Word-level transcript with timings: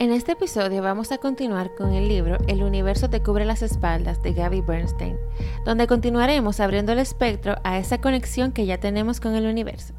En 0.00 0.12
este 0.12 0.32
episodio 0.32 0.80
vamos 0.80 1.10
a 1.10 1.18
continuar 1.18 1.74
con 1.74 1.92
el 1.92 2.06
libro 2.06 2.38
El 2.46 2.62
universo 2.62 3.10
te 3.10 3.20
cubre 3.20 3.44
las 3.44 3.62
espaldas 3.62 4.22
de 4.22 4.32
Gaby 4.32 4.60
Bernstein, 4.60 5.16
donde 5.64 5.88
continuaremos 5.88 6.60
abriendo 6.60 6.92
el 6.92 7.00
espectro 7.00 7.56
a 7.64 7.78
esa 7.78 8.00
conexión 8.00 8.52
que 8.52 8.64
ya 8.64 8.78
tenemos 8.78 9.18
con 9.18 9.34
el 9.34 9.46
universo. 9.46 9.94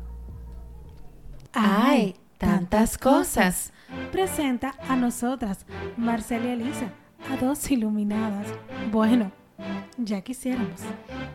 ¡Ay! 1.52 2.16
Tantas 2.38 2.98
cosas. 2.98 3.74
Presenta 4.14 4.73
a 4.88 4.96
nosotras, 4.96 5.66
Marcela 5.98 6.45
y 6.45 6.52
Elisa, 6.52 6.93
a 7.29 7.36
dos 7.36 7.70
iluminadas. 7.70 8.47
Bueno, 8.93 9.34
ya 9.98 10.21
quisiéramos. 10.21 10.82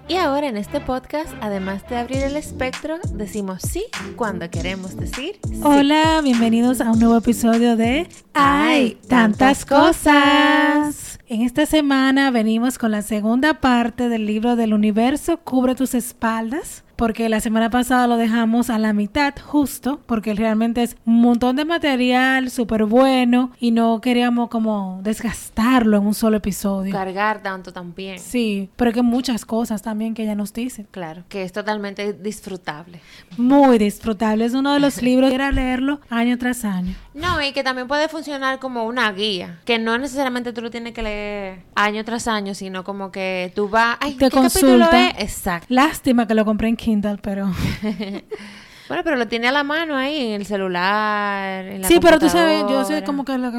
Y 0.08 0.16
ahora 0.16 0.48
en 0.48 0.56
este 0.56 0.80
podcast, 0.80 1.30
además 1.40 1.88
de 1.88 1.96
abrir 1.96 2.22
el 2.22 2.36
espectro, 2.36 2.98
decimos 3.12 3.62
sí 3.62 3.84
cuando 4.16 4.48
queremos 4.50 4.96
decir 4.96 5.38
sí. 5.46 5.60
Hola, 5.62 6.20
bienvenidos 6.22 6.80
a 6.80 6.90
un 6.90 6.98
nuevo 6.98 7.16
episodio 7.16 7.76
de 7.76 8.08
¡Ay! 8.34 8.98
Tantas 9.08 9.64
cosas. 9.64 11.18
En 11.26 11.42
esta 11.42 11.66
semana 11.66 12.30
venimos 12.30 12.78
con 12.78 12.90
la 12.90 13.02
segunda 13.02 13.60
parte 13.60 14.08
del 14.08 14.26
libro 14.26 14.56
del 14.56 14.74
universo 14.74 15.38
Cubre 15.38 15.74
tus 15.74 15.94
espaldas 15.94 16.83
porque 16.96 17.28
la 17.28 17.40
semana 17.40 17.70
pasada 17.70 18.06
lo 18.06 18.16
dejamos 18.16 18.70
a 18.70 18.78
la 18.78 18.92
mitad 18.92 19.34
justo, 19.42 20.00
porque 20.06 20.34
realmente 20.34 20.82
es 20.82 20.96
un 21.04 21.20
montón 21.20 21.56
de 21.56 21.64
material 21.64 22.50
súper 22.50 22.84
bueno 22.84 23.52
y 23.60 23.70
no 23.70 24.00
queríamos 24.00 24.48
como 24.48 25.00
desgastarlo 25.02 25.98
en 25.98 26.06
un 26.06 26.14
solo 26.14 26.36
episodio. 26.36 26.92
Cargar 26.92 27.42
tanto 27.42 27.72
también. 27.72 28.18
Sí, 28.18 28.70
pero 28.76 28.92
que 28.92 29.02
muchas 29.02 29.44
cosas 29.44 29.82
también 29.82 30.14
que 30.14 30.22
ella 30.22 30.34
nos 30.34 30.52
dice. 30.52 30.86
Claro, 30.90 31.24
que 31.28 31.42
es 31.42 31.52
totalmente 31.52 32.12
disfrutable. 32.12 33.00
Muy 33.36 33.78
disfrutable, 33.78 34.44
es 34.44 34.54
uno 34.54 34.74
de 34.74 34.80
los 34.80 35.02
libros 35.02 35.30
que 35.30 35.34
era 35.34 35.50
leerlo 35.50 36.00
año 36.10 36.38
tras 36.38 36.64
año. 36.64 36.94
No, 37.14 37.40
y 37.40 37.52
que 37.52 37.62
también 37.62 37.86
puede 37.86 38.08
funcionar 38.08 38.58
como 38.58 38.84
una 38.84 39.10
guía, 39.12 39.60
que 39.64 39.78
no 39.78 39.96
necesariamente 39.98 40.52
tú 40.52 40.62
lo 40.62 40.70
tienes 40.70 40.92
que 40.92 41.02
leer 41.02 41.58
año 41.76 42.04
tras 42.04 42.26
año, 42.26 42.54
sino 42.54 42.82
como 42.82 43.12
que 43.12 43.52
tú 43.54 43.68
vas, 43.68 43.96
ay, 44.00 44.14
Te 44.14 44.28
¿qué 44.28 44.30
capítulo 44.30 44.90
es? 44.90 45.14
Exacto. 45.18 45.66
Lástima 45.70 46.26
que 46.26 46.34
lo 46.34 46.44
compré 46.44 46.68
en 46.68 46.76
Kindle, 46.76 47.18
pero... 47.22 47.50
Bueno, 48.94 49.02
pero 49.02 49.16
lo 49.16 49.26
tiene 49.26 49.48
a 49.48 49.52
la 49.52 49.64
mano 49.64 49.96
ahí, 49.96 50.20
en 50.28 50.40
el 50.40 50.46
celular, 50.46 51.64
en 51.64 51.82
la 51.82 51.88
sí, 51.88 51.98
pero 52.00 52.20
tú 52.20 52.28
sabes, 52.28 52.60
yo 52.70 52.84
soy 52.84 53.02
como 53.02 53.24
que... 53.24 53.36
lo 53.38 53.50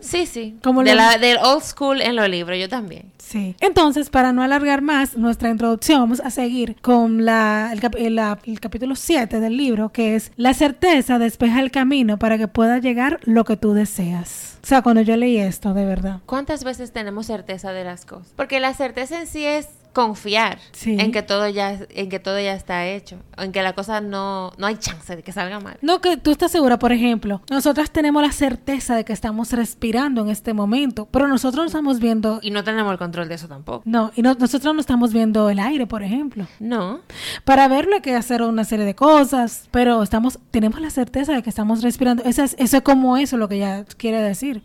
Sí, 0.00 0.26
sí. 0.26 0.58
Como 0.62 0.82
de 0.84 0.90
lo- 0.90 0.96
la, 0.96 1.16
del 1.16 1.38
old 1.38 1.62
school 1.62 2.02
en 2.02 2.14
los 2.16 2.28
libros, 2.28 2.58
yo 2.58 2.68
también. 2.68 3.10
Sí. 3.16 3.56
Entonces, 3.60 4.10
para 4.10 4.34
no 4.34 4.42
alargar 4.42 4.82
más 4.82 5.16
nuestra 5.16 5.48
introducción, 5.48 6.00
vamos 6.00 6.20
a 6.20 6.30
seguir 6.30 6.76
con 6.82 7.24
la, 7.24 7.70
el, 7.72 7.80
cap- 7.80 7.94
el- 7.96 8.16
la- 8.16 8.38
el 8.44 8.60
capítulo 8.60 8.94
7 8.94 9.40
del 9.40 9.56
libro, 9.56 9.88
que 9.90 10.16
es 10.16 10.32
La 10.36 10.52
certeza 10.52 11.18
despeja 11.18 11.60
el 11.60 11.70
camino 11.70 12.18
para 12.18 12.36
que 12.36 12.46
pueda 12.46 12.78
llegar 12.78 13.20
lo 13.24 13.44
que 13.44 13.56
tú 13.56 13.72
deseas. 13.72 14.58
O 14.62 14.66
sea, 14.66 14.82
cuando 14.82 15.00
yo 15.00 15.16
leí 15.16 15.38
esto, 15.38 15.72
de 15.72 15.86
verdad. 15.86 16.18
¿Cuántas 16.26 16.62
veces 16.62 16.92
tenemos 16.92 17.24
certeza 17.24 17.72
de 17.72 17.84
las 17.84 18.04
cosas? 18.04 18.28
Porque 18.36 18.60
la 18.60 18.74
certeza 18.74 19.18
en 19.18 19.26
sí 19.26 19.44
es 19.46 19.68
confiar 19.94 20.58
Sí. 20.72 20.96
en 21.00 21.10
que 21.12 21.22
todo 21.22 21.48
ya 21.48 21.78
en 21.88 22.08
que 22.10 22.18
todo 22.18 22.38
ya 22.38 22.52
está 22.54 22.86
hecho, 22.86 23.16
en 23.38 23.52
que 23.52 23.62
la 23.62 23.72
cosa 23.72 24.02
no 24.02 24.52
no 24.58 24.66
hay 24.66 24.76
chance 24.76 25.16
de 25.16 25.22
que 25.22 25.32
salga 25.32 25.60
mal. 25.60 25.78
No, 25.80 26.00
que 26.02 26.18
tú 26.18 26.30
estás 26.32 26.50
segura, 26.52 26.78
por 26.78 26.92
ejemplo, 26.92 27.40
nosotras 27.50 27.90
tenemos 27.90 28.22
la 28.22 28.32
certeza 28.32 28.94
de 28.96 29.04
que 29.04 29.12
estamos 29.14 29.52
respirando 29.52 30.20
en 30.22 30.28
este 30.28 30.52
momento, 30.52 31.08
pero 31.10 31.26
nosotros 31.28 31.62
no 31.62 31.66
estamos 31.66 32.00
viendo... 32.00 32.40
Y 32.42 32.50
no 32.50 32.62
tenemos 32.64 32.92
el 32.92 32.98
control 32.98 33.28
de 33.28 33.36
eso 33.36 33.48
tampoco. 33.48 33.82
No, 33.86 34.10
y 34.14 34.22
no- 34.22 34.34
nosotros 34.34 34.74
no 34.74 34.80
estamos 34.80 35.12
viendo 35.12 35.48
el 35.48 35.58
aire, 35.58 35.86
por 35.86 36.02
ejemplo. 36.02 36.46
No. 36.60 37.00
Para 37.44 37.68
verlo 37.68 37.94
hay 37.96 38.00
que 38.02 38.14
hacer 38.16 38.42
una 38.42 38.64
serie 38.64 38.84
de 38.84 38.94
cosas, 38.94 39.68
pero 39.70 40.02
estamos, 40.02 40.38
tenemos 40.50 40.80
la 40.80 40.90
certeza 40.90 41.32
de 41.32 41.42
que 41.42 41.50
estamos 41.50 41.82
respirando. 41.82 42.24
Eso 42.24 42.42
es, 42.42 42.56
eso 42.58 42.76
es 42.78 42.82
como 42.82 43.16
eso 43.16 43.36
lo 43.36 43.48
que 43.48 43.56
ella 43.56 43.84
quiere 43.96 44.20
decir. 44.20 44.62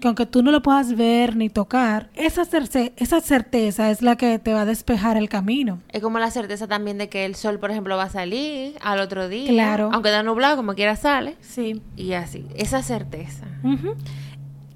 Que 0.00 0.08
aunque 0.08 0.24
tú 0.26 0.42
no 0.42 0.50
lo 0.50 0.62
puedas 0.62 0.96
ver 0.96 1.36
ni 1.36 1.50
tocar, 1.50 2.08
esa, 2.14 2.44
cerce- 2.44 2.92
esa 2.96 3.20
certeza 3.20 3.90
es 3.90 4.00
la 4.02 4.16
que 4.16 4.38
te 4.38 4.54
va 4.54 4.62
a 4.62 4.64
despejar 4.70 5.16
el 5.18 5.28
camino. 5.28 5.78
Es 5.90 6.00
como 6.02 6.18
la 6.18 6.30
certeza 6.30 6.66
también 6.66 6.96
de 6.98 7.08
que 7.10 7.24
el 7.26 7.34
sol, 7.34 7.58
por 7.58 7.70
ejemplo, 7.70 7.96
va 7.96 8.04
a 8.04 8.10
salir 8.10 8.74
al 8.80 9.00
otro 9.00 9.28
día. 9.28 9.48
Claro. 9.50 9.90
Aunque 9.92 10.10
da 10.10 10.22
nublado, 10.22 10.56
como 10.56 10.74
quiera 10.74 10.96
sale. 10.96 11.36
Sí. 11.42 11.82
Y 11.96 12.14
así. 12.14 12.46
Esa 12.56 12.82
certeza. 12.82 13.46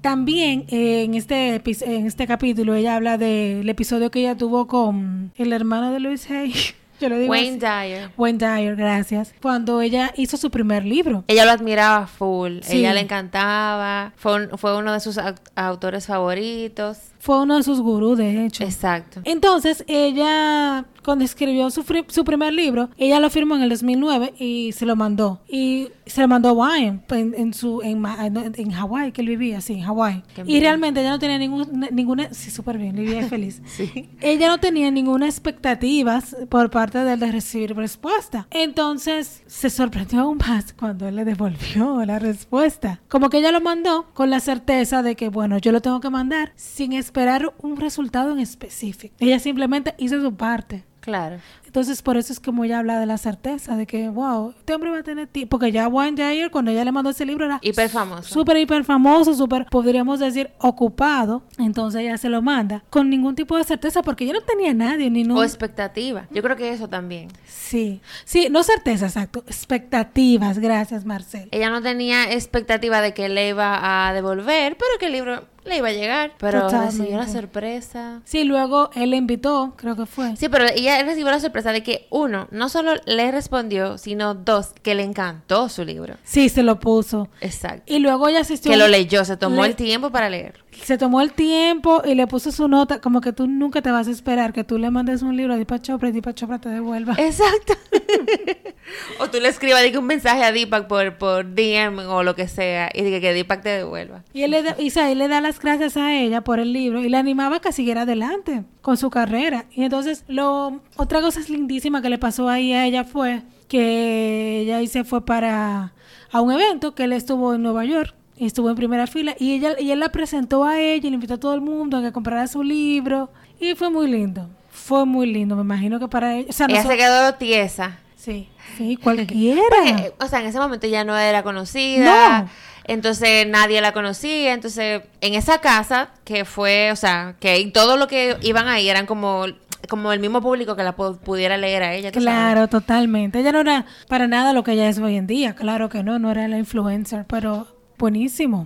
También 0.01 0.65
eh, 0.67 1.03
en, 1.03 1.15
este, 1.15 1.55
en 1.65 2.05
este 2.05 2.27
capítulo 2.27 2.75
ella 2.75 2.95
habla 2.95 3.17
del 3.17 3.67
episodio 3.67 4.11
que 4.11 4.19
ella 4.19 4.35
tuvo 4.37 4.67
con 4.67 5.31
el 5.35 5.51
hermano 5.51 5.91
de 5.91 5.99
Louis 5.99 6.29
Hay. 6.29 6.53
Yo 7.01 7.09
lo 7.09 7.17
digo 7.17 7.31
Wayne 7.31 7.57
así. 7.65 7.87
Dyer. 7.89 8.09
Wayne 8.15 8.37
Dyer, 8.37 8.75
gracias. 8.77 9.33
Cuando 9.41 9.81
ella 9.81 10.13
hizo 10.15 10.37
su 10.37 10.49
primer 10.49 10.85
libro. 10.85 11.25
Ella 11.27 11.43
lo 11.43 11.51
admiraba 11.51 12.07
full. 12.07 12.59
Sí. 12.61 12.77
Ella 12.77 12.93
le 12.93 13.01
encantaba. 13.01 14.13
Fue, 14.15 14.35
un- 14.47 14.57
fue 14.57 14.77
uno 14.77 14.93
de 14.93 15.01
sus 15.01 15.17
au- 15.17 15.35
autores 15.55 16.05
favoritos. 16.05 16.99
Fue 17.25 17.41
uno 17.41 17.57
de 17.57 17.63
sus 17.63 17.81
gurús, 17.81 18.19
de 18.19 18.45
hecho. 18.45 18.63
Exacto. 18.63 19.19
Entonces, 19.23 19.83
ella, 19.87 20.85
cuando 21.03 21.25
escribió 21.25 21.71
su, 21.71 21.83
su 22.07 22.23
primer 22.23 22.53
libro, 22.53 22.91
ella 22.97 23.19
lo 23.19 23.31
firmó 23.31 23.55
en 23.55 23.63
el 23.63 23.69
2009 23.69 24.35
y 24.37 24.73
se 24.73 24.85
lo 24.85 24.95
mandó. 24.95 25.41
Y 25.49 25.87
se 26.05 26.21
lo 26.21 26.27
mandó 26.27 26.49
a 26.49 26.51
Wayne, 26.51 26.99
en, 27.09 27.33
en, 27.35 27.53
su, 27.55 27.81
en, 27.81 28.05
en, 28.05 28.69
Hawái, 28.69 29.11
que 29.11 29.21
él 29.21 29.29
vivía, 29.29 29.59
sí, 29.59 29.73
en 29.73 29.81
Hawái. 29.81 30.21
Y 30.45 30.59
realmente 30.59 31.01
ella 31.01 31.09
no 31.09 31.17
tenía 31.17 31.39
ningún, 31.39 31.87
ninguna, 31.91 32.31
sí, 32.31 32.51
súper 32.51 32.77
bien, 32.77 32.95
vivía 32.95 33.27
feliz. 33.27 33.59
Sí. 33.75 34.07
Ella 34.21 34.47
no 34.47 34.59
tenía 34.59 34.89
ninguna 34.91 35.25
expectativa 35.25 36.21
por 36.49 36.69
parte 36.69 36.99
de 36.99 37.13
él 37.13 37.19
de 37.19 37.31
recibir 37.31 37.75
respuesta. 37.75 38.47
Entonces 38.51 39.43
se 39.47 39.69
sorprendió 39.69 40.21
aún 40.21 40.37
más 40.37 40.71
cuando 40.73 41.07
él 41.07 41.15
le 41.15 41.25
devolvió 41.25 42.05
la 42.05 42.19
respuesta. 42.19 43.01
Como 43.09 43.29
que 43.29 43.39
ella 43.39 43.51
lo 43.51 43.59
mandó 43.59 44.05
con 44.13 44.29
la 44.29 44.39
certeza 44.39 45.01
de 45.01 45.15
que, 45.15 45.29
bueno, 45.29 45.57
yo 45.57 45.71
lo 45.71 45.81
tengo 45.81 45.99
que 45.99 46.09
mandar 46.09 46.53
sin 46.55 46.93
esperar 46.93 47.14
un 47.59 47.77
resultado 47.77 48.31
en 48.31 48.39
específico. 48.39 49.15
Ella 49.19 49.39
simplemente 49.39 49.95
hizo 49.97 50.21
su 50.21 50.35
parte. 50.35 50.83
Claro. 50.99 51.37
Entonces, 51.75 52.01
por 52.01 52.15
eso 52.15 52.31
es 52.31 52.39
como 52.39 52.63
ella 52.63 52.79
habla 52.79 53.01
de 53.01 53.05
la 53.05 53.17
certeza, 53.17 53.75
de 53.75 53.85
que, 53.85 54.07
wow, 54.07 54.53
este 54.57 54.73
hombre 54.73 54.91
va 54.91 54.99
a 54.99 55.03
tener 55.03 55.27
tiempo. 55.27 55.57
Porque 55.57 55.73
ya 55.73 55.89
Wayne 55.89 56.15
Dyer, 56.15 56.49
cuando 56.49 56.71
ella 56.71 56.85
le 56.85 56.93
mandó 56.93 57.09
ese 57.09 57.25
libro, 57.25 57.43
era 57.43 57.59
Hiper 57.61 57.89
famoso. 57.89 58.33
súper, 58.33 58.55
hiper 58.55 58.85
famoso, 58.85 59.33
súper, 59.33 59.65
podríamos 59.65 60.21
decir, 60.21 60.51
ocupado. 60.59 61.43
Entonces 61.57 61.99
ella 61.99 62.17
se 62.17 62.29
lo 62.29 62.41
manda 62.41 62.85
con 62.89 63.09
ningún 63.09 63.35
tipo 63.35 63.57
de 63.57 63.65
certeza, 63.65 64.03
porque 64.03 64.25
yo 64.25 64.31
no 64.31 64.39
tenía 64.39 64.73
nadie, 64.73 65.09
ni 65.09 65.25
no. 65.25 65.35
O 65.35 65.43
expectativa. 65.43 66.27
Yo 66.31 66.41
creo 66.41 66.55
que 66.55 66.71
eso 66.71 66.87
también. 66.87 67.27
Sí, 67.45 67.99
sí, 68.23 68.47
no 68.49 68.63
certeza, 68.63 69.07
exacto. 69.07 69.43
Expectativas, 69.45 70.59
gracias, 70.59 71.03
Marcel. 71.03 71.49
Ella 71.51 71.69
no 71.69 71.81
tenía 71.81 72.31
expectativa 72.31 73.01
de 73.01 73.13
que 73.13 73.27
le 73.27 73.49
iba 73.49 74.07
a 74.07 74.13
devolver, 74.13 74.77
pero 74.77 74.91
que 74.97 75.07
el 75.07 75.11
libro 75.11 75.43
le 75.65 75.77
iba 75.77 75.87
a 75.89 75.91
llegar. 75.93 76.33
Pero 76.37 76.61
Totalmente. 76.61 76.97
recibió 76.97 77.17
la 77.17 77.27
sorpresa. 77.27 78.21
Sí, 78.23 78.43
luego 78.43 78.89
él 78.95 79.09
le 79.09 79.17
invitó, 79.17 79.73
creo 79.75 79.95
que 79.95 80.05
fue. 80.05 80.35
Sí, 80.35 80.47
pero 80.47 80.65
ella 80.67 81.01
recibió 81.03 81.31
la 81.31 81.39
sorpresa 81.39 81.64
de 81.73 81.83
que, 81.83 82.07
uno, 82.09 82.47
no 82.51 82.69
solo 82.69 82.93
le 83.05 83.31
respondió, 83.31 83.97
sino 83.97 84.33
dos, 84.33 84.73
que 84.83 84.95
le 84.95 85.03
encantó 85.03 85.69
su 85.69 85.85
libro. 85.85 86.15
Sí, 86.23 86.49
se 86.49 86.63
lo 86.63 86.79
puso. 86.79 87.29
Exacto. 87.41 87.83
Y 87.93 87.99
luego 87.99 88.27
ella 88.27 88.41
asistió. 88.41 88.71
Que 88.71 88.77
lo 88.77 88.87
leyó, 88.87 89.23
se 89.25 89.37
tomó 89.37 89.61
Le- 89.63 89.69
el 89.69 89.75
tiempo 89.75 90.09
para 90.11 90.29
leer. 90.29 90.64
Se 90.83 90.97
tomó 90.97 91.21
el 91.21 91.33
tiempo 91.33 92.01
y 92.05 92.15
le 92.15 92.27
puso 92.27 92.51
su 92.51 92.67
nota, 92.67 93.01
como 93.01 93.21
que 93.21 93.33
tú 93.33 93.47
nunca 93.47 93.81
te 93.81 93.91
vas 93.91 94.07
a 94.07 94.11
esperar 94.11 94.53
que 94.53 94.63
tú 94.63 94.77
le 94.77 94.91
mandes 94.91 95.21
un 95.21 95.35
libro 95.35 95.53
a 95.53 95.57
Deepak 95.57 95.81
Chopra 95.81 96.09
y 96.09 96.11
Deepak 96.11 96.35
Chopra 96.35 96.59
te 96.59 96.69
devuelva. 96.69 97.15
Exacto. 97.17 97.73
o 99.19 99.29
tú 99.29 99.39
le 99.39 99.49
escribas 99.49 99.83
diga, 99.83 99.99
un 99.99 100.05
mensaje 100.05 100.43
a 100.43 100.51
Deepak 100.51 100.87
por, 100.87 101.17
por 101.17 101.53
DM 101.53 101.99
o 102.07 102.23
lo 102.23 102.35
que 102.35 102.47
sea 102.47 102.89
y 102.93 103.01
diga 103.01 103.19
que 103.19 103.33
Deepak 103.33 103.63
te 103.63 103.69
devuelva. 103.69 104.23
Y 104.33 104.43
él 104.43 104.51
le, 104.51 104.63
da, 104.63 104.75
y, 104.77 104.87
o 104.87 104.91
sea, 104.91 105.11
él 105.11 105.17
le 105.17 105.27
da 105.27 105.41
las 105.41 105.59
gracias 105.59 105.97
a 105.97 106.13
ella 106.13 106.41
por 106.41 106.59
el 106.59 106.73
libro 106.73 107.01
y 107.01 107.09
le 107.09 107.17
animaba 107.17 107.57
a 107.57 107.59
que 107.59 107.71
siguiera 107.71 108.01
adelante 108.01 108.63
con 108.81 108.97
su 108.97 109.09
carrera. 109.09 109.65
Y 109.71 109.83
entonces, 109.83 110.23
lo 110.27 110.81
otra 110.95 111.21
cosa 111.21 111.39
lindísima 111.47 112.01
que 112.01 112.09
le 112.09 112.17
pasó 112.17 112.49
ahí 112.49 112.73
a 112.73 112.85
ella 112.85 113.03
fue 113.03 113.43
que 113.67 114.61
ella 114.61 114.77
ahí 114.77 114.87
se 114.87 115.03
fue 115.03 115.25
para 115.25 115.93
a 116.31 116.41
un 116.41 116.51
evento 116.51 116.95
que 116.95 117.05
él 117.05 117.13
estuvo 117.13 117.53
en 117.53 117.63
Nueva 117.63 117.85
York. 117.85 118.13
Estuvo 118.37 118.69
en 118.69 118.75
primera 118.75 119.07
fila 119.07 119.35
y 119.39 119.53
ella 119.53 119.75
y 119.79 119.91
él 119.91 119.99
la 119.99 120.09
presentó 120.09 120.65
a 120.65 120.79
ella 120.79 121.07
y 121.07 121.09
le 121.09 121.15
invitó 121.15 121.35
a 121.35 121.39
todo 121.39 121.53
el 121.53 121.61
mundo 121.61 121.97
a 121.97 122.01
que 122.01 122.11
comprara 122.11 122.47
su 122.47 122.63
libro 122.63 123.29
y 123.59 123.75
fue 123.75 123.89
muy 123.89 124.09
lindo. 124.09 124.49
Fue 124.69 125.05
muy 125.05 125.25
lindo, 125.31 125.55
me 125.55 125.61
imagino 125.61 125.99
que 125.99 126.07
para 126.09 126.35
ella, 126.35 126.47
o 126.49 126.53
sea, 126.53 126.67
Ella 126.69 126.83
noso- 126.83 126.89
se 126.89 126.97
quedó 126.97 127.33
tiesa. 127.35 127.99
sí, 128.17 128.49
sí, 128.77 128.97
cualquiera. 128.97 129.61
Porque, 129.69 130.13
o 130.19 130.27
sea, 130.27 130.41
en 130.41 130.47
ese 130.47 130.59
momento 130.59 130.85
ya 130.87 131.03
no 131.05 131.17
era 131.17 131.43
conocida. 131.43 132.41
No. 132.41 132.49
Entonces 132.87 133.47
nadie 133.47 133.79
la 133.81 133.93
conocía. 133.93 134.53
Entonces, 134.53 135.01
en 135.21 135.33
esa 135.33 135.59
casa, 135.59 136.09
que 136.25 136.43
fue, 136.45 136.91
o 136.91 136.95
sea, 136.95 137.35
que 137.39 137.71
todo 137.73 137.95
lo 137.97 138.07
que 138.07 138.35
iban 138.43 138.67
ahí 138.67 138.89
eran 138.89 139.05
como, 139.05 139.45
como 139.89 140.11
el 140.11 140.19
mismo 140.19 140.41
público 140.41 140.75
que 140.75 140.83
la 140.83 140.95
pu- 140.95 141.17
pudiera 141.19 141.57
leer 141.57 141.81
a 141.83 141.93
ella. 141.93 142.09
sabes. 142.11 142.23
Claro, 142.23 142.67
totalmente. 142.67 143.39
Ella 143.39 143.53
no 143.53 143.61
era 143.61 143.85
para 144.07 144.27
nada 144.27 144.51
lo 144.53 144.63
que 144.63 144.73
ella 144.73 144.89
es 144.89 144.99
hoy 144.99 145.15
en 145.15 145.25
día. 145.25 145.55
Claro 145.55 145.89
que 145.89 146.03
no, 146.03 146.19
no 146.19 146.29
era 146.31 146.47
la 146.47 146.57
influencer, 146.59 147.25
pero 147.27 147.67
buenísimo. 147.97 148.65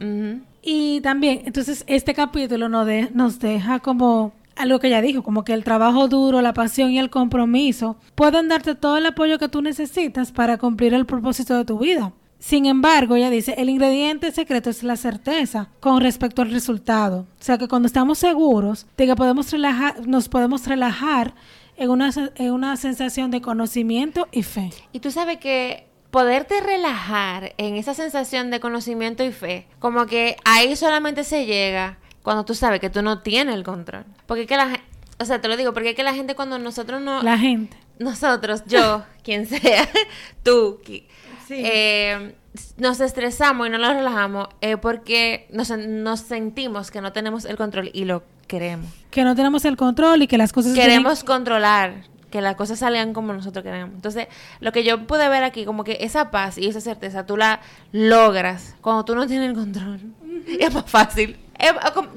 Y 0.61 1.01
también, 1.01 1.41
entonces, 1.45 1.83
este 1.87 2.13
capítulo 2.13 2.69
nos, 2.69 2.85
de- 2.85 3.09
nos 3.13 3.39
deja 3.39 3.79
como 3.79 4.33
algo 4.55 4.79
que 4.79 4.87
ella 4.87 5.01
dijo, 5.01 5.23
como 5.23 5.45
que 5.45 5.53
el 5.53 5.63
trabajo 5.63 6.09
duro, 6.09 6.41
la 6.41 6.53
pasión 6.53 6.91
y 6.91 6.99
el 6.99 7.09
compromiso 7.09 7.95
pueden 8.15 8.49
darte 8.49 8.75
todo 8.75 8.97
el 8.97 9.05
apoyo 9.05 9.39
que 9.39 9.47
tú 9.47 9.61
necesitas 9.61 10.33
para 10.33 10.57
cumplir 10.57 10.93
el 10.93 11.05
propósito 11.05 11.55
de 11.55 11.63
tu 11.63 11.79
vida. 11.79 12.11
Sin 12.39 12.65
embargo, 12.65 13.15
ella 13.15 13.29
dice, 13.29 13.53
el 13.57 13.69
ingrediente 13.69 14.31
secreto 14.31 14.69
es 14.69 14.83
la 14.83 14.95
certeza 14.95 15.69
con 15.79 16.01
respecto 16.01 16.41
al 16.41 16.51
resultado. 16.51 17.21
O 17.39 17.43
sea 17.43 17.57
que 17.57 17.67
cuando 17.67 17.85
estamos 17.87 18.17
seguros 18.17 18.85
de 18.97 19.07
que 19.07 19.15
podemos 19.15 19.51
relajar, 19.51 20.07
nos 20.07 20.29
podemos 20.29 20.65
relajar 20.67 21.33
en 21.77 21.89
una, 21.89 22.11
en 22.35 22.51
una 22.51 22.75
sensación 22.77 23.31
de 23.31 23.41
conocimiento 23.41 24.27
y 24.31 24.43
fe. 24.43 24.71
Y 24.93 24.99
tú 24.99 25.11
sabes 25.11 25.37
que 25.37 25.85
poderte 26.11 26.61
relajar 26.61 27.53
en 27.57 27.75
esa 27.75 27.93
sensación 27.93 28.51
de 28.51 28.59
conocimiento 28.59 29.23
y 29.23 29.31
fe, 29.31 29.67
como 29.79 30.05
que 30.05 30.37
ahí 30.45 30.75
solamente 30.75 31.23
se 31.23 31.45
llega 31.45 31.97
cuando 32.23 32.45
tú 32.45 32.55
sabes 32.55 32.79
que 32.79 32.89
tú 32.89 33.01
no 33.01 33.19
tienes 33.19 33.55
el 33.55 33.63
control. 33.63 34.05
Porque 34.25 34.45
que 34.45 34.57
la 34.57 34.79
o 35.21 35.25
sea, 35.25 35.41
te 35.41 35.49
lo 35.49 35.57
digo, 35.57 35.73
porque 35.73 35.89
es 35.89 35.95
que 35.95 36.03
la 36.03 36.13
gente 36.13 36.33
cuando 36.33 36.57
nosotros 36.59 37.01
no... 37.01 37.21
La 37.21 37.37
gente. 37.37 37.75
Nosotros, 37.99 38.63
yo, 38.67 39.03
quien 39.23 39.45
sea, 39.45 39.87
tú, 40.43 40.79
eh, 41.49 42.35
nos 42.77 43.01
estresamos 43.01 43.67
y 43.67 43.69
no 43.69 43.77
nos 43.77 43.93
relajamos 43.93 44.47
eh, 44.61 44.77
porque 44.77 45.47
nos, 45.51 45.69
nos 45.77 46.21
sentimos 46.21 46.89
que 46.89 47.01
no 47.01 47.11
tenemos 47.11 47.43
el 47.43 47.57
control 47.57 47.91
y 47.93 48.05
lo 48.05 48.23
queremos. 48.47 48.89
Que 49.11 49.25
no 49.25 49.35
tenemos 49.35 49.65
el 49.65 49.75
control 49.75 50.21
y 50.21 50.27
que 50.27 50.37
las 50.37 50.53
cosas... 50.53 50.73
Queremos 50.73 51.25
controlar 51.25 52.05
que 52.29 52.41
las 52.41 52.55
cosas 52.55 52.79
salgan 52.79 53.13
como 53.13 53.33
nosotros 53.33 53.63
queremos. 53.63 53.93
Entonces, 53.95 54.27
lo 54.59 54.71
que 54.71 54.83
yo 54.83 55.07
pude 55.07 55.27
ver 55.29 55.43
aquí, 55.43 55.65
como 55.65 55.83
que 55.83 55.97
esa 56.01 56.31
paz 56.31 56.57
y 56.57 56.67
esa 56.67 56.81
certeza, 56.81 57.25
tú 57.25 57.37
la 57.37 57.61
logras 57.91 58.75
cuando 58.81 59.05
tú 59.05 59.15
no 59.15 59.27
tienes 59.27 59.49
el 59.49 59.55
control. 59.55 59.99
es 60.59 60.73
más 60.73 60.89
fácil. 60.89 61.37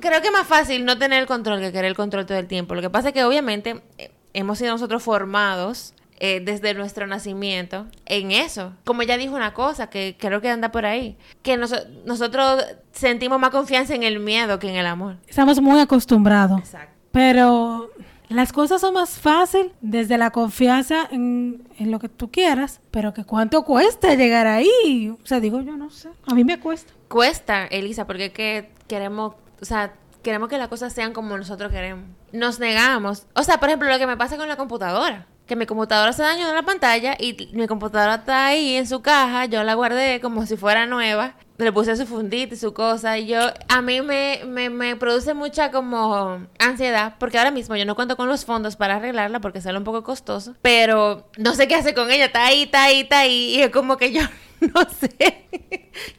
creo 0.00 0.20
que 0.20 0.29
es 0.29 0.32
más 0.32 0.47
fácil 0.47 0.85
no 0.85 0.99
tener 0.99 1.20
el 1.20 1.26
control 1.26 1.61
que 1.61 1.73
querer 1.73 1.87
el 1.87 1.97
control 1.97 2.26
todo 2.26 2.38
el 2.38 2.47
tiempo. 2.47 2.75
Lo 2.75 2.82
que 2.82 2.91
pasa 2.91 3.09
es 3.09 3.14
que 3.14 3.25
obviamente 3.25 3.82
eh, 3.99 4.11
hemos 4.35 4.59
sido 4.59 4.73
nosotros 4.73 5.03
formados 5.03 5.94
eh, 6.25 6.41
desde 6.41 6.73
nuestro 6.75 7.06
nacimiento 7.06 7.87
en 8.06 8.31
eso. 8.31 8.75
Como 8.85 9.03
ya 9.03 9.17
dijo 9.17 9.35
una 9.35 9.55
cosa 9.55 9.88
que 9.88 10.17
creo 10.19 10.41
que 10.41 10.49
anda 10.49 10.70
por 10.70 10.87
ahí, 10.87 11.17
que 11.43 11.56
nosotros 11.56 12.65
sentimos 12.93 13.41
más 13.41 13.50
confianza 13.50 13.94
en 13.94 14.05
el 14.05 14.20
miedo 14.20 14.58
que 14.58 14.69
en 14.69 14.76
el 14.76 14.87
amor. 14.87 15.17
Estamos 15.26 15.61
muy 15.61 15.81
acostumbrados. 15.81 16.61
Exacto. 16.61 16.93
Pero 17.11 17.91
las 18.32 18.52
cosas 18.52 18.81
son 18.81 18.94
más 18.94 19.19
fáciles 19.19 19.73
desde 19.81 20.19
la 20.19 20.31
confianza 20.31 21.08
en, 21.11 21.64
lo 21.79 21.99
que 21.99 22.08
tú 22.08 22.31
quieras, 22.31 22.81
pero 22.90 23.12
que 23.12 23.25
cuánto 23.25 23.64
cuesta 23.64 24.14
llegar 24.14 24.46
ahí. 24.46 25.14
O 25.23 25.26
sea, 25.26 25.40
digo 25.40 25.61
yo 25.61 25.76
no 25.76 25.90
sé. 25.90 26.08
A 26.26 26.34
mí 26.34 26.44
me 26.44 26.61
cuesta. 26.61 26.93
Cuesta, 27.08 27.67
Elisa, 27.67 28.06
porque 28.06 28.32
que 28.32 28.70
queremos, 28.88 29.34
o 29.61 29.64
sea, 29.64 29.94
queremos 30.23 30.49
que 30.49 30.58
las 30.58 30.69
cosas 30.69 30.93
sean 30.93 31.12
como 31.12 31.37
nosotros 31.37 31.70
queremos. 31.70 32.05
Nos 32.32 32.58
negamos. 32.58 33.26
O 33.34 33.43
sea, 33.43 33.58
por 33.58 33.69
ejemplo, 33.69 33.88
lo 33.88 33.99
que 33.99 34.06
me 34.06 34.17
pasa 34.17 34.37
con 34.37 34.49
la 34.49 34.56
computadora 34.56 35.26
que 35.46 35.56
mi 35.56 35.67
computadora 35.67 36.12
se 36.12 36.23
dañó 36.23 36.49
en 36.49 36.55
la 36.55 36.62
pantalla 36.62 37.17
y 37.19 37.50
mi 37.52 37.67
computadora 37.67 38.14
está 38.14 38.46
ahí 38.46 38.76
en 38.76 38.87
su 38.87 39.02
caja, 39.02 39.44
yo 39.46 39.62
la 39.64 39.75
guardé 39.75 40.20
como 40.20 40.46
si 40.46 40.56
fuera 40.56 40.87
nueva, 40.87 41.34
le 41.64 41.73
puse 41.73 41.97
su 41.97 42.06
fundita 42.06 42.55
y 42.55 42.59
su 42.59 42.73
cosa 42.73 43.19
y 43.19 43.26
yo, 43.26 43.41
a 43.69 43.82
mí 43.82 44.00
me, 44.00 44.41
me, 44.47 44.70
me, 44.70 44.97
produce 44.97 45.35
mucha 45.35 45.70
como 45.70 46.47
ansiedad 46.59 47.14
porque 47.19 47.38
ahora 47.38 47.50
mismo 47.50 47.76
yo 47.76 47.85
no 47.85 47.94
cuento 47.94 48.17
con 48.17 48.29
los 48.29 48.44
fondos 48.44 48.76
para 48.76 48.97
arreglarla 48.97 49.41
porque 49.41 49.61
sale 49.61 49.79
un 49.79 49.85
poco 49.85 50.03
costoso, 50.03 50.55
pero 50.62 51.26
no 51.37 51.55
sé 51.55 51.69
qué 51.69 51.75
hacer 51.75 51.94
con 51.94 52.11
ella, 52.11 52.26
está 52.26 52.47
ahí, 52.47 52.62
está 52.62 52.85
ahí, 52.85 53.00
está 53.00 53.20
ahí 53.20 53.56
y 53.56 53.62
es 53.62 53.70
como 53.70 53.97
que 53.97 54.12
yo 54.12 54.23
no 54.75 54.82
sé. 54.88 55.49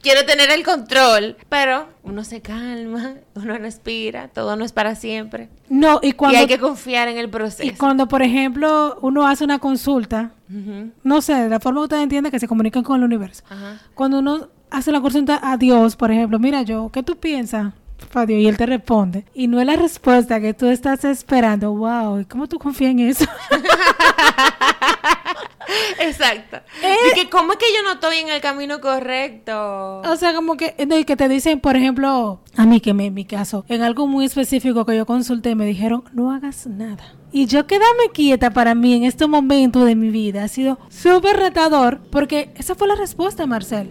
Quiero 0.02 0.24
tener 0.24 0.50
el 0.50 0.64
control, 0.64 1.36
pero 1.48 1.88
uno 2.02 2.24
se 2.24 2.40
calma, 2.40 3.14
uno 3.34 3.58
respira, 3.58 4.28
todo 4.28 4.56
no 4.56 4.64
es 4.64 4.72
para 4.72 4.94
siempre. 4.94 5.48
No, 5.68 6.00
y 6.02 6.12
cuando... 6.12 6.38
Y 6.38 6.40
hay 6.42 6.46
que 6.46 6.58
confiar 6.58 7.08
en 7.08 7.18
el 7.18 7.30
proceso. 7.30 7.66
Y 7.66 7.72
cuando, 7.72 8.06
por 8.06 8.22
ejemplo, 8.22 8.98
uno 9.00 9.26
hace 9.26 9.44
una 9.44 9.58
consulta, 9.58 10.32
no 11.02 11.22
sé, 11.22 11.34
de 11.34 11.48
la 11.48 11.58
forma 11.58 11.80
que 11.80 11.84
usted 11.84 12.02
entiende 12.02 12.30
que 12.30 12.38
se 12.38 12.46
comunican 12.46 12.82
con 12.82 12.98
el 12.98 13.04
universo. 13.04 13.42
Cuando 13.94 14.18
uno 14.18 14.48
hace 14.74 14.92
la 14.92 15.00
consulta 15.00 15.40
a 15.42 15.56
Dios, 15.56 15.96
por 15.96 16.10
ejemplo, 16.10 16.38
mira 16.38 16.62
yo, 16.62 16.90
¿qué 16.92 17.02
tú 17.02 17.16
piensas? 17.16 17.72
Dios, 18.26 18.40
y 18.40 18.46
él 18.46 18.56
te 18.56 18.66
responde. 18.66 19.24
Y 19.34 19.48
no 19.48 19.60
es 19.60 19.66
la 19.66 19.76
respuesta 19.76 20.40
que 20.40 20.54
tú 20.54 20.66
estás 20.66 21.04
esperando. 21.04 21.72
Wow, 21.72 22.24
¿cómo 22.28 22.46
tú 22.46 22.58
confías 22.58 22.92
en 22.92 23.00
eso? 23.00 23.24
Exacto. 25.98 26.58
Eh, 26.82 26.94
que, 27.14 27.30
¿cómo 27.30 27.52
es 27.52 27.58
que 27.58 27.66
yo 27.74 27.82
no 27.82 27.94
estoy 27.94 28.18
en 28.18 28.28
el 28.28 28.40
camino 28.40 28.80
correcto? 28.80 30.02
O 30.02 30.16
sea, 30.16 30.34
como 30.34 30.56
que, 30.56 30.74
que 30.74 31.16
te 31.16 31.28
dicen, 31.28 31.60
por 31.60 31.76
ejemplo, 31.76 32.40
a 32.56 32.66
mí 32.66 32.80
que 32.80 32.94
me, 32.94 33.06
en 33.06 33.14
mi 33.14 33.24
caso, 33.24 33.64
en 33.68 33.82
algo 33.82 34.06
muy 34.06 34.26
específico 34.26 34.84
que 34.84 34.96
yo 34.96 35.06
consulté, 35.06 35.54
me 35.54 35.66
dijeron, 35.66 36.04
no 36.12 36.30
hagas 36.30 36.66
nada. 36.66 37.14
Y 37.32 37.46
yo 37.46 37.66
quedarme 37.66 38.10
quieta 38.12 38.50
para 38.50 38.76
mí 38.76 38.94
en 38.94 39.04
este 39.04 39.26
momento 39.26 39.84
de 39.84 39.96
mi 39.96 40.10
vida 40.10 40.44
ha 40.44 40.48
sido 40.48 40.78
súper 40.88 41.36
retador 41.36 42.00
porque 42.10 42.52
esa 42.56 42.76
fue 42.76 42.86
la 42.86 42.94
respuesta, 42.94 43.46
Marcel. 43.46 43.90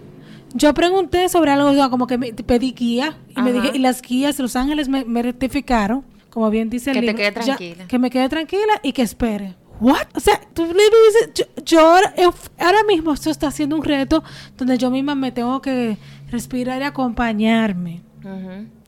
Yo 0.54 0.74
pregunté 0.74 1.30
sobre 1.30 1.52
algo, 1.52 1.90
como 1.90 2.08
que 2.08 2.18
me 2.18 2.34
pedí 2.34 2.74
guía 2.74 3.18
y 3.36 3.42
me 3.42 3.52
dije, 3.54 3.72
y 3.74 3.80
las 3.80 4.02
guías 4.02 4.38
de 4.38 4.44
Los 4.44 4.56
Ángeles 4.56 4.88
me, 4.88 5.22
rectificaron, 5.22 6.04
como 6.30 6.50
bien 6.50 6.70
dice 6.70 6.92
el 6.92 6.96
que 6.96 7.02
libro. 7.02 7.16
Que 7.16 7.24
te 7.24 7.34
quede 7.34 7.44
tranquila. 7.44 7.88
que 7.88 8.00
me 8.00 8.10
quede 8.10 8.30
tranquila 8.30 8.80
y 8.84 8.94
que 8.94 9.02
espere. 9.02 9.56
¿What? 9.80 10.08
O 10.16 10.20
sea, 10.20 10.40
tú 10.54 10.66
le 10.66 10.74
dices, 10.74 11.48
yo, 11.66 11.80
ahora, 11.82 12.84
mismo 12.88 13.14
esto 13.14 13.30
está 13.30 13.48
haciendo 13.48 13.76
un 13.76 13.84
reto 13.84 14.24
donde 14.58 14.78
yo 14.78 14.92
misma 14.92 15.16
me 15.16 15.32
tengo 15.32 15.62
que 15.62 15.98
respirar 16.30 16.82
y 16.82 16.86
acompañarme. 16.86 18.02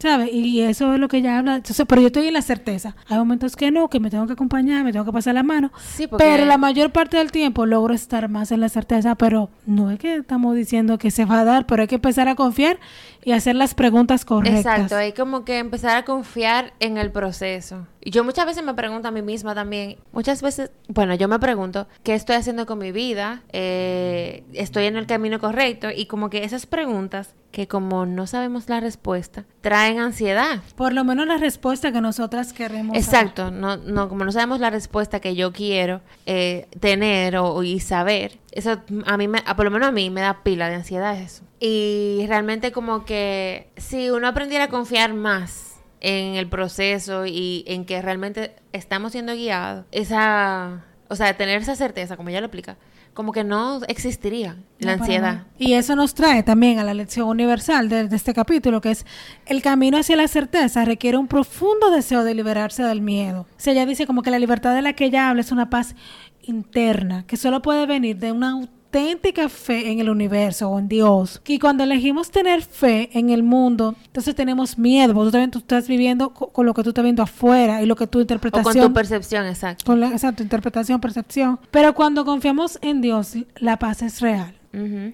¿Sabes? 0.05 0.31
Y 0.31 0.61
eso 0.61 0.93
es 0.93 0.99
lo 0.99 1.07
que 1.07 1.17
ella 1.17 1.39
habla. 1.39 1.55
Entonces, 1.55 1.83
pero 1.89 1.99
yo 1.99 2.07
estoy 2.07 2.27
en 2.27 2.35
la 2.35 2.43
certeza. 2.43 2.95
Hay 3.07 3.17
momentos 3.17 3.55
que 3.55 3.71
no, 3.71 3.89
que 3.89 3.99
me 3.99 4.11
tengo 4.11 4.27
que 4.27 4.33
acompañar, 4.33 4.83
me 4.83 4.91
tengo 4.91 5.03
que 5.03 5.11
pasar 5.11 5.33
la 5.33 5.41
mano. 5.41 5.71
Pero 6.19 6.45
la 6.45 6.59
mayor 6.59 6.91
parte 6.91 7.17
del 7.17 7.31
tiempo 7.31 7.65
logro 7.65 7.91
estar 7.91 8.29
más 8.29 8.51
en 8.51 8.59
la 8.59 8.69
certeza. 8.69 9.15
Pero 9.15 9.49
no 9.65 9.89
es 9.89 9.97
que 9.97 10.17
estamos 10.17 10.55
diciendo 10.55 10.99
que 10.99 11.09
se 11.09 11.25
va 11.25 11.39
a 11.39 11.43
dar, 11.43 11.65
pero 11.65 11.81
hay 11.81 11.87
que 11.87 11.95
empezar 11.95 12.27
a 12.27 12.35
confiar 12.35 12.77
y 13.23 13.31
hacer 13.31 13.55
las 13.55 13.73
preguntas 13.73 14.23
correctas. 14.23 14.59
Exacto, 14.59 14.95
hay 14.95 15.11
como 15.11 15.43
que 15.43 15.57
empezar 15.57 15.97
a 15.97 16.05
confiar 16.05 16.73
en 16.79 16.97
el 16.97 17.11
proceso. 17.11 17.87
Y 17.99 18.11
yo 18.11 18.23
muchas 18.23 18.45
veces 18.45 18.63
me 18.63 18.75
pregunto 18.75 19.07
a 19.07 19.11
mí 19.11 19.23
misma 19.23 19.55
también, 19.55 19.97
muchas 20.11 20.43
veces, 20.43 20.69
bueno, 20.87 21.15
yo 21.15 21.27
me 21.27 21.39
pregunto, 21.39 21.87
¿qué 22.03 22.13
estoy 22.13 22.35
haciendo 22.35 22.67
con 22.67 22.77
mi 22.77 22.91
vida? 22.91 23.41
Eh, 23.51 24.43
¿Estoy 24.53 24.85
en 24.85 24.95
el 24.95 25.07
camino 25.07 25.39
correcto? 25.39 25.87
Y 25.89 26.05
como 26.05 26.29
que 26.29 26.43
esas 26.43 26.67
preguntas 26.67 27.33
que 27.55 27.69
como 27.69 28.05
no 28.05 28.27
sabemos 28.27 28.67
la 28.67 28.81
respuesta, 28.81 29.45
traen 29.61 29.97
ansiedad. 29.99 30.59
Por 30.75 30.91
lo 30.91 31.05
menos 31.05 31.25
la 31.25 31.37
respuesta 31.37 31.93
que 31.93 32.01
nosotras 32.01 32.51
queremos. 32.51 32.97
Exacto, 32.97 33.49
no, 33.49 33.77
no, 33.77 34.09
como 34.09 34.25
no 34.25 34.33
sabemos 34.33 34.59
la 34.59 34.69
respuesta 34.69 35.21
que 35.21 35.35
yo 35.35 35.53
quiero 35.53 36.01
eh, 36.25 36.67
tener 36.81 37.37
o, 37.37 37.63
y 37.63 37.79
saber, 37.79 38.39
eso 38.51 38.81
a 39.05 39.15
mí, 39.15 39.29
me, 39.29 39.41
por 39.55 39.63
lo 39.63 39.71
menos 39.71 39.87
a 39.87 39.93
mí 39.93 40.09
me 40.09 40.19
da 40.19 40.43
pila 40.43 40.67
de 40.67 40.75
ansiedad 40.75 41.17
eso. 41.17 41.45
Y 41.61 42.25
realmente 42.27 42.73
como 42.73 43.05
que 43.05 43.69
si 43.77 44.09
uno 44.09 44.27
aprendiera 44.27 44.65
a 44.65 44.69
confiar 44.69 45.13
más 45.13 45.77
en 46.01 46.35
el 46.35 46.49
proceso 46.49 47.25
y 47.25 47.63
en 47.67 47.85
que 47.85 48.01
realmente 48.01 48.53
estamos 48.73 49.13
siendo 49.13 49.33
guiados, 49.33 49.85
esa, 49.93 50.83
o 51.07 51.15
sea, 51.15 51.37
tener 51.37 51.61
esa 51.61 51.77
certeza, 51.77 52.17
como 52.17 52.27
ella 52.27 52.41
lo 52.41 52.47
explica, 52.47 52.75
como 53.15 53.31
que 53.31 53.45
no 53.45 53.79
existiría 53.87 54.57
la 54.77 54.93
ansiedad. 54.93 55.47
Y 55.57 55.73
eso 55.73 55.95
nos 55.95 56.13
trae 56.13 56.43
también 56.43 56.79
a 56.79 56.83
la 56.83 56.93
lección 56.93 57.29
universal 57.29 57.87
de, 57.87 58.09
de, 58.09 58.15
este 58.15 58.33
capítulo, 58.33 58.81
que 58.81 58.91
es 58.91 59.05
el 59.45 59.61
camino 59.61 59.97
hacia 59.97 60.17
la 60.17 60.27
certeza 60.27 60.83
requiere 60.83 61.17
un 61.17 61.27
profundo 61.27 61.89
deseo 61.91 62.25
de 62.25 62.35
liberarse 62.35 62.83
del 62.83 63.01
miedo. 63.01 63.47
O 63.49 63.59
sea, 63.59 63.71
ella 63.71 63.85
dice 63.85 64.05
como 64.05 64.21
que 64.21 64.31
la 64.31 64.37
libertad 64.37 64.75
de 64.75 64.81
la 64.81 64.93
que 64.93 65.05
ella 65.05 65.29
habla 65.29 65.41
es 65.41 65.53
una 65.53 65.69
paz 65.69 65.95
interna, 66.43 67.25
que 67.25 67.37
solo 67.37 67.61
puede 67.61 67.85
venir 67.85 68.17
de 68.17 68.33
una 68.33 68.59
auténtica 68.95 69.49
fe 69.49 69.91
en 69.91 69.99
el 69.99 70.09
universo 70.09 70.69
o 70.69 70.79
en 70.79 70.87
Dios. 70.87 71.41
Y 71.45 71.59
cuando 71.59 71.83
elegimos 71.83 72.31
tener 72.31 72.61
fe 72.61 73.09
en 73.13 73.29
el 73.29 73.43
mundo, 73.43 73.95
entonces 74.05 74.35
tenemos 74.35 74.77
miedo. 74.77 75.13
Porque 75.13 75.27
tú 75.27 75.31
también 75.31 75.51
tú 75.51 75.59
estás 75.59 75.87
viviendo 75.87 76.29
con, 76.31 76.65
lo 76.65 76.73
que 76.73 76.83
tú 76.83 76.89
estás 76.89 77.03
viendo 77.03 77.23
afuera 77.23 77.81
y 77.81 77.85
lo 77.85 77.95
que 77.95 78.07
tu 78.07 78.21
interpretación. 78.21 78.77
O 78.77 78.81
con 78.81 78.89
tu 78.89 78.93
percepción, 78.93 79.45
exacto. 79.45 79.85
Con 79.85 79.99
la, 79.99 80.07
exacto, 80.09 80.43
interpretación, 80.43 81.01
percepción. 81.01 81.59
Pero 81.71 81.93
cuando 81.93 82.25
confiamos 82.25 82.79
en 82.81 83.01
Dios, 83.01 83.33
la 83.57 83.77
paz 83.77 84.01
es 84.01 84.21
real. 84.21 84.53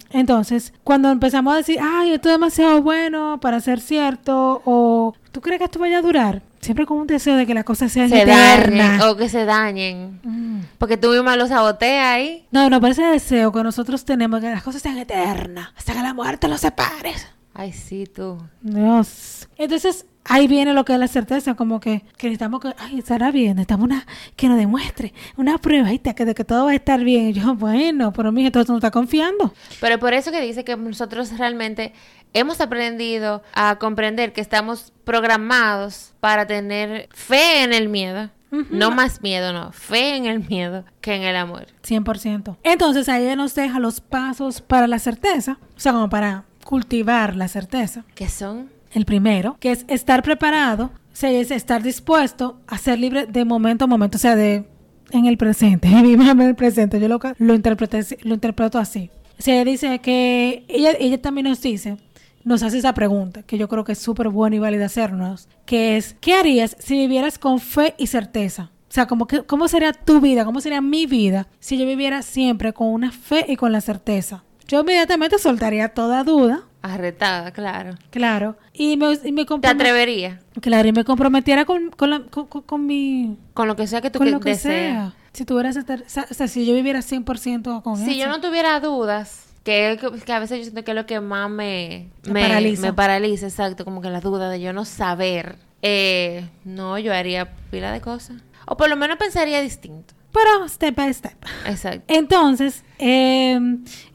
Entonces, 0.09 0.73
cuando 0.83 1.11
empezamos 1.11 1.53
a 1.53 1.57
decir, 1.57 1.77
ay, 1.79 2.13
esto 2.13 2.29
es 2.29 2.33
demasiado 2.33 2.81
bueno 2.81 3.39
para 3.39 3.59
ser 3.59 3.79
cierto, 3.79 4.59
o 4.65 5.13
¿tú 5.31 5.39
crees 5.39 5.59
que 5.59 5.65
esto 5.65 5.77
vaya 5.77 5.99
a 5.99 6.01
durar? 6.01 6.41
Siempre 6.61 6.85
con 6.85 6.99
un 6.99 7.07
deseo 7.07 7.35
de 7.35 7.47
que 7.47 7.53
las 7.53 7.63
cosas 7.63 7.91
sean 7.91 8.09
se 8.09 8.21
eternas. 8.21 9.03
o 9.05 9.17
que 9.17 9.29
se 9.29 9.45
dañen. 9.45 10.19
Mm. 10.23 10.61
Porque 10.77 10.95
tú 10.95 11.09
misma 11.09 11.35
lo 11.35 11.47
saboteas 11.47 12.05
ahí. 12.05 12.45
No, 12.51 12.69
no, 12.69 12.79
pero 12.79 12.91
ese 12.91 13.03
deseo 13.03 13.51
que 13.51 13.63
nosotros 13.63 14.05
tenemos, 14.05 14.41
que 14.41 14.49
las 14.49 14.63
cosas 14.63 14.81
sean 14.81 14.97
eternas, 14.97 15.69
hasta 15.75 15.93
que 15.93 16.01
la 16.01 16.13
muerte 16.13 16.47
los 16.47 16.61
separe. 16.61 17.13
Ay, 17.53 17.73
sí, 17.73 18.05
tú. 18.05 18.37
Dios. 18.61 19.49
Entonces, 19.57 20.05
ahí 20.23 20.47
viene 20.47 20.73
lo 20.73 20.85
que 20.85 20.93
es 20.93 20.99
la 20.99 21.07
certeza, 21.07 21.55
como 21.55 21.79
que, 21.79 22.03
que 22.17 22.27
necesitamos 22.27 22.61
que, 22.61 22.73
ay, 22.77 22.99
estará 22.99 23.31
bien, 23.31 23.55
necesitamos 23.55 23.85
una, 23.85 24.05
que 24.35 24.47
nos 24.47 24.57
demuestre, 24.57 25.13
una 25.37 25.57
prueba, 25.57 25.89
que 25.97 26.25
de 26.25 26.35
que 26.35 26.45
todo 26.45 26.65
va 26.65 26.71
a 26.71 26.75
estar 26.75 27.03
bien. 27.03 27.29
Y 27.29 27.33
yo, 27.33 27.55
bueno, 27.55 28.13
pero 28.13 28.31
mi 28.31 28.49
todo 28.51 28.63
no 28.67 28.75
está 28.75 28.91
confiando. 28.91 29.53
Pero 29.79 29.99
por 29.99 30.13
eso 30.13 30.31
que 30.31 30.41
dice 30.41 30.63
que 30.63 30.77
nosotros 30.77 31.37
realmente 31.37 31.93
hemos 32.33 32.61
aprendido 32.61 33.43
a 33.53 33.77
comprender 33.77 34.33
que 34.33 34.41
estamos 34.41 34.93
programados 35.03 36.13
para 36.19 36.47
tener 36.47 37.09
fe 37.13 37.63
en 37.63 37.73
el 37.73 37.89
miedo 37.89 38.29
No 38.69 38.91
más 38.91 39.21
miedo, 39.21 39.53
no. 39.53 39.71
Fe 39.71 40.17
en 40.17 40.25
el 40.25 40.45
miedo 40.47 40.83
que 40.99 41.15
en 41.15 41.23
el 41.23 41.37
amor. 41.37 41.67
100%. 41.83 42.57
Entonces 42.63 43.07
ahí 43.09 43.33
nos 43.35 43.55
deja 43.55 43.79
los 43.79 44.01
pasos 44.01 44.61
para 44.61 44.87
la 44.87 44.99
certeza, 44.99 45.57
o 45.75 45.79
sea, 45.79 45.93
como 45.93 46.09
para 46.09 46.43
cultivar 46.65 47.35
la 47.35 47.47
certeza. 47.47 48.03
¿Qué 48.13 48.27
son? 48.27 48.69
El 48.91 49.05
primero, 49.05 49.55
que 49.59 49.71
es 49.71 49.85
estar 49.87 50.21
preparado, 50.21 50.85
o 50.85 51.15
sea, 51.15 51.31
es 51.31 51.49
estar 51.49 51.81
dispuesto 51.81 52.59
a 52.67 52.77
ser 52.77 52.99
libre 52.99 53.25
de 53.25 53.45
momento 53.45 53.85
a 53.85 53.87
momento, 53.87 54.17
o 54.17 54.19
sea, 54.19 54.35
de 54.35 54.65
en 55.11 55.25
el 55.25 55.37
presente, 55.37 55.87
vivir 56.03 56.27
en 56.27 56.41
el 56.41 56.55
presente. 56.55 56.99
Yo 56.99 57.07
lo, 57.07 57.19
lo, 57.37 57.53
interpreté, 57.53 58.17
lo 58.23 58.33
interpreto 58.33 58.79
así. 58.79 59.09
O 59.39 59.41
sea, 59.41 59.55
ella 59.55 59.65
dice 59.65 59.99
que, 59.99 60.65
ella, 60.67 60.91
ella 60.99 61.21
también 61.21 61.47
nos 61.47 61.61
dice, 61.61 61.97
nos 62.43 62.63
hace 62.63 62.77
esa 62.77 62.93
pregunta, 62.93 63.43
que 63.43 63.57
yo 63.57 63.67
creo 63.67 63.83
que 63.83 63.93
es 63.93 63.99
súper 63.99 64.29
buena 64.29 64.55
y 64.55 64.59
válida 64.59 64.85
hacernos, 64.85 65.47
que 65.65 65.97
es, 65.97 66.15
¿qué 66.19 66.33
harías 66.33 66.75
si 66.79 66.97
vivieras 66.97 67.37
con 67.37 67.59
fe 67.59 67.95
y 67.97 68.07
certeza? 68.07 68.71
O 68.89 68.93
sea, 68.93 69.07
como 69.07 69.25
que, 69.25 69.43
¿cómo 69.43 69.69
sería 69.69 69.93
tu 69.93 70.19
vida? 70.19 70.43
¿Cómo 70.43 70.59
sería 70.59 70.81
mi 70.81 71.05
vida 71.05 71.47
si 71.61 71.77
yo 71.77 71.85
viviera 71.85 72.21
siempre 72.21 72.73
con 72.73 72.87
una 72.87 73.11
fe 73.11 73.45
y 73.47 73.55
con 73.55 73.71
la 73.71 73.79
certeza? 73.79 74.43
Yo 74.67 74.81
inmediatamente 74.81 75.37
soltaría 75.39 75.89
toda 75.89 76.25
duda. 76.25 76.63
Arretada, 76.81 77.51
claro. 77.51 77.95
Claro. 78.09 78.57
Y 78.73 78.97
me, 78.97 79.17
y 79.23 79.31
me 79.31 79.45
¿Te 79.45 79.67
atrevería? 79.67 80.41
Claro, 80.59 80.89
y 80.89 80.91
me 80.91 81.05
comprometiera 81.05 81.63
con, 81.63 81.91
con, 81.91 82.09
la, 82.09 82.19
con, 82.23 82.47
con, 82.47 82.85
mi... 82.85 83.37
Con 83.53 83.67
lo 83.67 83.77
que 83.77 83.87
sea 83.87 84.01
que 84.01 84.09
tú 84.09 84.19
con 84.19 84.29
lo 84.29 84.39
que 84.41 84.55
sea. 84.55 85.13
Si 85.31 85.45
tuvieras... 85.45 85.77
O 85.77 86.33
sea, 86.33 86.47
si 86.47 86.65
yo 86.65 86.73
viviera 86.73 86.99
100% 86.99 87.83
con 87.83 87.93
eso. 87.93 88.05
Si 88.05 88.17
yo 88.17 88.27
no 88.27 88.41
tuviera 88.41 88.79
dudas 88.81 89.50
que, 89.63 89.99
que, 90.25 90.33
a 90.33 90.39
veces 90.39 90.57
yo 90.57 90.63
siento 90.63 90.83
que 90.83 90.91
es 90.91 90.95
lo 90.95 91.05
que 91.05 91.19
más 91.19 91.49
me, 91.49 92.09
me, 92.27 92.41
paraliza. 92.41 92.81
Me 92.81 92.93
paraliza, 92.93 93.47
exacto, 93.47 93.85
como 93.85 94.01
que 94.01 94.09
la 94.09 94.21
duda 94.21 94.49
de 94.49 94.59
yo 94.59 94.73
no 94.73 94.85
saber. 94.85 95.57
Eh, 95.81 96.47
no, 96.63 96.97
yo 96.99 97.13
haría 97.13 97.53
pila 97.69 97.91
de 97.91 98.01
cosas. 98.01 98.37
O 98.65 98.77
por 98.77 98.89
lo 98.89 98.95
menos 98.95 99.17
pensaría 99.17 99.61
distinto. 99.61 100.13
Pero 100.31 100.67
step 100.69 100.95
by 100.95 101.13
step. 101.13 101.33
Exacto. 101.65 102.05
Entonces, 102.07 102.83
eh, 102.99 103.59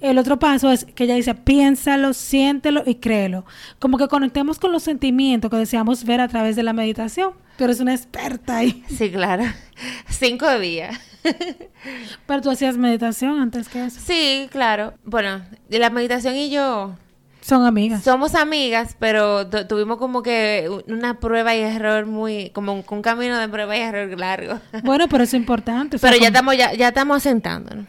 el 0.01 0.19
otro 0.19 0.39
paso 0.39 0.71
es 0.71 0.85
que 0.85 1.05
ella 1.05 1.15
dice, 1.15 1.35
piénsalo, 1.35 2.15
siéntelo 2.15 2.83
y 2.87 2.97
créelo. 2.97 3.45
Como 3.79 3.99
que 3.99 4.09
conectemos 4.09 4.59
con 4.59 4.73
los 4.73 4.83
sentimientos 4.83 5.51
que 5.51 5.59
deseamos 5.59 6.05
ver 6.05 6.21
a 6.21 6.29
través 6.29 6.57
de 6.57 6.63
la 6.63 6.73
meditación. 6.73 7.35
Pero 7.59 7.73
es 7.73 7.81
una 7.81 7.95
experta 7.95 8.59
ahí. 8.59 8.83
Sí, 8.89 9.11
claro. 9.11 9.45
Cinco 10.09 10.59
días. 10.59 10.99
Pero 12.27 12.41
tú 12.41 12.51
hacías 12.51 12.77
meditación 12.77 13.41
antes 13.41 13.69
que 13.69 13.85
eso. 13.85 14.01
Sí, 14.05 14.49
claro. 14.51 14.95
Bueno, 15.05 15.43
la 15.69 15.91
meditación 15.91 16.37
y 16.37 16.51
yo 16.51 16.95
son 17.47 17.65
amigas. 17.65 18.03
Somos 18.03 18.35
amigas, 18.35 18.97
pero 18.99 19.47
tuvimos 19.69 19.99
como 19.99 20.25
que 20.25 20.69
una 20.89 21.21
prueba 21.21 21.55
y 21.55 21.61
error 21.61 22.05
muy, 22.05 22.51
como 22.51 22.73
un, 22.73 23.03
camino 23.03 23.39
de 23.39 23.49
prueba 23.49 23.77
y 23.77 23.83
error 23.83 24.19
largo. 24.19 24.59
Bueno, 24.83 25.07
pero 25.09 25.23
es 25.23 25.33
importante. 25.33 25.97
pero 26.01 26.17
ya 26.17 26.27
estamos, 26.27 26.57
ya, 26.57 26.75
ya 26.75 26.89
estamos 26.89 27.19
asentándonos. 27.19 27.87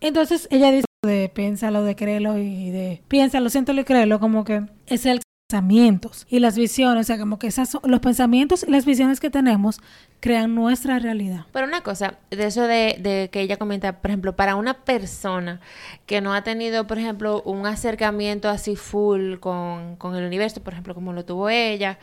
Entonces 0.00 0.48
ella 0.50 0.70
dice 0.70 0.86
de 1.02 1.28
piénsalo, 1.28 1.82
de 1.82 1.94
créelo 1.94 2.38
y 2.38 2.70
de 2.70 3.02
piénsalo, 3.06 3.50
siéntelo 3.50 3.82
y 3.82 3.84
créelo, 3.84 4.18
como 4.18 4.44
que 4.44 4.62
es 4.86 5.04
el 5.04 5.20
pensamientos 5.48 6.26
y 6.28 6.40
las 6.40 6.56
visiones, 6.56 7.02
o 7.02 7.06
sea, 7.06 7.18
como 7.18 7.38
que 7.38 7.46
esas 7.46 7.78
los 7.84 8.00
pensamientos 8.00 8.64
y 8.66 8.70
las 8.72 8.84
visiones 8.84 9.20
que 9.20 9.30
tenemos 9.30 9.78
crean 10.18 10.56
nuestra 10.56 10.98
realidad. 10.98 11.46
Pero 11.52 11.68
una 11.68 11.82
cosa, 11.82 12.14
de 12.30 12.46
eso 12.46 12.62
de, 12.62 12.96
de, 12.98 13.28
que 13.30 13.42
ella 13.42 13.56
comenta, 13.56 14.00
por 14.00 14.10
ejemplo, 14.10 14.34
para 14.34 14.56
una 14.56 14.74
persona 14.74 15.60
que 16.04 16.20
no 16.20 16.34
ha 16.34 16.42
tenido, 16.42 16.88
por 16.88 16.98
ejemplo, 16.98 17.42
un 17.42 17.64
acercamiento 17.64 18.48
así 18.48 18.74
full 18.74 19.36
con, 19.36 19.94
con 19.96 20.16
el 20.16 20.24
universo, 20.24 20.64
por 20.64 20.72
ejemplo, 20.72 20.96
como 20.96 21.12
lo 21.12 21.24
tuvo 21.24 21.48
ella, 21.48 22.00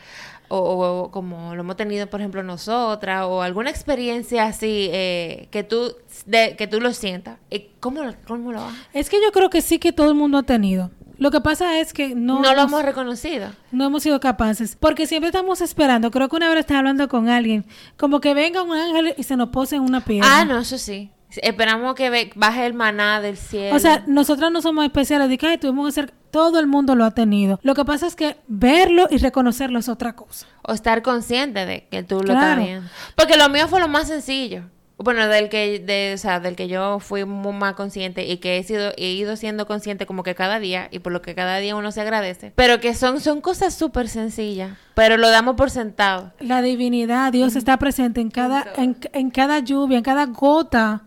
o, 0.48 1.10
como 1.10 1.54
lo 1.54 1.60
hemos 1.60 1.76
tenido, 1.76 2.06
por 2.06 2.20
ejemplo, 2.20 2.42
nosotras, 2.42 3.26
o 3.26 3.42
alguna 3.42 3.68
experiencia 3.68 4.44
así 4.44 4.88
eh, 4.90 5.48
que 5.50 5.64
tú 5.64 5.94
de, 6.24 6.56
que 6.56 6.66
tú 6.66 6.80
lo 6.80 6.94
sientas, 6.94 7.38
eh, 7.50 7.68
¿cómo, 7.80 8.00
¿cómo 8.26 8.52
lo 8.52 8.64
haces? 8.64 8.80
Es 8.94 9.10
que 9.10 9.20
yo 9.22 9.32
creo 9.32 9.50
que 9.50 9.60
sí 9.60 9.78
que 9.78 9.92
todo 9.92 10.08
el 10.08 10.14
mundo 10.14 10.38
ha 10.38 10.44
tenido. 10.44 10.90
Lo 11.18 11.30
que 11.30 11.40
pasa 11.40 11.78
es 11.78 11.92
que 11.92 12.14
no... 12.14 12.40
No 12.40 12.54
lo 12.54 12.62
hemos 12.62 12.82
reconocido. 12.82 13.48
No 13.72 13.84
hemos 13.84 14.02
sido 14.02 14.20
capaces. 14.20 14.76
Porque 14.78 15.06
siempre 15.06 15.28
estamos 15.28 15.60
esperando. 15.60 16.10
Creo 16.10 16.28
que 16.28 16.36
una 16.36 16.48
vez 16.48 16.58
estaba 16.60 16.80
hablando 16.80 17.08
con 17.08 17.28
alguien. 17.28 17.64
Como 17.96 18.20
que 18.20 18.34
venga 18.34 18.62
un 18.62 18.72
ángel 18.72 19.14
y 19.16 19.22
se 19.22 19.36
nos 19.36 19.50
pose 19.50 19.76
en 19.76 19.82
una 19.82 20.00
piedra. 20.00 20.28
Ah, 20.30 20.44
no, 20.44 20.58
eso 20.58 20.78
sí. 20.78 21.10
Esperamos 21.36 21.94
que 21.94 22.32
baje 22.36 22.66
el 22.66 22.74
maná 22.74 23.20
del 23.20 23.36
cielo. 23.36 23.74
O 23.74 23.78
sea, 23.78 24.04
nosotros 24.06 24.52
no 24.52 24.62
somos 24.62 24.84
especiales. 24.84 25.28
De 25.28 25.38
que 25.38 25.58
tuvimos 25.58 25.86
que 25.86 25.92
ser... 25.92 26.14
Todo 26.30 26.58
el 26.58 26.66
mundo 26.66 26.96
lo 26.96 27.04
ha 27.04 27.12
tenido. 27.12 27.60
Lo 27.62 27.76
que 27.76 27.84
pasa 27.84 28.08
es 28.08 28.16
que 28.16 28.36
verlo 28.48 29.06
y 29.08 29.18
reconocerlo 29.18 29.78
es 29.78 29.88
otra 29.88 30.16
cosa. 30.16 30.48
O 30.62 30.72
estar 30.72 31.02
consciente 31.02 31.64
de 31.64 31.86
que 31.88 32.02
tú 32.02 32.20
lo 32.22 32.32
estás 32.32 32.58
viendo. 32.58 32.90
Porque 33.14 33.36
lo 33.36 33.48
mío 33.48 33.68
fue 33.68 33.78
lo 33.78 33.86
más 33.86 34.08
sencillo. 34.08 34.64
Bueno, 34.96 35.26
del 35.26 35.48
que, 35.48 35.80
de, 35.80 36.12
o 36.14 36.18
sea, 36.18 36.38
del 36.38 36.54
que 36.54 36.68
yo 36.68 37.00
fui 37.00 37.24
muy 37.24 37.52
más 37.52 37.74
consciente 37.74 38.26
y 38.26 38.36
que 38.36 38.58
he 38.58 38.62
sido, 38.62 38.92
he 38.96 39.10
ido 39.10 39.36
siendo 39.36 39.66
consciente 39.66 40.06
como 40.06 40.22
que 40.22 40.34
cada 40.34 40.60
día 40.60 40.88
y 40.92 41.00
por 41.00 41.12
lo 41.12 41.20
que 41.20 41.34
cada 41.34 41.58
día 41.58 41.74
uno 41.74 41.90
se 41.90 42.00
agradece. 42.00 42.52
Pero 42.54 42.80
que 42.80 42.94
son, 42.94 43.20
son 43.20 43.40
cosas 43.40 43.74
súper 43.74 44.08
sencillas, 44.08 44.78
pero 44.94 45.16
lo 45.16 45.30
damos 45.30 45.56
por 45.56 45.70
sentado. 45.70 46.32
La 46.38 46.62
divinidad, 46.62 47.32
Dios 47.32 47.56
está 47.56 47.76
presente 47.76 48.20
en 48.20 48.30
cada, 48.30 48.64
en, 48.76 48.96
en 49.12 49.30
cada 49.30 49.58
lluvia, 49.58 49.98
en 49.98 50.04
cada 50.04 50.26
gota 50.26 51.02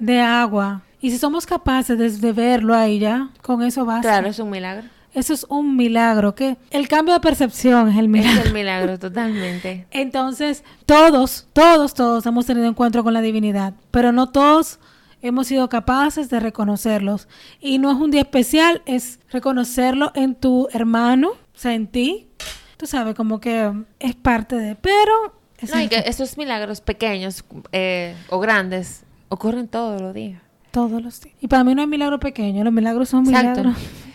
de 0.00 0.20
agua. 0.20 0.82
Y 1.00 1.12
si 1.12 1.18
somos 1.18 1.46
capaces 1.46 1.96
de, 1.96 2.10
de 2.10 2.32
verlo 2.32 2.74
ahí 2.74 2.98
ya, 2.98 3.30
con 3.42 3.62
eso 3.62 3.84
basta. 3.84 4.02
Claro, 4.08 4.28
es 4.28 4.38
un 4.40 4.50
milagro. 4.50 4.88
Eso 5.14 5.32
es 5.32 5.46
un 5.48 5.76
milagro, 5.76 6.34
que 6.34 6.56
el 6.70 6.86
cambio 6.86 7.14
de 7.14 7.20
percepción 7.20 7.88
es 7.88 7.96
el 7.96 8.08
milagro. 8.08 8.40
Es 8.40 8.46
el 8.46 8.52
milagro, 8.52 8.98
totalmente. 9.00 9.86
Entonces, 9.90 10.64
todos, 10.86 11.46
todos, 11.52 11.94
todos 11.94 12.26
hemos 12.26 12.46
tenido 12.46 12.66
encuentro 12.66 13.02
con 13.02 13.14
la 13.14 13.20
divinidad, 13.20 13.74
pero 13.90 14.12
no 14.12 14.28
todos 14.28 14.78
hemos 15.22 15.46
sido 15.46 15.68
capaces 15.68 16.30
de 16.30 16.40
reconocerlos. 16.40 17.28
Y 17.60 17.78
no 17.78 17.90
es 17.90 17.96
un 17.96 18.10
día 18.10 18.20
especial, 18.20 18.82
es 18.86 19.20
reconocerlo 19.30 20.12
en 20.14 20.34
tu 20.34 20.68
hermano, 20.72 21.30
o 21.30 21.58
sea, 21.58 21.74
en 21.74 21.86
ti. 21.86 22.28
Tú 22.76 22.86
sabes, 22.86 23.14
como 23.14 23.40
que 23.40 23.72
es 23.98 24.14
parte 24.14 24.56
de, 24.56 24.76
pero... 24.76 25.34
no, 25.72 25.80
y 25.80 25.88
que 25.88 26.04
esos 26.06 26.38
milagros 26.38 26.80
pequeños 26.80 27.44
eh, 27.72 28.14
o 28.28 28.38
grandes 28.38 29.02
ocurren 29.28 29.68
todos 29.68 30.00
los 30.00 30.14
días. 30.14 30.40
Todos 30.70 31.02
los 31.02 31.20
días. 31.20 31.34
Y 31.40 31.48
para 31.48 31.64
mí 31.64 31.74
no 31.74 31.80
hay 31.80 31.88
milagro 31.88 32.20
pequeño, 32.20 32.62
los 32.62 32.72
milagros 32.72 33.08
son 33.08 33.26
Exacto. 33.26 33.62
milagros. 33.62 33.76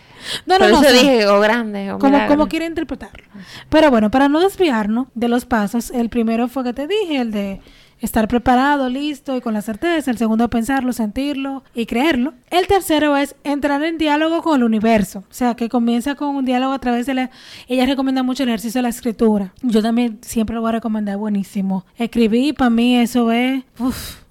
No, 0.46 0.58
no, 0.58 0.68
no. 0.68 0.82
Eso 0.82 0.92
dije, 0.92 1.26
o 1.26 1.40
grande, 1.40 1.92
o 1.92 1.98
como, 1.98 2.26
como 2.26 2.48
quiere 2.48 2.66
interpretarlo. 2.66 3.24
Pero 3.68 3.90
bueno, 3.90 4.10
para 4.10 4.28
no 4.28 4.40
desviarnos 4.40 5.08
de 5.14 5.28
los 5.28 5.44
pasos, 5.44 5.90
el 5.90 6.08
primero 6.08 6.48
fue 6.48 6.64
que 6.64 6.72
te 6.72 6.86
dije, 6.86 7.18
el 7.18 7.30
de 7.30 7.60
estar 8.00 8.28
preparado, 8.28 8.88
listo 8.88 9.36
y 9.36 9.40
con 9.40 9.54
la 9.54 9.62
certeza. 9.62 10.10
El 10.10 10.18
segundo, 10.18 10.48
pensarlo, 10.50 10.92
sentirlo 10.92 11.64
y 11.74 11.86
creerlo. 11.86 12.34
El 12.50 12.66
tercero 12.66 13.16
es 13.16 13.34
entrar 13.44 13.82
en 13.82 13.98
diálogo 13.98 14.42
con 14.42 14.56
el 14.56 14.64
universo. 14.64 15.20
O 15.30 15.34
sea, 15.34 15.54
que 15.54 15.68
comienza 15.68 16.14
con 16.14 16.36
un 16.36 16.44
diálogo 16.44 16.72
a 16.72 16.78
través 16.78 17.06
de 17.06 17.14
la... 17.14 17.30
Ella 17.68 17.86
recomienda 17.86 18.22
mucho 18.22 18.42
el 18.42 18.50
ejercicio 18.50 18.78
de 18.78 18.82
la 18.82 18.88
escritura. 18.90 19.52
Yo 19.62 19.82
también 19.82 20.18
siempre 20.22 20.54
lo 20.54 20.60
voy 20.60 20.70
a 20.70 20.72
recomendar, 20.72 21.16
buenísimo. 21.16 21.86
Escribí, 21.96 22.52
para 22.52 22.70
mí 22.70 22.96
eso 22.96 23.30
es... 23.32 23.62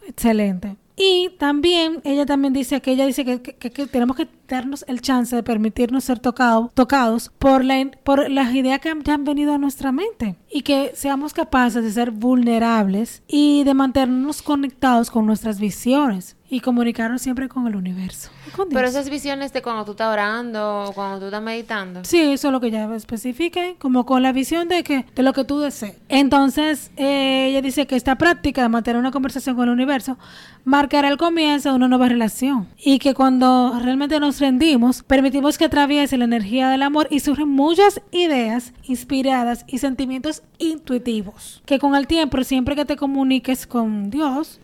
excelente. 0.07 0.75
Y 0.95 1.31
también, 1.39 2.01
ella 2.03 2.25
también 2.25 2.53
dice 2.53 2.81
que 2.81 2.91
ella 2.91 3.05
dice 3.05 3.25
que, 3.25 3.88
tenemos 3.88 4.15
que 4.15 4.27
darnos 4.47 4.85
el 4.88 5.01
chance 5.01 5.35
de 5.35 5.41
permitirnos 5.41 6.03
ser 6.03 6.19
tocado, 6.19 6.71
tocados 6.73 7.31
por, 7.39 7.63
la, 7.63 7.89
por 8.03 8.29
las 8.29 8.53
ideas 8.53 8.79
que 8.79 8.93
ya 9.03 9.13
han 9.15 9.23
venido 9.23 9.53
a 9.53 9.57
nuestra 9.57 9.91
mente. 9.91 10.35
Y 10.51 10.62
que 10.62 10.91
seamos 10.93 11.33
capaces 11.33 11.83
de 11.83 11.91
ser 11.91 12.12
vulnerables 12.12 13.23
y 13.27 13.63
de 13.63 13.73
mantenernos 13.73 14.41
conectados 14.41 15.09
con 15.09 15.25
nuestras 15.25 15.59
visiones 15.59 16.35
y 16.53 16.60
comunicarnos 16.60 17.22
siempre 17.22 17.50
con 17.50 17.65
el 17.65 17.75
universo. 17.75 18.29
Pero 18.69 18.88
esas 18.88 19.10
visiones 19.10 19.51
de 19.53 19.63
cuando 19.63 19.86
tú 19.86 19.91
estás 19.91 20.13
orando 20.13 20.83
o 20.83 20.93
cuando 20.93 21.19
tú 21.19 21.25
estás 21.25 21.41
meditando. 21.41 22.05
Sí, 22.05 22.19
eso 22.22 22.50
es 22.50 22.51
lo 22.51 22.62
que 22.62 22.69
ya 22.69 22.93
especifique, 22.93 23.75
como 23.79 24.05
con 24.05 24.22
la 24.22 24.31
visión 24.31 24.67
de 24.67 24.83
que 24.83 25.07
de 25.15 25.24
lo 25.24 25.33
que 25.33 25.45
tú 25.45 25.60
desees. 25.60 25.95
Entonces, 26.10 26.91
eh, 26.95 27.48
ella 27.50 27.63
dice 27.63 27.88
que 27.88 27.95
esta 27.95 28.19
práctica 28.19 28.62
de 28.62 28.69
mantener 28.69 29.00
una 29.00 29.10
conversación 29.10 29.55
con 29.55 29.67
el 29.67 29.74
universo 29.74 30.19
marcará 30.63 31.07
el 31.07 31.17
comienzo 31.17 31.69
de 31.69 31.75
una 31.75 31.88
nueva 31.88 32.07
relación 32.07 32.67
y 32.77 33.00
que 33.00 33.15
cuando 33.15 33.79
realmente 33.81 34.19
nos 34.19 34.39
rendimos, 34.39 35.01
permitimos 35.01 35.57
que 35.57 35.65
atraviese 35.65 36.17
la 36.17 36.25
energía 36.25 36.69
del 36.69 36.83
amor 36.83 37.07
y 37.10 37.19
surgen 37.19 37.50
muchas 37.50 38.00
ideas 38.12 38.74
inspiradas 38.83 39.65
y 39.67 39.79
sentimientos 39.79 40.43
intuitivos 40.60 41.63
que 41.65 41.79
con 41.79 41.95
el 41.95 42.05
tiempo, 42.05 42.43
siempre 42.43 42.75
que 42.75 42.86
te 42.86 42.95
comuniques 42.95 43.65
con 43.65 44.12
Dios, 44.12 44.60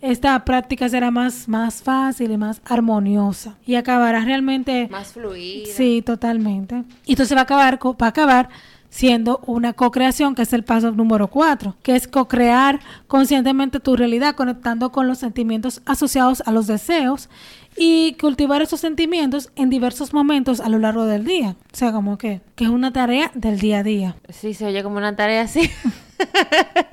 esta 0.00 0.44
práctica 0.44 0.88
será 0.88 1.10
más, 1.10 1.48
más 1.48 1.82
fácil 1.82 2.30
y 2.30 2.36
más 2.36 2.60
armoniosa 2.64 3.56
y 3.66 3.76
acabará 3.76 4.20
realmente 4.20 4.88
más 4.90 5.12
fluida. 5.12 5.72
Sí, 5.72 6.02
totalmente. 6.04 6.84
Y 7.04 7.12
entonces 7.12 7.36
va 7.36 7.40
a 7.40 7.44
acabar 7.44 7.78
va 7.82 8.06
a 8.06 8.08
acabar 8.08 8.48
siendo 8.90 9.40
una 9.46 9.74
co-creación, 9.74 10.34
que 10.34 10.42
es 10.42 10.52
el 10.52 10.64
paso 10.64 10.90
número 10.90 11.28
cuatro, 11.28 11.76
que 11.82 11.96
es 11.96 12.08
co-crear 12.08 12.80
conscientemente 13.08 13.80
tu 13.80 13.94
realidad, 13.96 14.34
conectando 14.34 14.90
con 14.90 15.06
los 15.06 15.18
sentimientos 15.18 15.82
asociados 15.84 16.42
a 16.46 16.52
los 16.52 16.66
deseos 16.66 17.28
y 17.76 18.14
cultivar 18.14 18.62
esos 18.62 18.80
sentimientos 18.80 19.50
en 19.54 19.68
diversos 19.68 20.14
momentos 20.14 20.60
a 20.60 20.68
lo 20.70 20.78
largo 20.78 21.04
del 21.04 21.24
día. 21.24 21.56
O 21.72 21.76
sea, 21.76 21.92
como 21.92 22.16
que, 22.16 22.40
que 22.54 22.64
es 22.64 22.70
una 22.70 22.92
tarea 22.92 23.30
del 23.34 23.58
día 23.58 23.80
a 23.80 23.82
día. 23.82 24.16
Sí, 24.30 24.54
se 24.54 24.64
oye 24.64 24.82
como 24.82 24.96
una 24.96 25.14
tarea 25.14 25.42
así. 25.42 25.70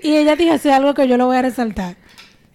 Y 0.02 0.16
ella 0.16 0.36
dice 0.36 0.72
algo 0.72 0.94
que 0.94 1.06
yo 1.08 1.16
lo 1.16 1.26
voy 1.26 1.36
a 1.36 1.42
resaltar 1.42 1.96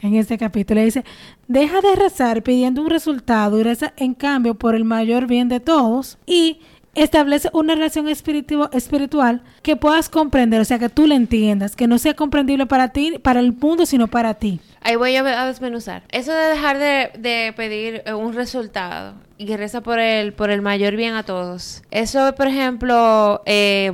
en 0.01 0.15
este 0.15 0.37
capítulo. 0.37 0.81
Dice, 0.81 1.03
deja 1.47 1.81
de 1.81 1.95
rezar 1.95 2.43
pidiendo 2.43 2.81
un 2.81 2.89
resultado 2.89 3.59
y 3.59 3.63
reza 3.63 3.93
en 3.97 4.13
cambio 4.13 4.55
por 4.55 4.75
el 4.75 4.83
mayor 4.83 5.27
bien 5.27 5.49
de 5.49 5.59
todos 5.59 6.17
y 6.25 6.59
establece 6.95 7.49
una 7.53 7.75
relación 7.75 8.07
espiritu- 8.07 8.69
espiritual 8.73 9.41
que 9.61 9.75
puedas 9.75 10.07
comprender, 10.09 10.61
o 10.61 10.65
sea, 10.65 10.79
que 10.79 10.87
tú 10.89 11.07
la 11.07 11.15
entiendas, 11.15 11.75
que 11.75 11.87
no 11.87 11.97
sea 11.97 12.13
comprendible 12.13 12.65
para 12.67 12.89
ti, 12.89 13.19
para 13.21 13.41
el 13.41 13.51
mundo, 13.51 13.85
sino 13.85 14.07
para 14.07 14.35
ti. 14.35 14.59
Ahí 14.81 14.95
voy 14.95 15.15
a 15.15 15.45
desmenuzar. 15.45 16.03
Eso 16.09 16.31
de 16.31 16.47
dejar 16.49 16.77
de, 16.77 17.11
de 17.17 17.53
pedir 17.57 18.03
eh, 18.05 18.13
un 18.13 18.33
resultado 18.33 19.15
y 19.37 19.45
que 19.45 19.57
reza 19.57 19.81
por 19.81 19.99
el, 19.99 20.31
por 20.33 20.51
el 20.51 20.61
mayor 20.61 20.95
bien 20.95 21.15
a 21.15 21.23
todos. 21.23 21.81
Eso, 21.91 22.33
por 22.35 22.47
ejemplo, 22.47 23.41
eh, 23.45 23.91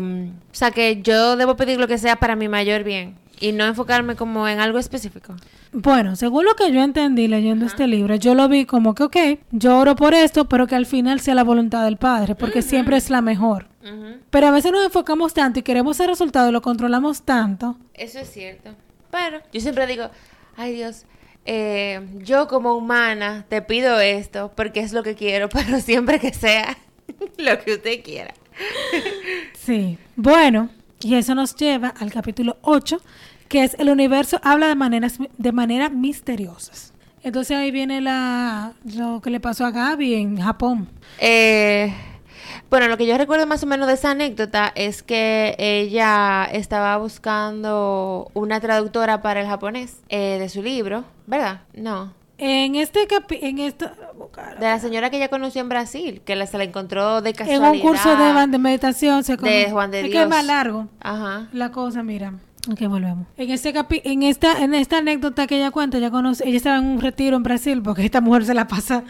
o 0.51 0.55
sea, 0.55 0.69
que 0.71 1.01
yo 1.01 1.37
debo 1.37 1.55
pedir 1.55 1.79
lo 1.79 1.87
que 1.87 1.97
sea 1.97 2.17
para 2.17 2.35
mi 2.35 2.49
mayor 2.49 2.83
bien 2.83 3.15
y 3.41 3.51
no 3.51 3.65
enfocarme 3.65 4.15
como 4.15 4.47
en 4.47 4.59
algo 4.59 4.77
específico. 4.77 5.35
Bueno, 5.73 6.15
según 6.15 6.45
lo 6.45 6.55
que 6.55 6.71
yo 6.71 6.81
entendí 6.81 7.27
leyendo 7.27 7.65
este 7.65 7.87
libro, 7.87 8.15
yo 8.15 8.35
lo 8.35 8.47
vi 8.47 8.65
como 8.65 8.93
que, 8.93 9.03
ok, 9.03 9.17
yo 9.51 9.77
oro 9.77 9.95
por 9.95 10.13
esto, 10.13 10.47
pero 10.47 10.67
que 10.67 10.75
al 10.75 10.85
final 10.85 11.19
sea 11.19 11.35
la 11.35 11.43
voluntad 11.43 11.83
del 11.83 11.97
Padre, 11.97 12.35
porque 12.35 12.61
siempre 12.61 12.97
es 12.97 13.09
la 13.09 13.21
mejor. 13.21 13.67
Pero 14.29 14.47
a 14.47 14.51
veces 14.51 14.71
nos 14.71 14.85
enfocamos 14.85 15.33
tanto 15.33 15.59
y 15.59 15.63
queremos 15.63 15.99
el 15.99 16.07
resultado 16.07 16.49
y 16.49 16.51
lo 16.51 16.61
controlamos 16.61 17.23
tanto. 17.23 17.77
Eso 17.95 18.19
es 18.19 18.31
cierto. 18.31 18.71
Pero 19.09 19.39
yo 19.51 19.59
siempre 19.59 19.87
digo, 19.87 20.09
ay 20.55 20.73
Dios, 20.75 21.05
eh, 21.45 22.07
yo 22.19 22.47
como 22.47 22.75
humana 22.75 23.45
te 23.49 23.61
pido 23.63 23.99
esto 23.99 24.51
porque 24.55 24.81
es 24.81 24.93
lo 24.93 25.01
que 25.03 25.15
quiero, 25.15 25.49
pero 25.49 25.79
siempre 25.79 26.19
que 26.19 26.33
sea 26.33 26.77
lo 27.37 27.59
que 27.59 27.73
usted 27.73 28.03
quiera. 28.03 28.33
Sí. 29.53 29.97
Bueno, 30.15 30.69
y 31.03 31.15
eso 31.15 31.33
nos 31.35 31.55
lleva 31.55 31.89
al 31.89 32.11
capítulo 32.11 32.57
8, 32.61 33.01
que 33.51 33.65
es 33.65 33.75
el 33.79 33.89
universo 33.89 34.39
habla 34.43 34.67
de 34.69 34.75
maneras 34.75 35.17
de 35.37 35.51
manera 35.51 35.89
misteriosas. 35.89 36.93
Entonces 37.21 37.57
ahí 37.57 37.69
viene 37.69 37.99
la 37.99 38.71
lo 38.95 39.21
que 39.21 39.29
le 39.29 39.41
pasó 39.41 39.65
a 39.65 39.71
Gaby 39.71 40.13
en 40.13 40.37
Japón. 40.41 40.87
Eh, 41.19 41.93
bueno, 42.69 42.87
lo 42.87 42.95
que 42.97 43.05
yo 43.05 43.17
recuerdo 43.17 43.45
más 43.45 43.61
o 43.61 43.65
menos 43.67 43.87
de 43.89 43.95
esa 43.95 44.11
anécdota 44.11 44.71
es 44.73 45.03
que 45.03 45.55
ella 45.59 46.45
estaba 46.45 46.95
buscando 46.95 48.31
una 48.33 48.61
traductora 48.61 49.21
para 49.21 49.41
el 49.41 49.47
japonés 49.47 49.97
eh, 50.07 50.37
de 50.39 50.47
su 50.47 50.63
libro, 50.63 51.03
¿verdad? 51.27 51.61
No. 51.73 52.13
En 52.37 52.75
este 52.75 53.05
capi 53.05 53.37
en 53.41 53.59
esto 53.59 53.85
De 54.59 54.65
la 54.65 54.79
señora 54.79 55.09
que 55.11 55.17
ella 55.17 55.27
conoció 55.27 55.61
en 55.61 55.69
Brasil, 55.69 56.21
que 56.25 56.35
la, 56.37 56.47
se 56.47 56.57
la 56.57 56.63
encontró 56.63 57.21
de 57.21 57.31
en 57.31 57.35
casualidad. 57.35 57.71
un 57.73 57.79
curso 57.81 58.15
de, 58.15 58.47
de 58.47 58.57
meditación 58.57 59.23
se 59.25 59.35
De 59.35 59.69
Juan 59.69 59.91
de 59.91 59.99
es 59.99 60.05
que 60.05 60.11
Dios. 60.11 60.23
es 60.23 60.29
más 60.29 60.45
largo. 60.45 60.87
Ajá. 61.01 61.49
La 61.51 61.71
cosa, 61.71 62.01
mira. 62.01 62.33
Ok, 62.69 62.79
volvemos. 62.87 63.25
En 63.37 63.49
este 63.49 63.73
capi 63.73 64.01
en 64.03 64.23
esta, 64.23 64.63
en 64.63 64.75
esta 64.75 64.99
anécdota 64.99 65.47
que 65.47 65.57
ella 65.57 65.71
cuenta, 65.71 65.97
ella 65.97 66.11
conoce, 66.11 66.47
ella 66.47 66.57
estaba 66.57 66.77
en 66.77 66.85
un 66.85 67.01
retiro 67.01 67.37
en 67.37 67.43
Brasil, 67.43 67.81
porque 67.81 68.05
esta 68.05 68.21
mujer 68.21 68.45
se 68.45 68.53
la 68.53 68.67
pasa 68.67 69.03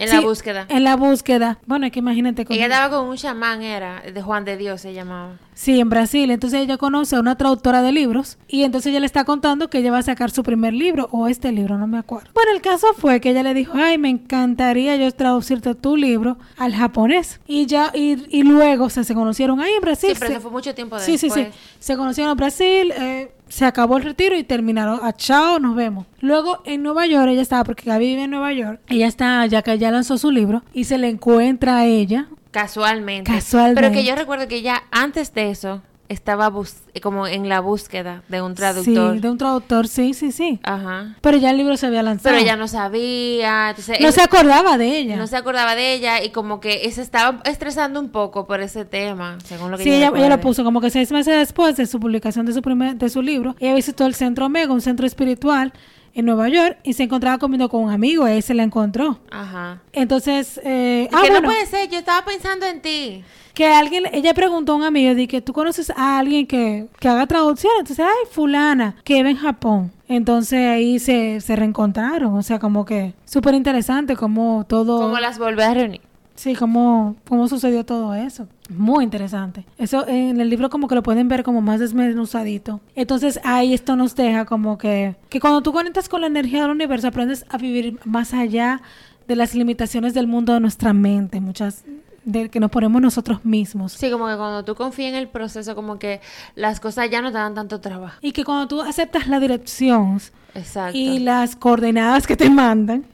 En 0.00 0.08
Sí, 0.08 0.14
la 0.16 0.20
búsqueda. 0.22 0.66
En 0.70 0.82
la 0.82 0.96
búsqueda. 0.96 1.58
Bueno, 1.66 1.84
es 1.86 1.92
que 1.92 1.98
imagínate 1.98 2.46
con 2.46 2.56
Ella 2.56 2.64
estaba 2.66 2.96
con 2.98 3.06
un 3.08 3.16
chamán, 3.16 3.60
era, 3.62 4.00
de 4.00 4.22
Juan 4.22 4.44
de 4.46 4.56
Dios 4.56 4.80
se 4.80 4.94
llamaba. 4.94 5.34
Sí, 5.54 5.78
en 5.78 5.90
Brasil. 5.90 6.30
Entonces 6.30 6.60
ella 6.62 6.78
conoce 6.78 7.16
a 7.16 7.20
una 7.20 7.36
traductora 7.36 7.82
de 7.82 7.92
libros 7.92 8.38
y 8.48 8.62
entonces 8.64 8.90
ella 8.90 9.00
le 9.00 9.06
está 9.06 9.24
contando 9.24 9.68
que 9.68 9.76
ella 9.78 9.92
va 9.92 9.98
a 9.98 10.02
sacar 10.02 10.30
su 10.30 10.42
primer 10.42 10.72
libro 10.72 11.08
o 11.12 11.28
este 11.28 11.52
libro, 11.52 11.76
no 11.76 11.86
me 11.86 11.98
acuerdo. 11.98 12.30
Bueno, 12.32 12.50
el 12.52 12.62
caso 12.62 12.86
fue 12.96 13.20
que 13.20 13.28
ella 13.30 13.42
le 13.42 13.52
dijo, 13.52 13.72
ay, 13.76 13.98
me 13.98 14.08
encantaría 14.08 14.96
yo 14.96 15.12
traducirte 15.12 15.74
tu 15.74 15.96
libro 15.98 16.38
al 16.56 16.74
japonés. 16.74 17.38
Y 17.46 17.66
ya, 17.66 17.90
y, 17.94 18.16
y 18.30 18.42
luego 18.42 18.86
o 18.86 18.90
sea, 18.90 19.04
se 19.04 19.14
conocieron 19.14 19.60
ahí 19.60 19.72
en 19.74 19.82
Brasil. 19.82 20.10
Sí, 20.14 20.16
pero 20.18 20.32
se- 20.32 20.40
fue 20.40 20.50
mucho 20.50 20.74
tiempo 20.74 20.98
Sí, 20.98 21.12
después. 21.12 21.34
sí, 21.34 21.44
sí. 21.44 21.58
Se 21.78 21.96
conocieron 21.98 22.30
en 22.30 22.36
Brasil, 22.38 22.92
eh, 22.98 23.30
se 23.50 23.66
acabó 23.66 23.98
el 23.98 24.04
retiro 24.04 24.36
y 24.38 24.44
terminaron. 24.44 25.00
A 25.02 25.12
chao, 25.12 25.58
nos 25.58 25.76
vemos. 25.76 26.06
Luego 26.20 26.62
en 26.64 26.82
Nueva 26.82 27.06
York, 27.06 27.28
ella 27.30 27.42
estaba, 27.42 27.64
porque 27.64 27.84
Gaby 27.84 28.06
vive 28.06 28.24
en 28.24 28.30
Nueva 28.30 28.52
York, 28.52 28.80
ella 28.88 29.06
está, 29.06 29.44
ya 29.46 29.60
que 29.62 29.76
ya 29.78 29.90
lanzó 29.90 30.16
su 30.16 30.30
libro, 30.30 30.62
y 30.72 30.84
se 30.84 30.96
le 30.96 31.08
encuentra 31.08 31.78
a 31.78 31.86
ella. 31.86 32.28
Casualmente. 32.50 33.30
Casualmente. 33.30 33.80
Pero 33.80 33.92
que 33.92 34.04
yo 34.04 34.16
recuerdo 34.16 34.48
que 34.48 34.56
ella 34.56 34.84
antes 34.90 35.34
de 35.34 35.50
eso 35.50 35.82
estaba 36.10 36.50
bus- 36.50 36.74
como 37.02 37.26
en 37.26 37.48
la 37.48 37.60
búsqueda 37.60 38.22
de 38.28 38.42
un 38.42 38.54
traductor. 38.54 39.14
Sí, 39.14 39.20
de 39.20 39.30
un 39.30 39.38
traductor, 39.38 39.86
sí, 39.88 40.12
sí, 40.12 40.32
sí. 40.32 40.60
Ajá. 40.64 41.14
Pero 41.20 41.38
ya 41.38 41.50
el 41.50 41.56
libro 41.56 41.76
se 41.76 41.86
había 41.86 42.02
lanzado. 42.02 42.34
Pero 42.34 42.44
ella 42.44 42.56
no 42.56 42.68
sabía. 42.68 43.70
Entonces 43.70 44.00
No 44.00 44.08
él- 44.08 44.12
se 44.12 44.20
acordaba 44.20 44.76
de 44.76 44.98
ella. 44.98 45.16
no 45.16 45.26
se 45.26 45.36
acordaba 45.36 45.74
de 45.74 45.94
ella 45.94 46.22
y 46.22 46.30
como 46.30 46.60
que 46.60 46.90
se 46.90 47.00
estaba 47.00 47.40
estresando 47.44 48.00
un 48.00 48.10
poco 48.10 48.46
por 48.46 48.60
ese 48.60 48.84
tema, 48.84 49.38
según 49.44 49.70
lo 49.70 49.78
que 49.78 49.84
Sí, 49.84 49.90
ella, 49.90 50.12
ella 50.14 50.28
lo 50.28 50.40
puso 50.40 50.64
como 50.64 50.80
que 50.80 50.90
seis 50.90 51.10
meses 51.12 51.38
después 51.38 51.76
de 51.76 51.86
su 51.86 52.00
publicación 52.00 52.44
de 52.44 52.52
su 52.52 52.60
primer, 52.62 52.96
de 52.96 53.08
su 53.08 53.22
libro. 53.22 53.54
Ella 53.60 53.74
visitó 53.74 54.04
el 54.04 54.14
Centro 54.14 54.46
Omega, 54.46 54.72
un 54.72 54.80
centro 54.80 55.06
espiritual 55.06 55.72
en 56.14 56.26
Nueva 56.26 56.48
York, 56.48 56.78
y 56.82 56.92
se 56.94 57.04
encontraba 57.04 57.38
comiendo 57.38 57.68
con 57.68 57.84
un 57.84 57.90
amigo, 57.90 58.26
y 58.26 58.32
ahí 58.32 58.42
se 58.42 58.54
la 58.54 58.62
encontró. 58.62 59.18
Ajá. 59.30 59.80
Entonces, 59.92 60.60
eh, 60.64 61.08
ah, 61.12 61.22
que 61.22 61.30
bueno, 61.30 61.40
no 61.40 61.48
puede 61.48 61.66
ser, 61.66 61.88
yo 61.88 61.98
estaba 61.98 62.24
pensando 62.24 62.66
en 62.66 62.80
ti. 62.80 63.24
que 63.54 63.66
alguien, 63.66 64.04
ella 64.12 64.34
preguntó 64.34 64.72
a 64.72 64.76
un 64.76 64.82
amigo, 64.84 65.14
de 65.14 65.28
que 65.28 65.40
tú 65.40 65.52
conoces 65.52 65.90
a 65.90 66.18
alguien 66.18 66.46
que, 66.46 66.86
que 66.98 67.08
haga 67.08 67.26
traducción, 67.26 67.72
entonces, 67.78 68.04
ay, 68.06 68.28
fulana, 68.30 68.96
que 69.04 69.14
vive 69.14 69.30
en 69.30 69.36
Japón. 69.36 69.92
Entonces 70.08 70.66
ahí 70.68 70.98
se, 70.98 71.40
se 71.40 71.54
reencontraron, 71.54 72.34
o 72.36 72.42
sea, 72.42 72.58
como 72.58 72.84
que 72.84 73.14
súper 73.24 73.54
interesante 73.54 74.16
como 74.16 74.64
todo... 74.68 75.00
Como 75.00 75.20
las 75.20 75.38
volví 75.38 75.62
a 75.62 75.72
reunir. 75.72 76.00
Sí, 76.40 76.54
cómo, 76.54 77.16
cómo 77.28 77.48
sucedió 77.48 77.84
todo 77.84 78.14
eso. 78.14 78.48
Muy 78.70 79.04
interesante. 79.04 79.66
Eso 79.76 80.08
en 80.08 80.40
el 80.40 80.48
libro 80.48 80.70
como 80.70 80.88
que 80.88 80.94
lo 80.94 81.02
pueden 81.02 81.28
ver 81.28 81.42
como 81.42 81.60
más 81.60 81.80
desmenuzadito. 81.80 82.80
Entonces 82.94 83.38
ahí 83.44 83.74
esto 83.74 83.94
nos 83.94 84.16
deja 84.16 84.46
como 84.46 84.78
que, 84.78 85.16
que 85.28 85.38
cuando 85.38 85.60
tú 85.60 85.70
conectas 85.74 86.08
con 86.08 86.22
la 86.22 86.28
energía 86.28 86.62
del 86.62 86.70
universo 86.70 87.08
aprendes 87.08 87.44
a 87.50 87.58
vivir 87.58 87.98
más 88.06 88.32
allá 88.32 88.80
de 89.28 89.36
las 89.36 89.54
limitaciones 89.54 90.14
del 90.14 90.28
mundo 90.28 90.54
de 90.54 90.60
nuestra 90.60 90.94
mente, 90.94 91.42
muchas 91.42 91.84
de 92.24 92.48
que 92.48 92.58
nos 92.58 92.70
ponemos 92.70 93.02
nosotros 93.02 93.44
mismos. 93.44 93.92
Sí, 93.92 94.10
como 94.10 94.26
que 94.26 94.36
cuando 94.36 94.64
tú 94.64 94.74
confías 94.74 95.10
en 95.10 95.16
el 95.16 95.28
proceso, 95.28 95.74
como 95.74 95.98
que 95.98 96.22
las 96.54 96.80
cosas 96.80 97.10
ya 97.10 97.20
no 97.20 97.32
te 97.32 97.36
dan 97.36 97.54
tanto 97.54 97.82
trabajo. 97.82 98.16
Y 98.22 98.32
que 98.32 98.44
cuando 98.46 98.66
tú 98.66 98.80
aceptas 98.80 99.26
la 99.28 99.40
dirección 99.40 100.18
Exacto. 100.54 100.96
y 100.96 101.18
las 101.18 101.54
coordenadas 101.54 102.26
que 102.26 102.38
te 102.38 102.48
mandan, 102.48 103.04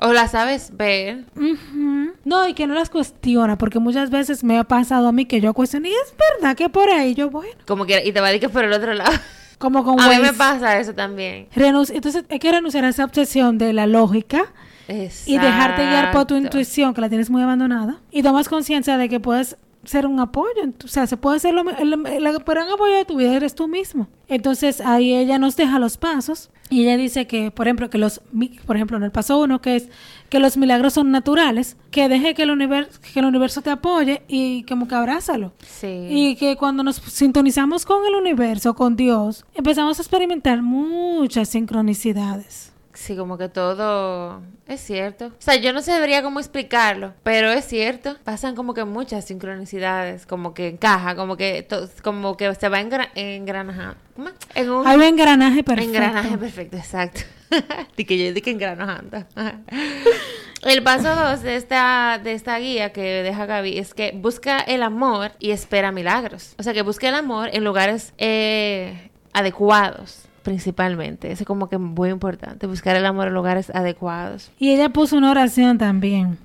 O 0.00 0.12
la 0.12 0.28
sabes 0.28 0.76
ver. 0.76 1.24
Ujú. 1.34 2.07
No, 2.28 2.46
y 2.46 2.52
que 2.54 2.66
no 2.66 2.74
las 2.74 2.90
cuestiona, 2.90 3.56
porque 3.56 3.78
muchas 3.78 4.10
veces 4.10 4.44
me 4.44 4.58
ha 4.58 4.64
pasado 4.64 5.08
a 5.08 5.12
mí 5.12 5.24
que 5.24 5.40
yo 5.40 5.54
cuestiono, 5.54 5.88
y 5.88 5.92
es 5.92 6.14
verdad 6.36 6.54
que 6.56 6.68
por 6.68 6.90
ahí 6.90 7.14
yo, 7.14 7.30
bueno, 7.30 7.52
Como 7.66 7.86
que, 7.86 8.02
y 8.04 8.12
te 8.12 8.20
va 8.20 8.26
a 8.26 8.30
decir 8.30 8.42
que 8.42 8.48
por 8.50 8.64
el 8.64 8.72
otro 8.72 8.92
lado. 8.94 9.12
como 9.58 9.82
con 9.82 9.98
A 10.00 10.08
mí 10.08 10.16
me 10.16 10.20
Waze. 10.22 10.34
pasa 10.34 10.78
eso 10.78 10.92
también. 10.94 11.48
Renunci- 11.56 11.92
Entonces 11.94 12.24
hay 12.28 12.38
que 12.38 12.52
renunciar 12.52 12.84
a 12.84 12.90
esa 12.90 13.04
obsesión 13.04 13.56
de 13.58 13.72
la 13.72 13.86
lógica 13.86 14.52
y 15.26 15.36
dejarte 15.38 15.82
guiar 15.86 16.10
por 16.12 16.26
tu 16.26 16.34
Exacto. 16.34 16.58
intuición, 16.58 16.94
que 16.94 17.00
la 17.00 17.08
tienes 17.08 17.28
muy 17.30 17.42
abandonada, 17.42 18.00
y 18.10 18.22
tomas 18.22 18.48
conciencia 18.48 18.96
de 18.98 19.08
que 19.08 19.20
puedes 19.20 19.56
ser 19.88 20.06
un 20.06 20.20
apoyo, 20.20 20.62
o 20.84 20.88
sea, 20.88 21.06
se 21.06 21.16
puede 21.16 21.38
ser 21.40 21.54
lo, 21.54 21.62
el, 21.68 21.92
el- 22.06 22.26
el 22.26 22.38
gran 22.44 22.68
apoyo 22.70 22.94
de 22.94 23.04
tu 23.04 23.16
vida, 23.16 23.34
eres 23.34 23.54
tú 23.54 23.66
mismo. 23.68 24.06
Entonces 24.28 24.80
ahí 24.80 25.14
ella 25.14 25.38
nos 25.38 25.56
deja 25.56 25.78
los 25.78 25.96
pasos 25.96 26.50
y 26.70 26.82
ella 26.82 26.96
dice 26.98 27.26
que, 27.26 27.50
por 27.50 27.66
ejemplo, 27.66 27.88
que 27.88 27.96
los, 27.98 28.20
por 28.66 28.76
ejemplo, 28.76 28.96
en 28.98 29.02
el 29.04 29.10
paso 29.10 29.38
uno, 29.40 29.60
que 29.62 29.76
es 29.76 29.88
que 30.28 30.38
los 30.38 30.58
milagros 30.58 30.92
son 30.92 31.10
naturales, 31.10 31.76
que 31.90 32.08
deje 32.10 32.34
que 32.34 32.42
el 32.42 32.50
universo, 32.50 33.00
que 33.14 33.20
el 33.20 33.24
universo 33.26 33.62
te 33.62 33.70
apoye 33.70 34.22
y 34.28 34.64
como 34.64 34.86
que 34.86 34.94
abrázalo. 34.94 35.52
Sí. 35.66 36.06
Y 36.10 36.36
que 36.36 36.56
cuando 36.56 36.82
nos 36.82 36.96
sintonizamos 36.96 37.86
con 37.86 38.04
el 38.06 38.14
universo, 38.14 38.74
con 38.74 38.96
Dios, 38.96 39.46
empezamos 39.54 39.98
a 39.98 40.02
experimentar 40.02 40.60
muchas 40.62 41.48
sincronicidades. 41.48 42.67
Sí, 43.00 43.16
como 43.16 43.38
que 43.38 43.48
todo 43.48 44.42
es 44.66 44.80
cierto. 44.80 45.26
O 45.26 45.32
sea, 45.38 45.54
yo 45.54 45.72
no 45.72 45.82
sabría 45.82 46.20
cómo 46.20 46.40
explicarlo, 46.40 47.14
pero 47.22 47.52
es 47.52 47.64
cierto. 47.64 48.16
Pasan 48.24 48.56
como 48.56 48.74
que 48.74 48.84
muchas 48.84 49.24
sincronicidades, 49.24 50.26
como 50.26 50.52
que 50.52 50.66
encaja, 50.66 51.14
como 51.14 51.36
que 51.36 51.62
to- 51.62 51.88
como 52.02 52.36
que 52.36 52.52
se 52.56 52.68
va 52.68 52.80
engra 52.80 53.08
engranajando. 53.14 53.94
¿Cómo? 54.16 54.30
En 54.56 54.70
un 54.70 54.84
Hay 54.84 54.96
un 54.96 55.02
engranaje 55.04 55.62
perfecto. 55.62 55.90
engranaje 55.94 56.36
perfecto, 56.38 56.76
exacto. 56.76 57.20
Di 57.96 58.04
que 58.04 58.18
yo 58.18 58.32
di 58.34 58.40
que 58.42 58.50
engranajando. 58.50 59.24
El 60.64 60.82
paso 60.82 61.14
dos 61.14 61.42
de 61.42 61.54
esta, 61.54 62.20
de 62.22 62.32
esta 62.32 62.58
guía 62.58 62.92
que 62.92 63.22
deja 63.22 63.46
Gaby 63.46 63.78
es 63.78 63.94
que 63.94 64.10
busca 64.12 64.58
el 64.58 64.82
amor 64.82 65.30
y 65.38 65.52
espera 65.52 65.92
milagros. 65.92 66.54
O 66.58 66.64
sea, 66.64 66.74
que 66.74 66.82
busca 66.82 67.08
el 67.08 67.14
amor 67.14 67.48
en 67.52 67.62
lugares 67.62 68.12
eh, 68.18 69.10
adecuados, 69.32 70.22
principalmente. 70.48 71.30
Eso 71.30 71.42
es 71.42 71.46
como 71.46 71.68
que 71.68 71.76
muy 71.76 72.08
importante, 72.08 72.66
buscar 72.66 72.96
el 72.96 73.04
amor 73.04 73.28
en 73.28 73.34
lugares 73.34 73.70
adecuados. 73.74 74.50
Y 74.58 74.70
ella 74.70 74.88
puso 74.88 75.18
una 75.18 75.30
oración 75.30 75.76
también. 75.76 76.38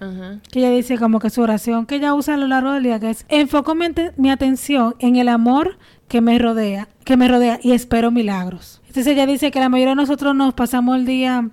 Que 0.52 0.60
ella 0.60 0.72
dice 0.72 0.98
como 0.98 1.20
que 1.20 1.30
su 1.30 1.42
oración 1.42 1.86
que 1.86 1.96
ella 1.96 2.13
usa 2.13 2.34
a 2.34 2.38
lo 2.38 2.48
largo 2.48 2.74
del 2.74 2.84
día, 2.84 3.00
que 3.00 3.10
es 3.10 3.26
enfoco 3.30 3.76
mi, 3.76 3.86
mi 4.18 4.30
atención 4.30 4.96
en 5.00 5.16
el 5.16 5.30
amor 5.30 5.78
que 6.10 6.20
me 6.20 6.38
rodea, 6.38 6.89
que 7.06 7.16
me 7.16 7.30
rodea 7.30 7.60
y 7.63 7.72
espero 7.72 8.12
milagros. 8.12 8.82
Entonces 8.88 9.08
ella 9.08 9.26
dice 9.26 9.52
que 9.52 9.62
la 9.62 9.70
mayoría 9.70 9.92
de 9.92 10.02
nosotros 10.02 10.36
nos 10.36 10.54
pasamos 10.54 10.98
el 10.98 11.06
día 11.06 11.50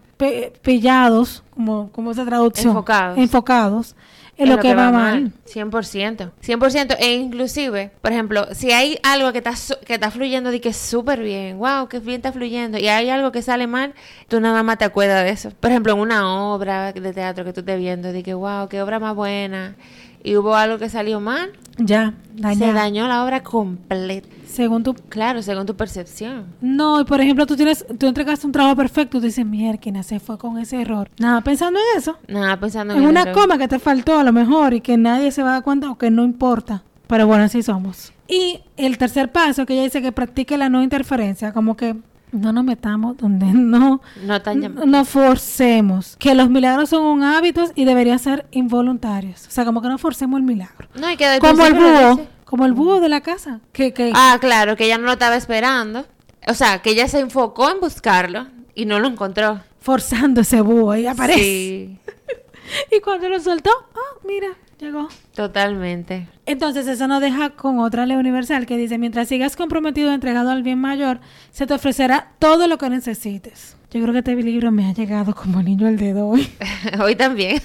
pillados, 0.62 1.44
como, 1.54 1.92
como 1.92 2.10
esa 2.10 2.24
traducción. 2.24 2.70
Enfocados. 2.70 3.16
Enfocados 3.16 3.96
en 4.36 4.48
lo, 4.48 4.58
que, 4.58 4.74
va, 4.74 4.90
mal. 4.90 5.32
100%. 5.46 6.30
100%. 6.42 6.96
E 6.98 7.14
inclusive, 7.14 7.90
por 8.00 8.12
ejemplo, 8.12 8.48
si 8.52 8.72
hay 8.72 8.98
algo 9.02 9.32
que 9.32 9.38
está, 9.38 9.54
que 9.84 9.94
está 9.94 10.10
fluyendo 10.10 10.50
de 10.50 10.60
que 10.60 10.70
es 10.70 10.76
súper 10.76 11.20
bien, 11.20 11.58
wow, 11.58 11.88
que 11.88 11.98
bien 12.00 12.16
está 12.16 12.32
fluyendo, 12.32 12.78
y 12.78 12.88
hay 12.88 13.10
algo 13.10 13.32
que 13.32 13.42
sale 13.42 13.66
mal, 13.66 13.94
tú 14.28 14.40
nada 14.40 14.62
más 14.62 14.78
te 14.78 14.84
acuerdas 14.84 15.24
de 15.24 15.30
eso. 15.30 15.50
Por 15.60 15.70
ejemplo, 15.70 15.92
en 15.92 16.00
una 16.00 16.44
obra 16.52 16.92
de 16.92 17.12
teatro 17.12 17.44
que 17.44 17.52
tú 17.52 17.60
estés 17.60 17.78
viendo, 17.78 18.12
de 18.12 18.22
que 18.22 18.34
wow, 18.34 18.68
qué 18.68 18.80
obra 18.82 18.98
más 18.98 19.14
buena, 19.14 19.76
y 20.22 20.37
hubo 20.37 20.54
algo 20.54 20.78
que 20.78 20.88
salió 20.88 21.20
mal, 21.20 21.50
Ya, 21.78 22.14
se 22.37 22.42
dañado. 22.42 22.72
dañó 22.74 23.09
la 23.09 23.24
obra 23.24 23.42
completa. 23.42 24.28
Según 24.46 24.83
tu... 24.83 24.94
Claro, 24.94 25.42
según 25.42 25.64
tu 25.66 25.76
percepción. 25.76 26.46
No, 26.61 27.00
y 27.00 27.04
por 27.04 27.20
ejemplo, 27.20 27.46
tú 27.46 27.56
tienes, 27.56 27.87
tú 27.98 28.06
entregaste 28.09 28.46
un 28.46 28.52
trabajo 28.52 28.76
perfecto, 28.76 29.18
tú 29.20 29.26
dices, 29.26 29.46
mierda, 29.46 30.02
se 30.02 30.18
fue 30.20 30.37
con 30.38 30.59
ese 30.59 30.80
error. 30.83 31.09
Nada, 31.18 31.40
pensando 31.40 31.78
en 31.78 31.98
eso. 31.98 32.18
Nada, 32.28 32.59
pensando 32.59 32.94
en 32.94 33.02
En 33.02 33.09
una 33.09 33.22
error. 33.22 33.35
coma 33.35 33.59
que 33.59 33.68
te 33.68 33.78
faltó 33.78 34.18
a 34.18 34.24
lo 34.24 34.33
mejor 34.33 34.74
y 34.74 34.80
que 34.80 34.96
nadie 34.96 35.30
se 35.30 35.42
va 35.42 35.50
a 35.50 35.52
dar 35.54 35.62
cuenta 35.62 35.90
o 35.90 35.96
que 35.98 36.11
no 36.11 36.24
importa. 36.24 36.83
Pero 37.06 37.26
bueno, 37.26 37.44
así 37.44 37.62
somos. 37.62 38.12
Y 38.28 38.61
el 38.76 38.98
tercer 38.98 39.33
paso 39.33 39.66
que 39.66 39.74
ella 39.74 39.83
dice 39.85 40.02
que 40.02 40.12
practique 40.12 40.56
la 40.59 40.68
no 40.68 40.83
interferencia, 40.83 41.52
como 41.52 41.76
que 41.76 41.96
no 42.32 42.52
nos 42.52 42.64
metamos 42.64 43.16
donde 43.16 43.46
no, 43.52 44.00
No 44.22 44.38
no 44.86 45.04
forcemos. 45.04 46.16
Que 46.18 46.34
los 46.34 46.50
milagros 46.50 46.90
son 46.90 47.04
un 47.04 47.22
hábito 47.22 47.64
y 47.74 47.84
deberían 47.84 48.18
ser 48.18 48.46
involuntarios. 48.50 49.46
O 49.46 49.50
sea, 49.50 49.64
como 49.64 49.82
que 49.82 49.88
no 49.88 49.98
forcemos 49.98 50.38
el 50.38 50.44
milagro. 50.46 50.88
No, 50.94 51.10
y 51.10 51.16
que 51.16 51.38
Como 51.40 51.64
el 51.66 51.74
búho, 51.74 52.26
como 52.44 52.66
el 52.66 52.72
búho 52.72 53.00
de 53.00 53.08
la 53.08 53.20
casa. 53.20 53.60
Que, 53.72 53.92
que 53.92 54.12
Ah, 54.14 54.38
claro, 54.40 54.76
que 54.76 54.84
ella 54.86 54.98
no 54.98 55.04
lo 55.04 55.12
estaba 55.12 55.36
esperando. 55.36 56.06
O 56.46 56.54
sea, 56.54 56.80
que 56.82 56.90
ella 56.90 57.06
se 57.08 57.20
enfocó 57.20 57.70
en 57.70 57.80
buscarlo 57.80 58.46
y 58.74 58.86
no 58.86 58.98
lo 58.98 59.08
encontró. 59.08 59.60
forzando 59.80 60.40
ese 60.40 60.60
búho 60.60 60.94
y 60.96 61.06
aparece. 61.06 61.40
Sí, 61.40 61.98
Y 62.96 63.00
cuando 63.00 63.28
lo 63.28 63.40
soltó, 63.40 63.70
ah, 63.94 64.18
mira, 64.24 64.48
llegó. 64.80 65.08
totalmente. 65.34 66.26
Entonces 66.46 66.86
eso 66.86 67.06
nos 67.06 67.20
deja 67.20 67.50
con 67.50 67.78
otra 67.78 68.06
ley 68.06 68.16
universal 68.16 68.66
que 68.66 68.76
dice, 68.76 68.98
mientras 68.98 69.28
sigas 69.28 69.56
comprometido 69.56 70.10
y 70.10 70.14
entregado 70.14 70.50
al 70.50 70.62
bien 70.62 70.78
mayor, 70.80 71.20
se 71.50 71.66
te 71.66 71.74
ofrecerá 71.74 72.32
todo 72.38 72.66
lo 72.66 72.78
que 72.78 72.90
necesites. 72.90 73.76
Yo 73.92 74.00
creo 74.00 74.12
que 74.12 74.20
este 74.20 74.36
libro 74.36 74.70
me 74.70 74.88
ha 74.88 74.92
llegado 74.92 75.34
como 75.34 75.62
niño 75.62 75.88
al 75.88 75.96
dedo 75.96 76.28
hoy. 76.28 76.48
Hoy 77.02 77.16
también. 77.16 77.60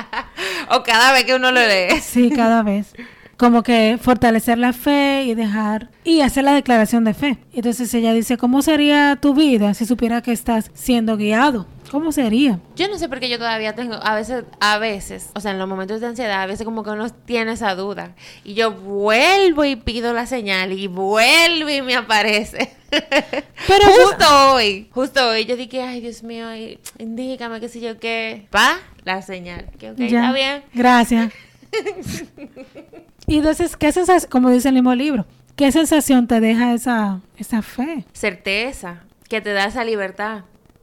o 0.70 0.82
cada 0.82 1.12
vez 1.12 1.24
que 1.24 1.34
uno 1.36 1.52
lo 1.52 1.60
lee. 1.60 2.00
Sí, 2.00 2.30
cada 2.30 2.62
vez. 2.62 2.92
Como 3.42 3.64
que 3.64 3.98
fortalecer 4.00 4.56
la 4.56 4.72
fe 4.72 5.24
y 5.24 5.34
dejar 5.34 5.88
y 6.04 6.20
hacer 6.20 6.44
la 6.44 6.54
declaración 6.54 7.02
de 7.02 7.12
fe. 7.12 7.38
Entonces 7.52 7.92
ella 7.92 8.12
dice, 8.12 8.36
¿cómo 8.36 8.62
sería 8.62 9.18
tu 9.20 9.34
vida 9.34 9.74
si 9.74 9.84
supiera 9.84 10.22
que 10.22 10.30
estás 10.30 10.70
siendo 10.74 11.16
guiado? 11.16 11.66
¿Cómo 11.90 12.12
sería? 12.12 12.60
Yo 12.76 12.86
no 12.86 12.98
sé 12.98 13.08
por 13.08 13.18
qué 13.18 13.28
yo 13.28 13.38
todavía 13.38 13.74
tengo, 13.74 13.94
a 14.00 14.14
veces, 14.14 14.44
a 14.60 14.78
veces, 14.78 15.30
o 15.34 15.40
sea, 15.40 15.50
en 15.50 15.58
los 15.58 15.68
momentos 15.68 16.00
de 16.00 16.06
ansiedad, 16.06 16.40
a 16.40 16.46
veces 16.46 16.64
como 16.64 16.84
que 16.84 16.90
uno 16.90 17.10
tiene 17.10 17.50
esa 17.50 17.74
duda. 17.74 18.14
Y 18.44 18.54
yo 18.54 18.70
vuelvo 18.74 19.64
y 19.64 19.74
pido 19.74 20.12
la 20.14 20.26
señal 20.26 20.70
y 20.72 20.86
vuelvo 20.86 21.68
y 21.68 21.82
me 21.82 21.96
aparece. 21.96 22.70
Pero 22.90 23.86
justo 23.86 24.52
hoy, 24.52 24.88
justo 24.92 25.30
hoy, 25.30 25.46
yo 25.46 25.56
dije, 25.56 25.82
ay 25.82 26.00
Dios 26.00 26.22
mío, 26.22 26.46
indícame 27.00 27.58
qué 27.58 27.68
sé 27.68 27.80
yo 27.80 27.98
qué. 27.98 28.46
Pa, 28.50 28.78
la 29.02 29.20
señal. 29.20 29.66
Que 29.80 29.90
ok, 29.90 29.98
Ya. 29.98 30.04
está 30.06 30.32
bien. 30.32 30.62
Gracias. 30.74 31.32
Y 33.26 33.38
entonces, 33.38 33.76
¿qué 33.76 33.92
sensación, 33.92 34.30
como 34.30 34.50
dice 34.50 34.68
el 34.68 34.74
mismo 34.74 34.94
libro, 34.94 35.26
qué 35.56 35.72
sensación 35.72 36.26
te 36.26 36.40
deja 36.40 36.74
esa, 36.74 37.20
esa 37.36 37.62
fe? 37.62 38.04
Certeza, 38.12 39.00
que 39.28 39.40
te 39.40 39.52
da 39.52 39.66
esa 39.66 39.84
libertad 39.84 40.42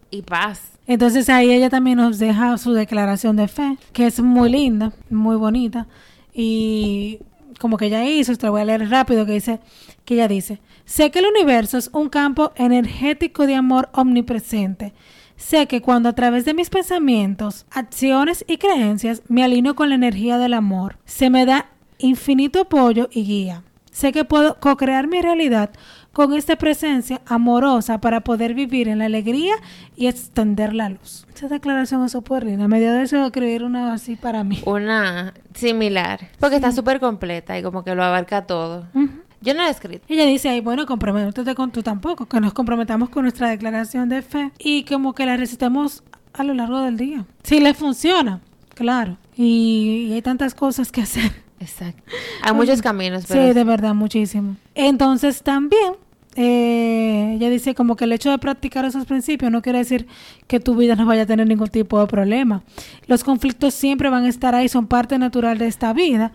y 0.10 0.22
paz. 0.24 0.72
Entonces 0.88 1.30
ahí 1.30 1.52
ella 1.52 1.70
también 1.70 1.98
nos 1.98 2.18
deja 2.18 2.58
su 2.58 2.74
declaración 2.74 3.36
de 3.36 3.48
fe, 3.48 3.78
que 3.94 4.08
es 4.08 4.20
muy 4.20 4.50
linda, 4.50 4.92
muy 5.10 5.36
bonita. 5.36 5.88
Y 6.34 7.20
como 7.60 7.78
que 7.78 7.86
ella 7.86 8.04
hizo, 8.06 8.36
te 8.36 8.48
la 8.48 8.50
voy 8.50 8.62
a 8.62 8.66
leer 8.66 8.90
rápido, 8.90 9.26
que 9.26 9.34
dice, 9.34 9.60
que 10.06 10.16
ella 10.16 10.28
dice, 10.28 10.60
sé 10.86 11.12
que 11.12 11.20
el 11.20 11.28
universo 11.28 11.78
es 11.78 11.90
un 11.94 12.10
campo 12.10 12.52
energético 12.56 13.46
de 13.46 13.56
amor 13.56 13.90
omnipresente. 13.94 14.94
Sé 15.40 15.68
que 15.68 15.82
cuando 15.82 16.10
a 16.10 16.14
través 16.14 16.44
de 16.44 16.54
mis 16.54 16.70
pensamientos, 16.70 17.66
acciones 17.72 18.44
y 18.46 18.58
creencias 18.58 19.24
me 19.30 19.42
alineo 19.42 19.74
con 19.74 19.88
la 19.88 19.96
energía 19.96 20.38
del 20.38 20.54
amor, 20.54 20.98
se 21.06 21.30
me 21.30 21.46
da 21.46 21.68
infinito 21.98 22.60
apoyo 22.60 23.08
y 23.12 23.24
guía. 23.24 23.64
Sé 23.90 24.12
que 24.12 24.26
puedo 24.26 24.60
co-crear 24.60 25.08
mi 25.08 25.22
realidad 25.22 25.72
con 26.12 26.34
esta 26.34 26.58
presencia 26.58 27.22
amorosa 27.26 28.02
para 28.02 28.20
poder 28.20 28.54
vivir 28.54 28.90
en 28.90 29.00
la 29.00 29.06
alegría 29.06 29.54
y 29.96 30.08
extender 30.08 30.74
la 30.74 30.90
luz. 30.90 31.26
Esa 31.34 31.48
declaración 31.48 32.04
es 32.04 32.12
súper 32.12 32.44
linda. 32.44 32.68
Me 32.68 32.82
dio 32.82 32.92
deseo 32.92 33.22
de 33.22 33.28
escribir 33.28 33.64
una 33.64 33.94
así 33.94 34.18
para 34.18 34.44
mí. 34.44 34.62
Una 34.66 35.34
similar, 35.54 36.20
porque 36.40 36.58
está 36.58 36.74
súper 36.74 37.00
completa 37.00 37.58
y 37.58 37.64
como 37.64 37.86
que 37.86 37.96
lo 37.96 38.04
abarca 38.04 38.46
todo. 38.46 38.88
Ujú. 38.94 39.10
Yo 39.42 39.54
no 39.54 39.62
la 39.62 39.68
he 39.70 39.72
escrito. 39.72 40.06
Ella 40.10 40.26
dice 40.26 40.50
ahí, 40.50 40.62
bueno, 40.62 40.86
comprométete 40.86 41.56
con 41.56 41.72
tú 41.72 41.82
tampoco, 41.82 42.26
que 42.26 42.40
nos 42.40 42.54
comprometamos 42.54 43.10
con 43.10 43.24
nuestra 43.24 43.50
declaración 43.50 44.10
de 44.10 44.22
fe 44.22 44.52
y 44.60 44.84
como 44.84 45.14
que 45.14 45.26
la 45.26 45.38
recitemos 45.38 46.04
a 46.34 46.44
lo 46.44 46.54
largo 46.54 46.82
del 46.82 46.98
día. 46.98 47.26
Si 47.44 47.60
le 47.60 47.74
funciona, 47.74 48.42
claro. 48.76 49.18
Y, 49.36 50.08
y 50.10 50.14
hay 50.14 50.22
tantas 50.22 50.54
cosas 50.54 50.92
que 50.92 51.02
hacer. 51.02 51.32
Exacto. 51.60 52.04
Hay 52.42 52.54
muchos 52.54 52.82
caminos, 52.82 53.26
pero 53.28 53.48
Sí, 53.48 53.54
de 53.54 53.64
verdad, 53.64 53.94
muchísimo. 53.94 54.56
Entonces 54.76 55.44
también, 55.44 55.94
eh, 56.36 57.34
ella 57.36 57.50
dice 57.50 57.76
como 57.76 57.96
que 57.96 58.06
el 58.06 58.14
hecho 58.14 58.32
de 58.32 58.38
practicar 58.38 58.86
esos 58.86 59.06
principios 59.06 59.52
no 59.52 59.62
quiere 59.62 59.80
decir 59.80 60.08
que 60.48 60.60
tu 60.60 60.76
vida 60.76 60.96
no 60.96 61.06
vaya 61.06 61.24
a 61.24 61.26
tener 61.26 61.48
ningún 61.48 61.68
tipo 61.68 62.00
de 62.00 62.08
problema. 62.08 62.64
Los 63.08 63.24
conflictos 63.24 63.74
siempre 63.74 64.10
van 64.10 64.24
a 64.26 64.30
estar 64.30 64.56
ahí, 64.56 64.70
son 64.70 64.88
parte 64.88 65.18
natural 65.20 65.58
de 65.58 65.68
esta 65.68 65.92
vida 65.92 66.32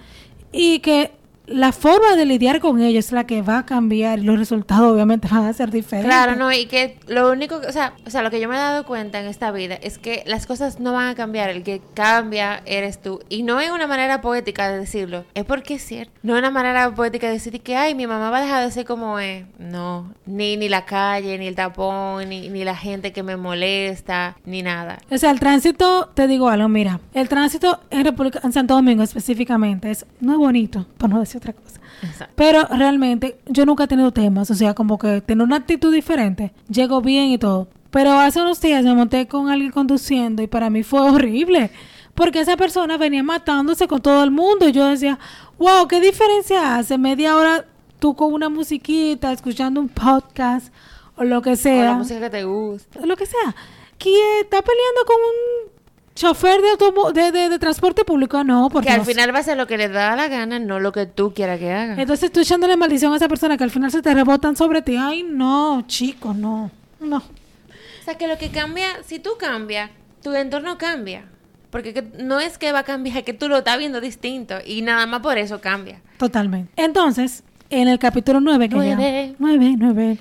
y 0.53 0.81
que 0.81 1.13
la 1.47 1.73
forma 1.73 2.17
de 2.17 2.25
lidiar 2.25 2.61
con 2.61 2.81
ellos 2.81 3.07
es 3.07 3.13
la 3.13 3.25
que 3.25 3.43
va 3.43 3.59
a 3.59 3.67
cambiar 3.67 4.19
y 4.19 4.23
los 4.23 4.39
resultados 4.39 4.93
obviamente 4.93 5.29
van 5.31 5.45
a 5.45 5.53
ser 5.53 5.71
diferentes. 5.71 6.11
Claro, 6.11 6.37
no, 6.37 6.51
y 6.53 6.67
que 6.67 6.99
lo 7.07 7.31
único, 7.31 7.61
que- 7.61 7.67
o 7.67 7.73
sea, 7.73 7.93
o 8.07 8.11
sea, 8.11 8.23
lo 8.23 8.31
que 8.31 8.41
yo 8.41 8.49
me 8.49 8.55
he 8.55 8.59
dado 8.59 8.85
cuenta 8.87 9.21
en 9.21 9.27
esta 9.27 9.51
vida 9.51 9.75
es 9.83 9.99
que 9.99 10.23
las 10.27 10.47
cosas 10.47 10.81
no 10.81 10.93
van 10.93 11.09
a 11.09 11.15
cambiar, 11.15 11.51
el 11.51 11.63
que 11.63 11.83
cambia 11.95 12.63
eres 12.65 13.01
tú. 13.03 13.21
Y 13.29 13.43
no 13.43 13.61
es 13.61 13.71
una 13.71 13.87
manera 13.87 14.21
poética 14.21 14.71
de 14.71 14.79
decirlo, 14.79 15.25
es 15.35 15.45
porque 15.45 15.75
es 15.75 15.85
cierto. 15.85 16.13
No 16.23 16.35
es 16.35 16.39
una 16.39 16.51
manera 16.51 16.95
poética 16.95 17.27
de 17.27 17.35
decir 17.35 17.61
que, 17.61 17.77
ay, 17.77 17.95
mi 17.95 18.07
mamá 18.07 18.31
va 18.31 18.39
a 18.39 18.43
dejar 18.43 18.65
de 18.65 18.71
ser 18.71 18.85
como 18.87 19.19
es. 19.19 19.45
No, 19.59 20.13
ni, 20.27 20.57
ni 20.57 20.69
la 20.69 20.85
calle, 20.87 21.37
ni 21.39 21.47
el 21.47 21.55
tapón, 21.55 22.29
ni, 22.29 22.49
ni 22.49 22.65
la 22.65 22.77
gente 22.77 23.13
que 23.13 23.23
me 23.23 23.37
molesta, 23.37 24.37
ni 24.47 24.63
nada. 24.63 24.99
O 25.11 25.19
sea, 25.19 25.31
el 25.31 25.41
tránsito, 25.41 26.11
te 26.15 26.27
digo 26.27 26.49
algo, 26.49 26.69
mira, 26.69 27.01
el 27.13 27.29
tránsito 27.29 27.81
en 27.91 28.05
República, 28.05 28.41
en 28.43 28.53
Santo 28.53 28.75
Domingo 28.75 29.03
específicamente, 29.03 29.91
es 29.91 30.07
no 30.21 30.33
es 30.33 30.39
bonito, 30.39 30.87
por 30.99 31.11
no 31.11 31.21
decir 31.21 31.34
otra 31.39 31.53
cosa. 31.53 31.81
Exacto. 32.03 32.33
Pero 32.37 32.65
realmente 32.71 33.39
yo 33.47 33.65
nunca 33.67 33.85
he 33.85 33.89
tenido 33.89 34.13
temas, 34.13 34.51
o 34.51 34.55
sea, 34.55 34.75
como 34.75 34.99
que 34.99 35.21
tener 35.21 35.45
una 35.45 35.57
actitud 35.57 35.93
diferente, 35.93 36.53
llego 36.69 37.01
bien 37.01 37.27
y 37.31 37.39
todo. 37.39 37.69
Pero 37.91 38.13
hace 38.19 38.41
unos 38.41 38.61
días 38.61 38.85
me 38.85 38.95
monté 38.95 39.27
con 39.29 39.49
alguien 39.51 39.71
conduciendo 39.71 40.43
y 40.43 40.47
para 40.49 40.69
mí 40.71 40.83
fue 40.83 41.01
horrible, 41.01 41.71
porque 42.15 42.41
esa 42.41 42.57
persona 42.57 42.97
venía 42.97 43.23
matándose 43.23 43.87
con 43.89 44.01
todo 44.03 44.25
el 44.25 44.31
mundo 44.31 44.69
y 44.69 44.73
yo 44.73 44.87
decía, 44.87 45.19
wow, 45.59 45.87
¿qué 45.89 46.01
diferencia 46.01 46.77
hace 46.77 46.99
media 46.99 47.37
hora 47.37 47.65
tú 48.01 48.15
con 48.17 48.33
una 48.33 48.49
musiquita, 48.49 49.33
escuchando 49.33 49.81
un 49.81 49.89
podcast 49.89 50.73
o 51.17 51.23
lo 51.25 51.41
que 51.41 51.51
O 51.51 51.53
la 51.53 51.57
sea? 51.57 51.93
música 51.95 52.21
que 52.21 52.31
te 52.31 52.45
gusta. 52.45 53.07
lo 53.07 53.17
que 53.17 53.27
sea, 53.27 53.55
que 53.99 54.41
está 54.41 54.61
peleando 54.61 55.05
con 55.07 55.17
un 55.17 55.74
chofer 56.15 56.61
de, 56.61 57.13
de, 57.23 57.33
de, 57.33 57.49
de 57.49 57.59
transporte 57.59 58.05
público, 58.05 58.45
no, 58.45 58.69
porque 58.71 58.87
Que 58.89 58.93
al 58.93 58.99
no- 59.01 59.05
final 59.05 59.35
va 59.35 59.41
a 59.41 59.43
ser 59.43 59.57
lo 59.57 59.67
que 59.67 59.77
le 59.77 59.89
da 59.89 60.15
la 60.17 60.29
gana, 60.29 60.59
no 60.59 60.79
lo 60.81 60.93
que 60.93 61.07
tú 61.07 61.33
quieras 61.35 61.59
que 61.59 61.73
haga. 61.73 62.01
Entonces 62.01 62.31
tú 62.31 62.41
echándole 62.41 62.77
maldición 62.77 63.13
a 63.13 63.17
esa 63.17 63.29
persona 63.29 63.57
que 63.57 63.65
al 63.65 63.71
final 63.71 63.91
se 63.91 64.01
te 64.03 64.15
rebotan 64.15 64.57
sobre 64.57 64.83
ti. 64.83 64.97
Ay, 64.97 65.25
no, 65.29 65.85
chico, 65.87 66.33
no, 66.35 66.71
no. 67.01 67.17
O 67.19 68.05
sea, 68.05 68.15
que 68.17 68.29
lo 68.29 68.39
que 68.39 68.51
cambia, 68.51 68.87
si 69.05 69.19
tú 69.19 69.31
cambias, 69.39 69.91
tu 70.23 70.33
entorno 70.35 70.79
cambia. 70.79 71.25
Porque 71.71 71.93
que- 71.93 72.03
no 72.23 72.39
es 72.39 72.59
que 72.59 72.71
va 72.71 72.81
a 72.81 72.85
cambiar, 72.85 73.17
es 73.19 73.25
que 73.25 73.33
tú 73.33 73.49
lo 73.49 73.59
estás 73.59 73.79
viendo 73.79 74.01
distinto 74.01 74.55
y 74.65 74.83
nada 74.83 75.07
más 75.07 75.21
por 75.21 75.37
eso 75.39 75.61
cambia. 75.61 76.01
Totalmente. 76.19 76.71
Entonces, 76.77 77.43
en 77.71 77.89
el 77.89 77.99
capítulo 77.99 78.39
9, 78.41 78.69
que 78.69 78.77
Nueve. 78.77 79.29
ya... 79.31 79.35
9, 79.41 79.75
9. 79.79 80.19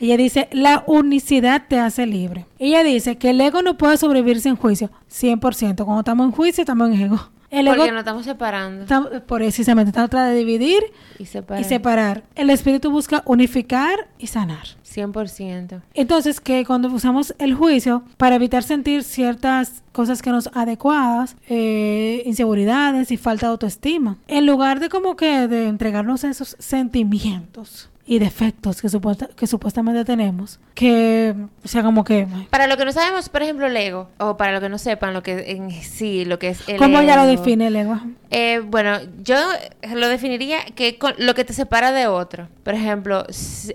Ella 0.00 0.16
dice, 0.16 0.48
la 0.52 0.84
unicidad 0.86 1.62
te 1.68 1.78
hace 1.78 2.06
libre. 2.06 2.46
Ella 2.58 2.82
dice 2.84 3.16
que 3.16 3.30
el 3.30 3.40
ego 3.40 3.62
no 3.62 3.78
puede 3.78 3.96
sobrevivir 3.96 4.40
sin 4.40 4.56
juicio. 4.56 4.90
100%. 5.10 5.84
Cuando 5.84 6.00
estamos 6.00 6.26
en 6.26 6.32
juicio, 6.32 6.62
estamos 6.62 6.90
en 6.90 7.00
ego. 7.00 7.30
El 7.50 7.68
ego... 7.68 7.76
Porque 7.76 7.92
nos 7.92 8.00
estamos 8.00 8.24
separando 8.24 8.82
está- 8.82 9.24
precisamente, 9.26 9.90
está 9.90 10.08
tratando 10.08 10.32
de 10.32 10.38
dividir 10.38 10.82
y 11.18 11.26
separando. 11.26 11.64
y 11.66 11.68
separar. 11.68 12.24
El 12.34 12.50
espíritu 12.50 12.90
busca 12.90 13.22
unificar 13.24 14.08
y 14.18 14.26
sanar. 14.26 14.66
100%. 14.84 15.82
Entonces, 15.94 16.40
que 16.40 16.64
cuando 16.64 16.88
usamos 16.88 17.34
el 17.38 17.54
juicio 17.54 18.02
para 18.16 18.34
evitar 18.36 18.62
sentir 18.62 19.04
ciertas 19.04 19.82
cosas 19.92 20.22
que 20.22 20.30
nos 20.30 20.48
adecuadas, 20.54 21.36
eh, 21.48 22.22
inseguridades 22.26 23.10
y 23.12 23.16
falta 23.16 23.46
de 23.46 23.52
autoestima, 23.52 24.16
en 24.26 24.46
lugar 24.46 24.80
de 24.80 24.88
como 24.88 25.14
que 25.16 25.46
de 25.48 25.68
entregarnos 25.68 26.24
a 26.24 26.30
esos 26.30 26.56
sentimientos 26.58 27.90
y 28.08 28.20
defectos 28.20 28.80
que, 28.80 28.88
supuesta- 28.88 29.28
que 29.34 29.46
supuestamente 29.48 30.04
tenemos, 30.04 30.60
que, 30.74 31.34
o 31.64 31.68
sea, 31.68 31.82
como 31.82 32.04
que... 32.04 32.26
Para 32.50 32.68
lo 32.68 32.76
que 32.76 32.84
no 32.84 32.92
sabemos, 32.92 33.28
por 33.28 33.42
ejemplo, 33.42 33.66
el 33.66 33.76
ego, 33.76 34.08
o 34.18 34.36
para 34.36 34.52
lo 34.52 34.60
que 34.60 34.68
no 34.68 34.78
sepan 34.78 35.12
lo 35.12 35.22
que 35.24 35.50
en 35.50 35.70
sí, 35.72 36.24
lo 36.24 36.38
que 36.38 36.50
es 36.50 36.68
el 36.68 36.76
¿Cómo 36.76 37.00
ella 37.00 37.16
lo 37.16 37.26
define 37.26 37.66
el 37.66 37.74
ego? 37.76 37.98
Eh, 38.30 38.60
bueno, 38.64 38.98
yo 39.24 39.34
lo 39.94 40.08
definiría 40.08 40.58
que 40.76 40.98
con 40.98 41.14
lo 41.18 41.34
que 41.34 41.44
te 41.44 41.52
separa 41.52 41.90
de 41.90 42.06
otro. 42.06 42.48
Por 42.62 42.74
ejemplo, 42.74 43.24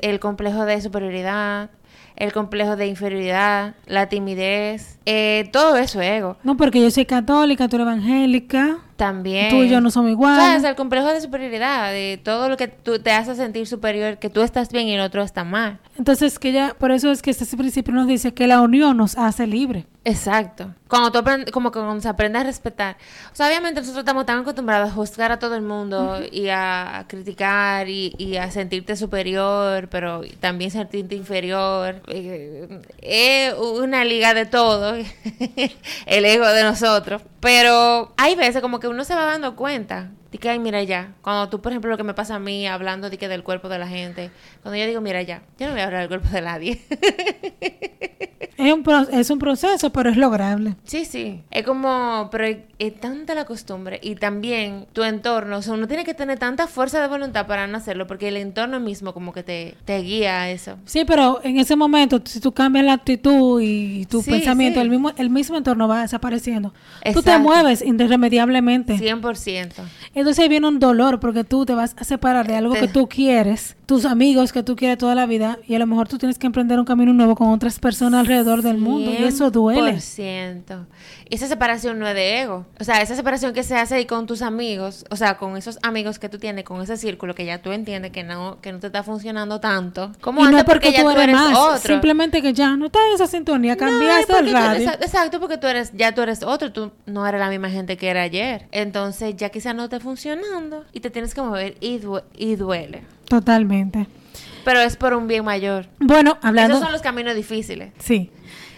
el 0.02 0.20
complejo 0.22 0.64
de 0.66 0.80
superioridad, 0.82 1.70
el 2.16 2.32
complejo 2.32 2.76
de 2.76 2.88
inferioridad, 2.88 3.76
la 3.88 4.08
timidez, 4.08 4.98
eh, 5.06 5.50
todo 5.52 5.76
eso 5.78 6.00
es 6.02 6.12
ego. 6.12 6.38
No, 6.44 6.56
porque 6.56 6.80
yo 6.82 6.90
soy 6.92 7.06
católica, 7.06 7.68
tú 7.68 7.78
eres 7.78 7.88
evangélica, 7.88 8.78
También. 9.02 9.50
tú 9.50 9.64
y 9.64 9.70
yo 9.70 9.82
no 9.82 9.90
somos 9.90 10.10
O 10.10 10.12
iguales. 10.12 10.44
sea, 10.44 10.56
es 10.58 10.64
el 10.64 10.76
complejo 10.76 11.08
de 11.08 11.20
superioridad, 11.22 11.92
de 11.92 12.20
todo 12.24 12.50
lo 12.50 12.56
que 12.58 12.68
tú 12.68 13.00
te 13.00 13.12
hace 13.12 13.34
sentir 13.36 13.66
superior, 13.66 14.20
que 14.20 14.30
tú 14.30 14.42
estás 14.42 14.72
bien 14.72 14.88
y 14.88 14.94
el 14.94 15.02
otro 15.02 15.24
está 15.24 15.44
mal. 15.44 15.80
Entonces, 15.98 16.38
que 16.38 16.52
ya, 16.52 16.76
por 16.78 16.92
eso 16.92 17.12
es 17.12 17.24
que 17.24 17.32
este 17.32 17.58
principio 17.58 17.94
nos 17.94 18.06
dice 18.08 18.34
que 18.36 18.46
la 18.46 18.62
unión 18.62 18.98
nos 18.98 19.18
hace 19.18 19.48
libre. 19.48 19.88
Exacto. 20.04 20.74
Cuando 20.88 21.12
tú 21.12 21.20
aprendes, 21.20 21.52
como 21.52 21.72
que 21.72 21.78
cuando 21.80 22.02
se 22.02 22.10
aprende 22.10 22.40
a 22.40 22.44
respetar. 22.44 22.98
O 23.32 23.36
sea, 23.36 23.48
obviamente 23.48 23.82
nosotros 23.82 24.02
estamos 24.02 24.26
tan 24.26 24.40
acostumbrados 24.40 24.90
a 24.90 24.94
juzgar 24.94 25.32
a 25.32 25.38
todo 25.38 25.54
el 25.54 25.62
mundo 25.62 26.20
y 26.32 26.50
a 26.50 27.06
criticar 27.08 27.88
y, 27.88 28.16
y 28.18 28.38
a 28.38 28.50
sentirte 28.50 28.96
superior, 28.96 29.90
pero 29.90 30.24
también 30.40 30.72
sentirte 30.72 31.14
inferior. 31.16 32.02
Eh, 32.08 32.82
Es 33.00 33.54
una 33.54 34.04
liga 34.04 34.34
de 34.34 34.48
todo, 34.48 34.96
el 36.08 36.26
ego 36.26 36.48
de 36.48 36.64
nosotros. 36.64 37.22
Pero 37.40 38.14
hay 38.18 38.36
veces 38.36 38.62
como 38.64 38.80
que 38.80 38.88
uno 38.88 39.04
se 39.04 39.14
va 39.14 39.26
dando 39.26 39.56
cuenta 39.56 40.10
de 40.32 40.38
que, 40.38 40.50
ay, 40.50 40.60
mira 40.60 40.82
ya. 40.84 41.14
Cuando 41.22 41.50
tú, 41.50 41.62
por 41.62 41.72
ejemplo, 41.72 41.92
lo 41.92 41.98
que 41.98 42.04
me 42.04 42.14
pasa 42.14 42.36
a 42.36 42.40
mí 42.40 42.68
hablando 42.68 43.10
de 43.10 43.18
que 43.18 43.28
del 43.28 43.44
cuerpo 43.44 43.68
de 43.70 43.80
la 43.80 43.88
gente, 43.88 44.32
cuando 44.62 44.78
yo 44.80 44.86
digo, 44.88 45.02
mira 45.02 45.22
ya, 45.22 45.44
yo 45.60 45.68
no 45.68 45.74
voy 45.74 45.82
a 45.82 45.86
hablar 45.86 46.00
del 46.02 46.08
cuerpo 46.10 46.30
de 46.30 46.42
nadie. 46.42 46.82
Es 48.58 48.72
un, 48.72 48.84
pro- 48.84 49.10
es 49.10 49.28
un 49.32 49.40
proceso, 49.40 49.92
pero 49.92 50.12
es 50.12 50.18
lograble. 50.18 50.76
Sí, 50.84 51.04
sí. 51.06 51.42
Es 51.50 51.66
como, 51.66 52.30
pero 52.32 52.46
es, 52.46 52.58
es 52.78 53.00
tanta 53.00 53.34
la 53.34 53.46
costumbre 53.46 54.00
y 54.04 54.14
también 54.16 54.86
tu 54.94 55.02
entorno. 55.04 55.58
O 55.58 55.62
sea, 55.64 55.74
uno 55.74 55.88
tiene 55.88 56.04
que 56.04 56.14
tener 56.14 56.38
tanta 56.38 56.68
fuerza 56.68 57.02
de 57.02 57.08
voluntad 57.08 57.48
para 57.48 57.66
no 57.66 57.78
hacerlo 57.78 58.06
porque 58.06 58.28
el 58.28 58.38
entorno 58.38 58.80
mismo 58.80 59.16
como 59.16 59.34
que 59.34 59.42
te, 59.42 59.76
te 59.86 59.98
guía 60.04 60.42
a 60.42 60.52
eso. 60.52 60.78
Sí, 60.86 61.06
pero 61.06 61.40
en 61.44 61.58
ese 61.58 61.76
momento, 61.76 62.22
si 62.24 62.40
tú 62.40 62.52
cambias 62.52 62.86
la 62.86 62.94
actitud 62.94 63.60
y 63.64 64.06
tu 64.06 64.22
Sí, 64.22 64.30
pensamiento, 64.30 64.80
sí. 64.80 64.84
el 64.84 64.90
mismo 64.92 65.12
el 65.18 65.32
mismo 65.32 65.58
entorno 65.58 65.88
va 65.88 66.02
desapareciendo. 66.04 66.70
Tú 66.70 67.14
te 67.14 67.32
Exacto. 67.32 67.40
mueves 67.40 67.82
irremediablemente. 67.82 68.96
100%. 68.96 69.72
Entonces 70.22 70.48
viene 70.50 70.68
un 70.68 70.80
dolor 70.80 71.20
porque 71.20 71.44
tú 71.44 71.66
te 71.66 71.74
vas 71.74 71.96
a 71.98 72.04
separar 72.04 72.48
de 72.48 72.56
algo 72.56 72.74
Te- 72.74 72.82
que 72.82 72.88
tú 72.88 73.08
quieres, 73.10 73.76
tus 73.86 74.06
amigos 74.06 74.52
que 74.54 74.64
tú 74.64 74.76
quieres 74.76 74.98
toda 74.98 75.16
la 75.16 75.26
vida, 75.26 75.58
y 75.68 75.76
a 75.76 75.80
lo 75.80 75.86
mejor 75.88 76.08
tú 76.08 76.18
tienes 76.18 76.38
que 76.40 76.48
emprender 76.48 76.80
un 76.80 76.86
camino 76.86 77.12
nuevo 77.14 77.36
con 77.36 77.50
otras 77.50 77.80
personas 77.80 78.22
alrededor 78.22 78.62
del 78.62 78.78
mundo, 78.78 79.12
y 79.12 79.24
eso 79.24 79.52
duele. 79.52 80.00
100%. 80.00 80.86
Y 81.30 81.36
esa 81.36 81.48
separación 81.48 81.98
no 82.00 82.08
es 82.08 82.14
de 82.16 82.42
ego. 82.42 82.66
O 82.80 82.84
sea, 82.84 83.02
esa 83.02 83.16
separación 83.16 83.54
que 83.54 83.64
se 83.64 83.76
hace 83.78 83.96
ahí 83.96 84.06
con 84.06 84.28
tus 84.28 84.42
amigos, 84.42 85.06
o 85.10 85.16
sea, 85.16 85.38
con 85.38 85.56
esos 85.56 85.80
amigos 85.82 86.20
que 86.20 86.28
tú 86.30 86.38
tienes, 86.40 86.66
con 86.66 86.82
ese 86.82 86.98
círculo 86.98 87.36
que 87.36 87.46
ya 87.46 87.62
tú 87.62 87.72
entiendes 87.72 88.12
que 88.12 88.24
no, 88.24 88.60
que 88.62 88.72
no 88.74 88.80
te 88.80 88.88
está 88.88 89.04
funcionando 89.04 89.60
tanto. 89.62 90.12
Como 90.22 90.46
y 90.46 90.52
no 90.52 90.58
es 90.58 90.64
porque 90.66 90.92
ya 90.92 91.04
tú 91.04 91.10
eres 91.10 91.34
más, 91.36 91.58
otro. 91.58 91.78
simplemente 91.94 92.42
que 92.42 92.52
ya 92.54 92.76
no 92.76 92.88
estás 92.88 93.02
en 93.10 93.16
esa 93.16 93.28
sintonía, 93.28 93.74
No, 93.76 93.80
cambiaste 93.80 94.26
porque 94.28 94.40
el 94.40 94.46
tú- 94.48 94.54
radio. 94.54 94.80
exacto, 94.82 95.06
exacto, 95.06 95.40
porque 95.40 95.58
tú 95.58 95.68
eres, 95.68 95.92
ya 95.94 96.14
tú 96.14 96.22
eres 96.22 96.44
otro, 96.44 96.72
tú 96.74 96.92
no 97.06 97.26
eres 97.26 97.40
la 97.40 97.50
misma 97.50 97.70
gente 97.70 97.96
que 97.98 98.10
era 98.10 98.24
ayer. 98.24 98.68
Entonces 98.72 99.36
ya 99.38 99.50
quizás 99.50 99.74
no 99.74 99.86
esté 99.86 100.00
funcionando 100.12 100.84
y 100.92 101.00
te 101.00 101.10
tienes 101.10 101.34
que 101.34 101.42
mover 101.42 101.76
y, 101.80 102.00
due- 102.00 102.24
y 102.38 102.56
duele. 102.58 103.04
Totalmente. 103.30 104.08
Pero 104.66 104.80
es 104.82 104.98
por 104.98 105.14
un 105.14 105.26
bien 105.28 105.46
mayor. 105.46 105.88
Bueno, 106.00 106.38
hablando... 106.42 106.74
Esos 106.76 106.84
son 106.84 106.92
los 106.92 107.02
caminos 107.02 107.34
difíciles. 107.36 107.94
Sí. 107.98 108.30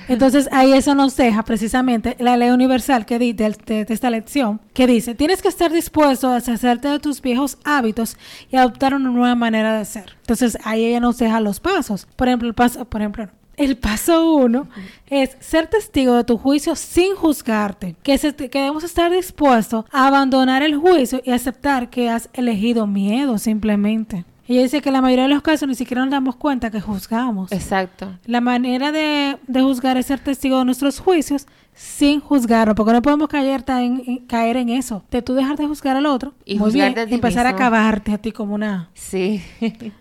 Entonces 0.08 0.48
ahí 0.52 0.74
eso 0.74 0.93
nos 0.96 1.15
deja 1.15 1.43
precisamente 1.43 2.15
la 2.19 2.38
ley 2.38 2.50
universal 2.52 3.06
que 3.08 3.17
di- 3.17 3.34
de, 3.34 3.56
de- 3.65 3.86
de 3.86 3.93
esta 3.93 4.10
lección, 4.12 4.62
que 4.74 4.86
dice, 4.86 5.15
tienes 5.15 5.41
que 5.41 5.48
estar 5.48 5.72
dispuesto 5.72 6.28
a 6.28 6.36
deshacerte 6.36 6.88
de 6.89 7.00
tus 7.00 7.19
viejos 7.22 7.58
hábitos 7.63 8.17
y 8.52 8.58
adoptar 8.58 8.93
una 8.93 9.10
nueva 9.10 9.34
manera 9.36 9.78
de 9.78 9.86
ser. 9.86 10.15
Entonces 10.22 10.58
ahí 10.65 10.86
ella 10.86 11.00
nos 11.00 11.17
deja 11.17 11.39
los 11.39 11.60
pasos. 11.60 12.06
Por 12.15 12.28
ejemplo, 12.28 12.48
el 12.48 12.54
paso, 12.54 12.86
por 12.86 13.02
ejemplo, 13.02 13.28
el 13.58 13.78
paso 13.78 14.34
uno 14.36 14.68
es 15.08 15.36
ser 15.39 15.68
testigo 15.68 16.16
de 16.16 16.24
tu 16.24 16.38
juicio 16.38 16.76
sin 16.76 17.16
juzgarte, 17.16 17.96
que, 18.04 18.18
se- 18.18 18.34
que 18.36 18.48
debemos 18.60 18.84
estar 18.84 19.12
dispuestos 19.12 19.86
a 19.92 20.08
abandonar 20.08 20.63
el 20.63 20.76
juicio 20.78 21.22
y 21.24 21.32
aceptar 21.32 21.89
que 21.89 22.10
has 22.10 22.30
elegido 22.34 22.88
miedo 22.88 23.38
simplemente. 23.38 24.26
Ella 24.46 24.63
dice 24.63 24.82
que 24.82 24.89
en 24.89 24.94
la 24.94 25.02
mayoría 25.02 25.24
de 25.24 25.34
los 25.34 25.42
casos 25.42 25.70
ni 25.70 25.76
siquiera 25.76 26.02
nos 26.04 26.12
damos 26.12 26.36
cuenta 26.36 26.70
que 26.70 26.82
juzgamos. 26.82 27.52
Exacto. 27.54 28.12
La 28.26 28.42
manera 28.42 28.92
de, 28.92 29.38
de 29.48 29.62
juzgar 29.62 29.96
es 29.98 30.08
ser 30.08 30.20
testigo 30.20 30.60
de 30.60 30.66
nuestros 30.66 31.00
juicios 31.00 31.48
sin 31.76 32.20
juzgarlo, 32.20 32.76
porque 32.76 32.94
no 32.94 33.02
podemos 33.02 33.28
caer, 33.28 33.64
en, 33.68 34.04
en- 34.06 34.26
caer 34.28 34.58
en 34.58 34.70
eso, 34.70 35.04
de 35.12 35.22
tú 35.22 35.34
dejar 35.34 35.58
de 35.58 35.66
juzgar 35.68 35.98
al 35.98 36.06
otro 36.06 36.34
Y 36.46 36.60
muy 36.60 36.72
bien, 36.72 36.98
a 36.98 37.02
empezar 37.04 37.46
a 37.48 37.50
acabarte 37.50 38.14
a 38.14 38.18
ti 38.18 38.32
como 38.32 38.54
una... 38.56 38.90
Sí. 38.94 39.44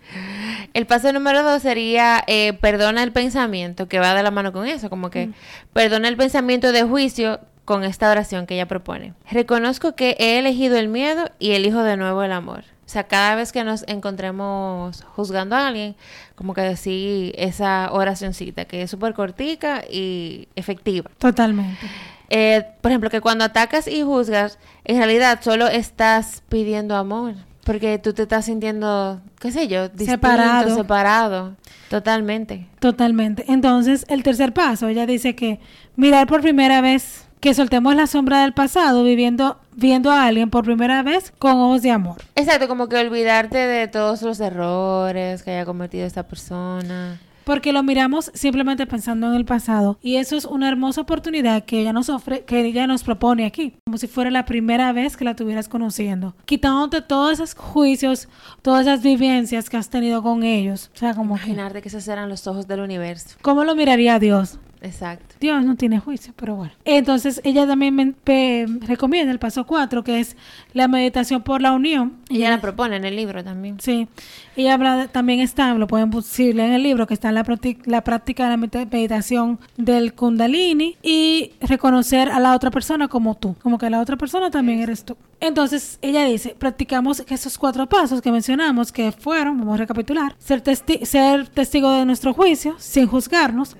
El 0.74 0.86
paso 0.86 1.12
número 1.12 1.42
dos 1.42 1.62
sería 1.62 2.22
eh, 2.26 2.52
perdona 2.54 3.02
el 3.02 3.12
pensamiento, 3.12 3.88
que 3.88 3.98
va 3.98 4.14
de 4.14 4.22
la 4.22 4.30
mano 4.30 4.52
con 4.52 4.66
eso, 4.66 4.90
como 4.90 5.10
que 5.10 5.30
perdona 5.72 6.08
el 6.08 6.16
pensamiento 6.16 6.72
de 6.72 6.82
juicio 6.82 7.40
con 7.64 7.84
esta 7.84 8.10
oración 8.10 8.46
que 8.46 8.54
ella 8.54 8.66
propone. 8.66 9.14
Reconozco 9.30 9.94
que 9.94 10.16
he 10.18 10.38
elegido 10.38 10.76
el 10.76 10.88
miedo 10.88 11.30
y 11.38 11.52
elijo 11.52 11.82
de 11.82 11.96
nuevo 11.96 12.22
el 12.22 12.32
amor. 12.32 12.64
O 12.92 12.94
sea, 12.94 13.04
cada 13.04 13.36
vez 13.36 13.52
que 13.52 13.64
nos 13.64 13.86
encontremos 13.88 15.02
juzgando 15.16 15.56
a 15.56 15.68
alguien, 15.68 15.96
como 16.34 16.52
que 16.52 16.60
decir 16.60 17.34
esa 17.38 17.90
oracioncita, 17.90 18.66
que 18.66 18.82
es 18.82 18.90
súper 18.90 19.14
cortica 19.14 19.82
y 19.90 20.46
efectiva. 20.56 21.10
Totalmente. 21.16 21.86
Eh, 22.28 22.66
por 22.82 22.90
ejemplo, 22.90 23.08
que 23.08 23.22
cuando 23.22 23.44
atacas 23.44 23.88
y 23.88 24.02
juzgas, 24.02 24.58
en 24.84 24.98
realidad 24.98 25.40
solo 25.40 25.68
estás 25.68 26.42
pidiendo 26.50 26.94
amor. 26.94 27.32
Porque 27.64 27.98
tú 27.98 28.12
te 28.12 28.24
estás 28.24 28.44
sintiendo, 28.44 29.22
qué 29.40 29.52
sé 29.52 29.68
yo, 29.68 29.84
distinto, 29.88 30.12
Separado. 30.12 30.76
separado. 30.76 31.56
Totalmente. 31.88 32.68
Totalmente. 32.78 33.46
Entonces, 33.48 34.04
el 34.10 34.22
tercer 34.22 34.52
paso, 34.52 34.88
ella 34.88 35.06
dice 35.06 35.34
que 35.34 35.60
mirar 35.96 36.26
por 36.26 36.42
primera 36.42 36.82
vez, 36.82 37.26
que 37.42 37.54
soltemos 37.54 37.96
la 37.96 38.06
sombra 38.06 38.42
del 38.42 38.52
pasado, 38.52 39.02
viviendo, 39.02 39.58
viendo 39.74 40.12
a 40.12 40.26
alguien 40.26 40.48
por 40.48 40.64
primera 40.64 41.02
vez 41.02 41.32
con 41.40 41.58
ojos 41.58 41.82
de 41.82 41.90
amor. 41.90 42.22
Exacto, 42.36 42.68
como 42.68 42.88
que 42.88 42.96
olvidarte 42.96 43.58
de 43.58 43.88
todos 43.88 44.22
los 44.22 44.38
errores 44.38 45.42
que 45.42 45.50
haya 45.50 45.64
cometido 45.64 46.06
esta 46.06 46.22
persona. 46.22 47.18
Porque 47.42 47.72
lo 47.72 47.82
miramos 47.82 48.30
simplemente 48.32 48.86
pensando 48.86 49.26
en 49.26 49.34
el 49.34 49.44
pasado. 49.44 49.98
Y 50.00 50.18
eso 50.18 50.36
es 50.36 50.44
una 50.44 50.68
hermosa 50.68 51.00
oportunidad 51.00 51.64
que 51.64 51.80
ella 51.80 51.92
nos 51.92 52.10
ofre, 52.10 52.44
que 52.44 52.64
ella 52.64 52.86
nos 52.86 53.02
propone 53.02 53.44
aquí. 53.44 53.74
Como 53.86 53.98
si 53.98 54.06
fuera 54.06 54.30
la 54.30 54.44
primera 54.44 54.92
vez 54.92 55.16
que 55.16 55.24
la 55.24 55.32
estuvieras 55.32 55.68
conociendo. 55.68 56.36
Quitándote 56.44 57.02
todos 57.02 57.32
esos 57.32 57.56
juicios, 57.56 58.28
todas 58.62 58.86
esas 58.86 59.02
vivencias 59.02 59.68
que 59.68 59.76
has 59.76 59.90
tenido 59.90 60.22
con 60.22 60.44
ellos. 60.44 60.92
O 60.94 60.98
sea, 60.98 61.16
como 61.16 61.34
que, 61.34 61.40
Imaginarte 61.40 61.82
que 61.82 61.88
esos 61.88 62.06
eran 62.06 62.28
los 62.28 62.46
ojos 62.46 62.68
del 62.68 62.78
universo. 62.78 63.36
¿Cómo 63.42 63.64
lo 63.64 63.74
miraría 63.74 64.20
Dios? 64.20 64.60
Exacto. 64.82 65.36
Dios 65.40 65.64
no 65.64 65.76
tiene 65.76 66.00
juicio, 66.00 66.32
pero 66.36 66.56
bueno. 66.56 66.72
Entonces 66.84 67.40
ella 67.44 67.66
también 67.66 67.94
me, 67.94 68.06
pe- 68.12 68.66
recomienda 68.80 69.30
el 69.32 69.38
paso 69.38 69.64
4, 69.64 70.02
que 70.02 70.18
es 70.20 70.36
la 70.74 70.88
meditación 70.88 71.42
por 71.42 71.62
la 71.62 71.72
unión. 71.72 72.14
Ella 72.28 72.50
la 72.50 72.60
propone 72.60 72.96
en 72.96 73.04
el 73.04 73.14
libro 73.14 73.44
también. 73.44 73.78
Sí, 73.80 74.08
ella 74.56 74.74
habla 74.74 75.06
también 75.08 75.38
está, 75.40 75.72
lo 75.74 75.86
pueden 75.86 76.10
buscar 76.10 76.46
en 76.46 76.60
el 76.72 76.82
libro, 76.82 77.06
que 77.06 77.14
está 77.14 77.28
en 77.28 77.36
la, 77.36 77.44
la 77.84 78.04
práctica 78.04 78.44
de 78.44 78.50
la 78.50 78.56
medita- 78.56 78.86
meditación 78.90 79.60
del 79.76 80.14
Kundalini 80.14 80.96
y 81.02 81.52
reconocer 81.60 82.28
a 82.30 82.40
la 82.40 82.54
otra 82.54 82.70
persona 82.72 83.06
como 83.08 83.36
tú, 83.36 83.54
como 83.62 83.78
que 83.78 83.88
la 83.88 84.00
otra 84.00 84.16
persona 84.16 84.50
también 84.50 84.80
eres 84.80 85.04
tú. 85.04 85.16
Entonces 85.40 85.98
ella 86.02 86.24
dice, 86.24 86.56
practicamos 86.58 87.24
esos 87.28 87.58
cuatro 87.58 87.88
pasos 87.88 88.20
que 88.20 88.32
mencionamos, 88.32 88.90
que 88.92 89.12
fueron, 89.12 89.58
vamos 89.58 89.74
a 89.74 89.78
recapitular, 89.78 90.34
ser, 90.38 90.62
testi- 90.62 91.04
ser 91.04 91.48
testigo 91.48 91.90
de 91.92 92.04
nuestro 92.04 92.32
juicio 92.34 92.74
sin 92.78 93.06
juzgarnos, 93.06 93.76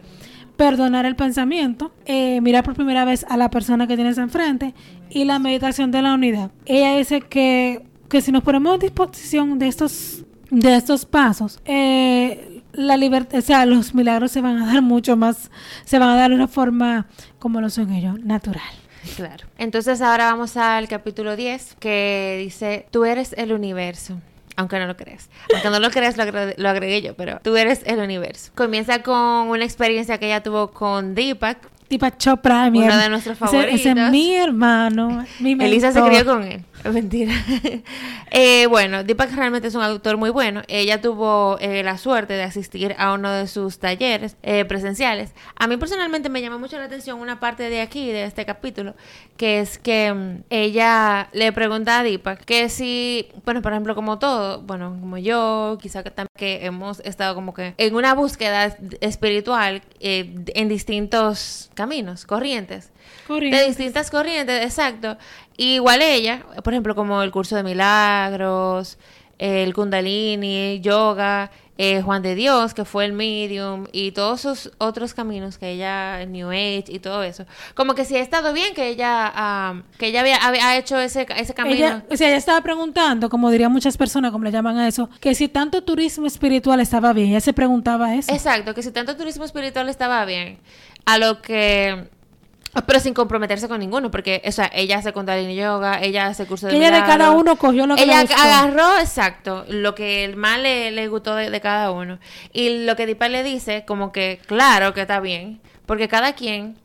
perdonar 0.62 1.06
el 1.06 1.16
pensamiento, 1.16 1.90
eh, 2.04 2.40
mirar 2.40 2.62
por 2.62 2.76
primera 2.76 3.04
vez 3.04 3.26
a 3.28 3.36
la 3.36 3.50
persona 3.50 3.88
que 3.88 3.96
tienes 3.96 4.16
enfrente 4.16 4.74
y 5.10 5.24
la 5.24 5.40
meditación 5.40 5.90
de 5.90 6.02
la 6.02 6.14
unidad. 6.14 6.52
Ella 6.66 6.96
dice 6.96 7.20
que, 7.20 7.84
que 8.08 8.20
si 8.20 8.30
nos 8.30 8.44
ponemos 8.44 8.76
a 8.76 8.78
disposición 8.78 9.58
de 9.58 9.66
estos, 9.66 10.24
de 10.52 10.76
estos 10.76 11.04
pasos, 11.04 11.58
eh, 11.64 12.62
la 12.74 12.96
libertad, 12.96 13.40
o 13.40 13.42
sea, 13.42 13.66
los 13.66 13.92
milagros 13.92 14.30
se 14.30 14.40
van 14.40 14.62
a 14.62 14.66
dar 14.72 14.82
mucho 14.82 15.16
más, 15.16 15.50
se 15.84 15.98
van 15.98 16.10
a 16.10 16.14
dar 16.14 16.30
de 16.30 16.36
una 16.36 16.46
forma 16.46 17.08
como 17.40 17.60
lo 17.60 17.68
son 17.68 17.92
ellos, 17.92 18.20
natural. 18.20 18.62
Claro. 19.16 19.48
Entonces 19.58 20.00
ahora 20.00 20.26
vamos 20.26 20.56
al 20.56 20.86
capítulo 20.86 21.34
10 21.34 21.74
que 21.80 22.38
dice, 22.40 22.86
tú 22.92 23.04
eres 23.04 23.34
el 23.36 23.52
universo. 23.52 24.20
Aunque 24.62 24.78
no 24.78 24.86
lo 24.86 24.96
creas. 24.96 25.28
Aunque 25.52 25.70
no 25.70 25.78
lo 25.80 25.90
creas, 25.90 26.16
lo, 26.16 26.22
agre- 26.24 26.54
lo 26.56 26.68
agregué 26.68 27.02
yo, 27.02 27.14
pero 27.14 27.40
tú 27.42 27.56
eres 27.56 27.82
el 27.84 27.98
universo. 27.98 28.50
Comienza 28.54 29.02
con 29.02 29.16
una 29.50 29.64
experiencia 29.64 30.18
que 30.18 30.26
ella 30.26 30.42
tuvo 30.42 30.70
con 30.72 31.14
Deepak. 31.14 31.58
Deepak 31.92 32.16
Chopra, 32.16 32.70
mi 32.70 32.80
Uno 32.82 32.96
de 32.96 33.10
nuestros 33.10 33.36
ese- 33.36 33.44
Ese, 33.44 33.74
es 33.74 33.82
favoritos. 33.82 34.10
mi 34.10 34.34
hermano, 34.34 35.26
mi 35.40 35.52
Elisa 35.60 35.92
se 35.92 36.00
crió 36.02 36.24
con 36.24 36.42
él. 36.42 36.64
Mentira. 36.90 37.32
Eh, 38.34 38.66
bueno, 38.66 39.04
Deepak 39.04 39.30
realmente 39.34 39.68
es 39.68 39.74
un 39.74 39.82
autor 39.82 40.16
muy 40.16 40.30
bueno. 40.30 40.62
Ella 40.66 41.02
tuvo 41.02 41.58
eh, 41.60 41.82
la 41.82 41.98
suerte 41.98 42.32
de 42.32 42.42
asistir 42.44 42.94
a 42.96 43.12
uno 43.12 43.30
de 43.30 43.46
sus 43.46 43.78
talleres 43.78 44.38
eh, 44.42 44.64
presenciales. 44.64 45.34
A 45.54 45.66
mí 45.66 45.76
personalmente 45.76 46.30
me 46.30 46.40
llamó 46.40 46.58
mucho 46.58 46.78
la 46.78 46.86
atención 46.86 47.20
una 47.20 47.40
parte 47.40 47.68
de 47.68 47.82
aquí, 47.82 48.06
de 48.10 48.24
este 48.24 48.46
capítulo, 48.46 48.94
que 49.36 49.60
es 49.60 49.76
que 49.76 50.14
mm, 50.14 50.44
ella 50.48 51.28
le 51.34 51.52
pregunta 51.52 51.98
a 52.00 52.02
Deepak 52.04 52.42
que 52.46 52.70
si, 52.70 53.28
bueno, 53.44 53.60
por 53.60 53.72
ejemplo, 53.72 53.94
como 53.94 54.18
todo, 54.18 54.62
bueno, 54.62 54.96
como 54.98 55.18
yo, 55.18 55.76
quizá 55.82 56.02
que 56.02 56.10
también 56.10 56.28
que 56.34 56.64
hemos 56.64 57.00
estado 57.00 57.34
como 57.34 57.52
que 57.52 57.74
en 57.76 57.94
una 57.94 58.14
búsqueda 58.14 58.74
espiritual 59.02 59.82
en 60.00 60.68
distintos 60.70 61.70
caminos, 61.82 62.24
corrientes. 62.26 62.90
Corriente. 63.26 63.58
De 63.58 63.66
distintas 63.66 64.10
corrientes, 64.10 64.62
exacto. 64.64 65.16
Y 65.56 65.74
igual 65.74 66.00
ella, 66.02 66.44
por 66.62 66.72
ejemplo, 66.72 66.94
como 66.94 67.22
el 67.22 67.30
curso 67.30 67.56
de 67.56 67.62
milagros, 67.64 68.98
el 69.38 69.74
kundalini, 69.74 70.80
yoga, 70.80 71.50
eh, 71.78 72.00
Juan 72.02 72.22
de 72.22 72.34
Dios, 72.36 72.74
que 72.74 72.84
fue 72.84 73.04
el 73.06 73.12
medium, 73.12 73.86
y 73.92 74.12
todos 74.12 74.40
esos 74.40 74.70
otros 74.78 75.14
caminos 75.14 75.58
que 75.58 75.70
ella, 75.70 76.20
el 76.22 76.30
New 76.30 76.50
Age 76.50 76.84
y 76.88 76.98
todo 77.00 77.22
eso. 77.24 77.44
Como 77.74 77.94
que 77.94 78.04
si 78.04 78.14
ha 78.14 78.20
estado 78.20 78.52
bien 78.52 78.72
que 78.74 78.88
ella, 78.88 79.82
que 79.98 80.08
ella 80.08 80.20
había, 80.20 80.36
había- 80.36 80.68
ha 80.68 80.76
hecho 80.76 81.00
ese, 81.00 81.26
ese 81.36 81.54
camino. 81.54 81.74
Ella, 81.76 82.04
o 82.10 82.16
sea, 82.16 82.28
ella 82.28 82.36
estaba 82.36 82.60
preguntando, 82.60 83.28
como 83.28 83.50
dirían 83.50 83.72
muchas 83.72 83.96
personas, 83.96 84.30
como 84.30 84.44
le 84.44 84.52
llaman 84.52 84.78
a 84.78 84.86
eso, 84.86 85.08
que 85.20 85.34
si 85.34 85.48
tanto 85.48 85.82
turismo 85.82 86.26
espiritual 86.26 86.78
estaba 86.78 87.12
bien. 87.12 87.30
Ella 87.30 87.40
se 87.40 87.52
preguntaba 87.54 88.14
eso. 88.14 88.32
Exacto, 88.32 88.74
que 88.74 88.82
si 88.82 88.92
tanto 88.92 89.16
turismo 89.16 89.44
espiritual 89.44 89.88
estaba 89.88 90.24
bien, 90.24 90.58
a 91.04 91.18
lo 91.18 91.42
que... 91.42 92.08
Pero 92.86 93.00
sin 93.00 93.12
comprometerse 93.12 93.68
con 93.68 93.80
ninguno, 93.80 94.10
porque, 94.10 94.40
o 94.46 94.50
sea, 94.50 94.70
ella 94.72 94.96
hace 94.96 95.12
Kundalini 95.12 95.54
Yoga, 95.54 96.00
ella 96.00 96.28
hace 96.28 96.46
curso 96.46 96.68
de 96.68 96.74
ella 96.76 96.90
de 96.90 97.00
cada 97.02 97.30
uno 97.32 97.56
cogió 97.56 97.86
lo 97.86 97.96
que 97.96 98.02
Ella 98.04 98.22
le 98.22 98.26
gustó. 98.28 98.40
agarró, 98.40 98.98
exacto, 98.98 99.66
lo 99.68 99.94
que 99.94 100.24
el 100.24 100.36
más 100.36 100.58
le, 100.58 100.90
le 100.90 101.06
gustó 101.08 101.34
de, 101.34 101.50
de 101.50 101.60
cada 101.60 101.90
uno. 101.90 102.18
Y 102.54 102.86
lo 102.86 102.96
que 102.96 103.04
Dipa 103.04 103.28
le 103.28 103.42
dice, 103.42 103.84
como 103.86 104.10
que, 104.10 104.40
claro 104.46 104.94
que 104.94 105.02
está 105.02 105.20
bien, 105.20 105.60
porque 105.84 106.08
cada 106.08 106.32
quien 106.32 106.78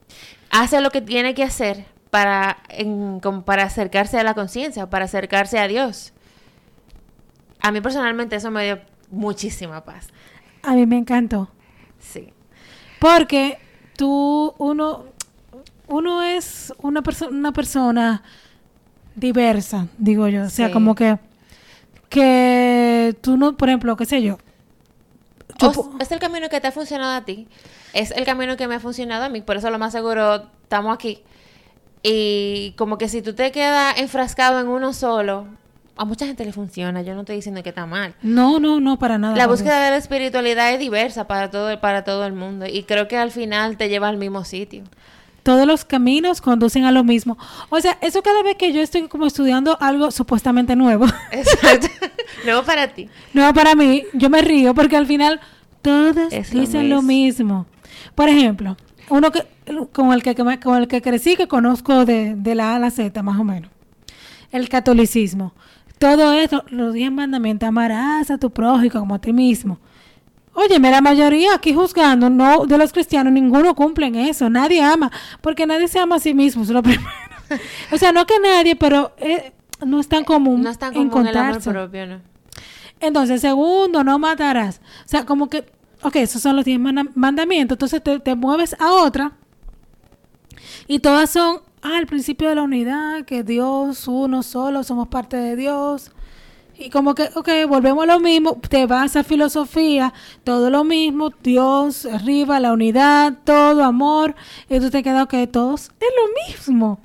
hace 0.49 0.82
lo 0.82 0.89
que 0.89 0.99
tiene 0.99 1.34
que 1.34 1.43
hacer 1.43 1.86
para, 2.10 2.58
en- 2.67 3.21
como 3.21 3.45
para 3.45 3.63
acercarse 3.63 4.19
a 4.19 4.23
la 4.23 4.34
conciencia, 4.34 4.89
para 4.89 5.06
acercarse 5.06 5.58
a 5.58 5.69
Dios. 5.69 6.12
A 7.62 7.71
mí 7.71 7.80
personalmente 7.80 8.36
eso 8.36 8.51
me 8.51 8.65
dio 8.65 8.80
muchísima 9.10 9.86
paz. 9.86 10.10
A 10.63 10.73
mí 10.73 10.86
me 10.86 10.97
encantó. 10.97 11.49
Sí. 11.97 12.34
Porque 12.99 13.58
tú, 13.97 14.53
uno, 14.57 15.03
uno 15.89 16.23
es 16.23 16.73
una, 16.81 17.01
perso- 17.03 17.29
una 17.29 17.51
persona 17.51 18.23
diversa, 19.15 19.88
digo 19.97 20.27
yo. 20.29 20.43
O 20.43 20.49
sea, 20.49 20.67
Sí. 20.67 20.73
como 20.73 20.95
que, 20.95 21.17
que 22.10 23.15
tú 23.21 23.38
no, 23.38 23.57
por 23.57 23.69
ejemplo, 23.69 23.95
qué 23.97 24.05
sé 24.05 24.21
yo. 24.21 24.38
yo 25.60 25.69
O 25.71 25.97
es 25.99 26.12
el 26.12 26.19
camino 26.19 26.49
que 26.49 26.62
te 26.62 26.67
ha 26.67 26.71
funcionado 26.71 27.13
a 27.15 27.25
ti. 27.25 27.47
Es 27.93 28.12
el 28.12 28.25
camino 28.25 28.57
que 28.57 28.67
me 28.67 28.75
ha 28.75 28.79
funcionado 28.79 29.23
a 29.25 29.29
mí. 29.29 29.41
Por 29.41 29.57
eso 29.57 29.69
lo 29.69 29.79
más 29.79 29.91
seguro 29.91 30.43
estamos 30.63 30.93
aquí. 30.93 31.21
Y 32.03 32.73
como 32.77 32.97
que 32.97 33.10
si 33.10 33.21
tú 33.21 33.33
te 33.33 33.51
quedas 33.51 33.97
enfrascado 33.97 34.60
en 34.60 34.67
uno 34.67 34.93
solo, 34.93 35.47
a 35.97 36.05
mucha 36.05 36.25
gente 36.25 36.45
le 36.45 36.53
funciona. 36.53 37.01
Yo 37.01 37.13
no 37.13 37.21
estoy 37.21 37.38
diciendo 37.38 37.62
que 37.63 37.69
está 37.69 37.86
mal. 37.86 38.13
no, 38.21 38.60
no, 38.60 38.79
no, 38.79 38.97
para 38.99 39.17
nada. 39.17 39.36
La 39.36 39.47
búsqueda 39.47 39.83
de 39.83 39.91
la 39.91 39.97
espiritualidad 39.97 40.71
es 40.73 40.79
diversa 40.79 41.27
para 41.27 41.49
todo, 41.49 41.79
para 41.79 42.03
todo 42.03 42.25
el 42.25 42.33
mundo. 42.33 42.65
Y 42.67 42.83
creo 42.83 43.07
que 43.07 43.17
al 43.17 43.31
final 43.31 43.77
te 43.77 43.89
lleva 43.89 44.07
al 44.10 44.17
mismo 44.17 44.43
sitio. 44.45 44.83
todos 45.43 45.65
los 45.65 45.86
caminos 45.86 46.41
conducen 46.41 46.83
a 46.83 46.91
lo 46.91 47.03
mismo. 47.05 47.38
O 47.69 47.79
sea, 47.79 47.97
eso 48.01 48.21
cada 48.21 48.43
vez 48.43 48.55
que 48.57 48.73
yo 48.73 48.81
estoy 48.81 49.07
como 49.07 49.25
estudiando 49.27 49.77
algo 49.79 50.12
supuestamente 50.12 50.75
nuevo, 50.75 51.05
Exacto. 51.31 51.88
Luego 52.43 52.63
para 52.63 52.89
ti. 52.89 53.10
nuevo 53.33 53.53
para 53.53 53.73
mí, 53.73 54.03
yo 54.13 54.29
me 54.29 54.41
río 54.41 54.73
porque 54.73 54.97
al 54.97 55.05
final 55.05 55.39
todas 55.81 56.33
Es 56.33 56.53
lo 56.53 56.60
dicen 56.62 56.89
lo 56.89 57.01
mismo. 57.01 57.65
Por 58.13 58.27
ejemplo, 58.27 58.75
uno 59.10 59.31
que 59.31 59.45
con 59.93 60.12
el 60.12 60.21
que, 60.21 60.36
con 60.36 60.75
el 60.77 60.88
que 60.88 61.01
crecí 61.01 61.36
que 61.38 61.47
conozco 61.47 62.03
de, 62.05 62.36
de 62.36 62.55
la 62.55 62.71
A 62.73 62.75
a 62.75 62.79
la 62.79 62.91
Z 62.91 63.23
más 63.23 63.39
o 63.39 63.43
menos. 63.45 63.71
El 64.51 64.67
catolicismo. 64.69 65.53
Todo 65.99 66.33
esto, 66.33 66.63
los 66.69 66.93
diez 66.93 67.12
mandamientos, 67.12 67.67
amarás 67.67 68.29
a 68.29 68.38
tu 68.38 68.51
prójimo 68.51 68.99
como 68.99 69.15
a 69.15 69.19
ti 69.19 69.33
mismo. 69.33 69.79
Óyeme, 70.53 70.89
la 70.91 71.01
mayoría 71.01 71.53
aquí 71.55 71.73
juzgando, 71.73 72.29
no 72.29 72.65
de 72.65 72.77
los 72.77 72.91
cristianos, 72.91 73.31
ninguno 73.33 73.75
cumplen 73.75 74.15
eso, 74.15 74.49
nadie 74.49 74.81
ama, 74.81 75.12
porque 75.41 75.65
nadie 75.67 75.88
se 75.88 75.99
ama 75.99 76.15
a 76.15 76.19
sí 76.19 76.33
mismo, 76.33 76.63
es 76.63 76.69
lo 76.69 76.81
primero. 76.83 77.07
o 77.91 77.97
sea, 77.97 78.12
no 78.12 78.25
que 78.25 78.39
nadie, 78.39 78.75
pero 78.75 79.13
eh, 79.17 79.51
no 79.86 79.99
es 79.99 80.07
tan 80.07 80.23
común 80.23 80.62
No 80.63 80.69
es 80.71 80.77
tan 80.79 80.93
común 80.93 81.07
el 81.07 81.13
amor 81.17 81.27
encontrarse. 81.57 81.69
propio, 81.71 82.07
¿no? 82.07 82.21
Entonces, 82.99 83.41
segundo, 83.41 84.03
no 84.03 84.17
matarás. 84.17 84.81
O 85.05 85.07
sea, 85.07 85.25
como 85.25 85.47
que, 85.49 85.63
ok, 86.01 86.15
esos 86.17 86.41
son 86.41 86.55
los 86.55 86.65
diez 86.65 86.79
manda- 86.79 87.05
mandamientos, 87.13 87.75
entonces 87.75 88.01
te, 88.03 88.19
te 88.19 88.33
mueves 88.36 88.75
a 88.79 88.91
otra 88.93 89.33
y 90.88 90.99
todas 90.99 91.29
son, 91.29 91.60
ah, 91.81 91.97
el 91.99 92.07
principio 92.07 92.49
de 92.49 92.55
la 92.55 92.63
unidad, 92.63 93.25
que 93.25 93.43
Dios, 93.43 94.07
uno 94.07 94.43
solo, 94.43 94.83
somos 94.83 95.07
parte 95.07 95.37
de 95.37 95.55
Dios. 95.55 96.11
Y 96.79 96.91
como 96.91 97.15
que, 97.15 97.29
ok, 97.33 97.49
volvemos 97.67 98.03
a 98.03 98.13
lo 98.13 98.19
mismo, 98.19 98.59
te 98.69 98.85
vas 98.85 99.15
a 99.15 99.23
filosofía, 99.23 100.13
todo 100.43 100.69
lo 100.69 100.83
mismo, 100.83 101.31
Dios, 101.41 102.05
arriba, 102.05 102.59
la 102.59 102.71
unidad, 102.71 103.33
todo, 103.43 103.83
amor, 103.83 104.35
y 104.69 104.79
tú 104.79 104.91
te 104.91 105.01
quedas, 105.01 105.23
ok, 105.23 105.51
todos 105.51 105.91
es 105.99 106.09
lo 106.15 106.47
mismo. 106.47 106.99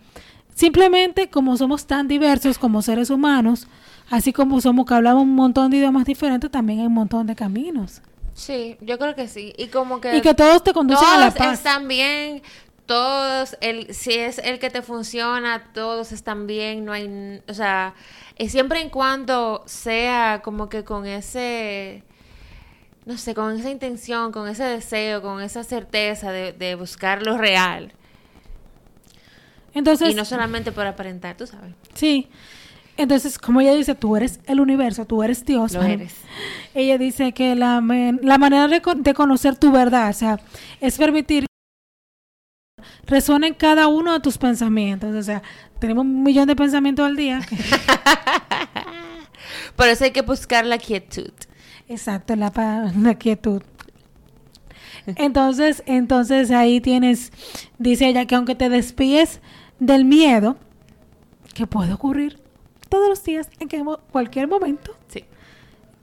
Simplemente 0.54 1.30
como 1.30 1.56
somos 1.56 1.86
tan 1.86 2.06
diversos 2.06 2.58
como 2.58 2.82
seres 2.82 3.08
humanos, 3.08 3.66
así 4.10 4.34
como 4.34 4.60
somos 4.60 4.84
que 4.84 4.92
hablamos 4.92 5.22
un 5.22 5.34
montón 5.34 5.70
de 5.70 5.78
idiomas 5.78 6.04
diferentes, 6.04 6.50
también 6.50 6.80
hay 6.80 6.86
un 6.86 6.92
montón 6.92 7.26
de 7.26 7.34
caminos. 7.34 8.02
Sí, 8.34 8.76
yo 8.80 8.98
creo 8.98 9.14
que 9.14 9.28
sí. 9.28 9.54
Y 9.56 9.68
como 9.68 10.00
que... 10.00 10.16
Y 10.16 10.20
que 10.20 10.34
todos 10.34 10.62
te 10.62 10.72
conducen 10.72 11.08
a 11.08 11.18
la 11.18 11.30
paz. 11.30 11.54
están 11.54 11.88
bien, 11.88 12.42
todos, 12.92 13.56
el, 13.62 13.94
si 13.94 14.12
es 14.12 14.36
el 14.36 14.58
que 14.58 14.68
te 14.68 14.82
funciona, 14.82 15.70
todos 15.72 16.12
están 16.12 16.46
bien, 16.46 16.84
no 16.84 16.92
hay, 16.92 17.40
o 17.48 17.54
sea, 17.54 17.94
y 18.36 18.50
siempre 18.50 18.82
en 18.82 18.90
cuando 18.90 19.62
sea 19.64 20.42
como 20.44 20.68
que 20.68 20.84
con 20.84 21.06
ese, 21.06 22.02
no 23.06 23.16
sé, 23.16 23.34
con 23.34 23.58
esa 23.58 23.70
intención, 23.70 24.30
con 24.30 24.46
ese 24.46 24.64
deseo, 24.64 25.22
con 25.22 25.40
esa 25.40 25.64
certeza 25.64 26.32
de, 26.32 26.52
de 26.52 26.74
buscar 26.74 27.24
lo 27.24 27.38
real. 27.38 27.94
Entonces, 29.72 30.10
y 30.10 30.14
no 30.14 30.26
solamente 30.26 30.70
por 30.70 30.86
aparentar, 30.86 31.34
tú 31.38 31.46
sabes. 31.46 31.72
sí. 31.94 32.28
Entonces, 32.98 33.38
como 33.38 33.62
ella 33.62 33.72
dice, 33.72 33.94
tú 33.94 34.16
eres 34.16 34.38
el 34.44 34.60
universo, 34.60 35.06
tú 35.06 35.22
eres 35.22 35.46
Dios. 35.46 35.72
Lo 35.72 35.82
eres. 35.82 36.14
Ella 36.74 36.98
dice 36.98 37.32
que 37.32 37.54
la, 37.54 37.80
la 38.20 38.36
manera 38.36 38.68
de 38.68 39.14
conocer 39.14 39.56
tu 39.56 39.72
verdad, 39.72 40.10
o 40.10 40.12
sea, 40.12 40.38
es 40.78 40.98
permitir 40.98 41.46
resuena 43.06 43.46
en 43.46 43.54
cada 43.54 43.88
uno 43.88 44.12
de 44.12 44.20
tus 44.20 44.38
pensamientos. 44.38 45.14
O 45.14 45.22
sea, 45.22 45.42
tenemos 45.78 46.04
un 46.04 46.22
millón 46.22 46.46
de 46.46 46.56
pensamientos 46.56 47.06
al 47.06 47.16
día. 47.16 47.40
Por 49.76 49.88
eso 49.88 50.04
hay 50.04 50.10
que 50.12 50.22
buscar 50.22 50.64
la 50.66 50.78
quietud. 50.78 51.32
Exacto, 51.88 52.36
la, 52.36 52.52
la 52.96 53.14
quietud. 53.16 53.62
Entonces, 55.06 55.82
entonces 55.86 56.50
ahí 56.52 56.80
tienes, 56.80 57.32
dice 57.78 58.06
ella, 58.08 58.26
que 58.26 58.36
aunque 58.36 58.54
te 58.54 58.68
despides 58.68 59.40
del 59.80 60.04
miedo, 60.04 60.56
que 61.54 61.66
puede 61.66 61.92
ocurrir 61.92 62.38
todos 62.88 63.08
los 63.08 63.24
días, 63.24 63.48
en 63.58 63.68
cualquier 64.12 64.46
momento, 64.48 64.94
Sí. 65.08 65.24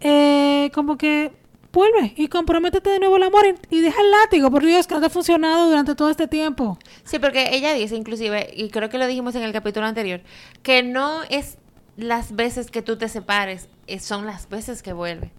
eh, 0.01 0.69
como 0.73 0.97
que 0.97 1.31
vuelve 1.71 2.13
y 2.15 2.27
comprométete 2.27 2.89
de 2.89 2.99
nuevo 2.99 3.15
al 3.15 3.23
amor 3.23 3.45
y, 3.45 3.75
y 3.77 3.81
deja 3.81 4.01
el 4.01 4.11
látigo, 4.11 4.49
por 4.51 4.65
Dios, 4.65 4.87
que 4.87 4.95
no 4.95 4.99
te 4.99 5.07
ha 5.07 5.09
funcionado 5.09 5.69
durante 5.69 5.95
todo 5.95 6.09
este 6.09 6.27
tiempo. 6.27 6.77
Sí, 7.03 7.19
porque 7.19 7.55
ella 7.55 7.73
dice 7.73 7.95
inclusive, 7.95 8.51
y 8.55 8.69
creo 8.69 8.89
que 8.89 8.97
lo 8.97 9.07
dijimos 9.07 9.35
en 9.35 9.43
el 9.43 9.51
capítulo 9.51 9.85
anterior, 9.85 10.21
que 10.63 10.83
no 10.83 11.23
es 11.29 11.57
las 11.97 12.35
veces 12.35 12.71
que 12.71 12.81
tú 12.81 12.97
te 12.97 13.09
separes, 13.09 13.67
son 13.99 14.25
las 14.25 14.49
veces 14.49 14.81
que 14.81 14.93
vuelve. 14.93 15.31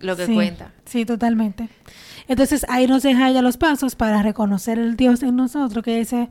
Lo 0.00 0.16
que 0.16 0.26
Sí, 0.26 0.34
cuenta. 0.34 0.72
Sí, 0.84 1.06
totalmente. 1.06 1.68
Entonces 2.28 2.66
ahí 2.68 2.86
nos 2.86 3.02
deja 3.02 3.30
ella 3.30 3.40
los 3.42 3.56
pasos 3.56 3.94
para 3.94 4.22
reconocer 4.22 4.78
el 4.78 4.96
Dios 4.96 5.22
en 5.22 5.36
nosotros, 5.36 5.82
que 5.84 5.96
dice 5.96 6.28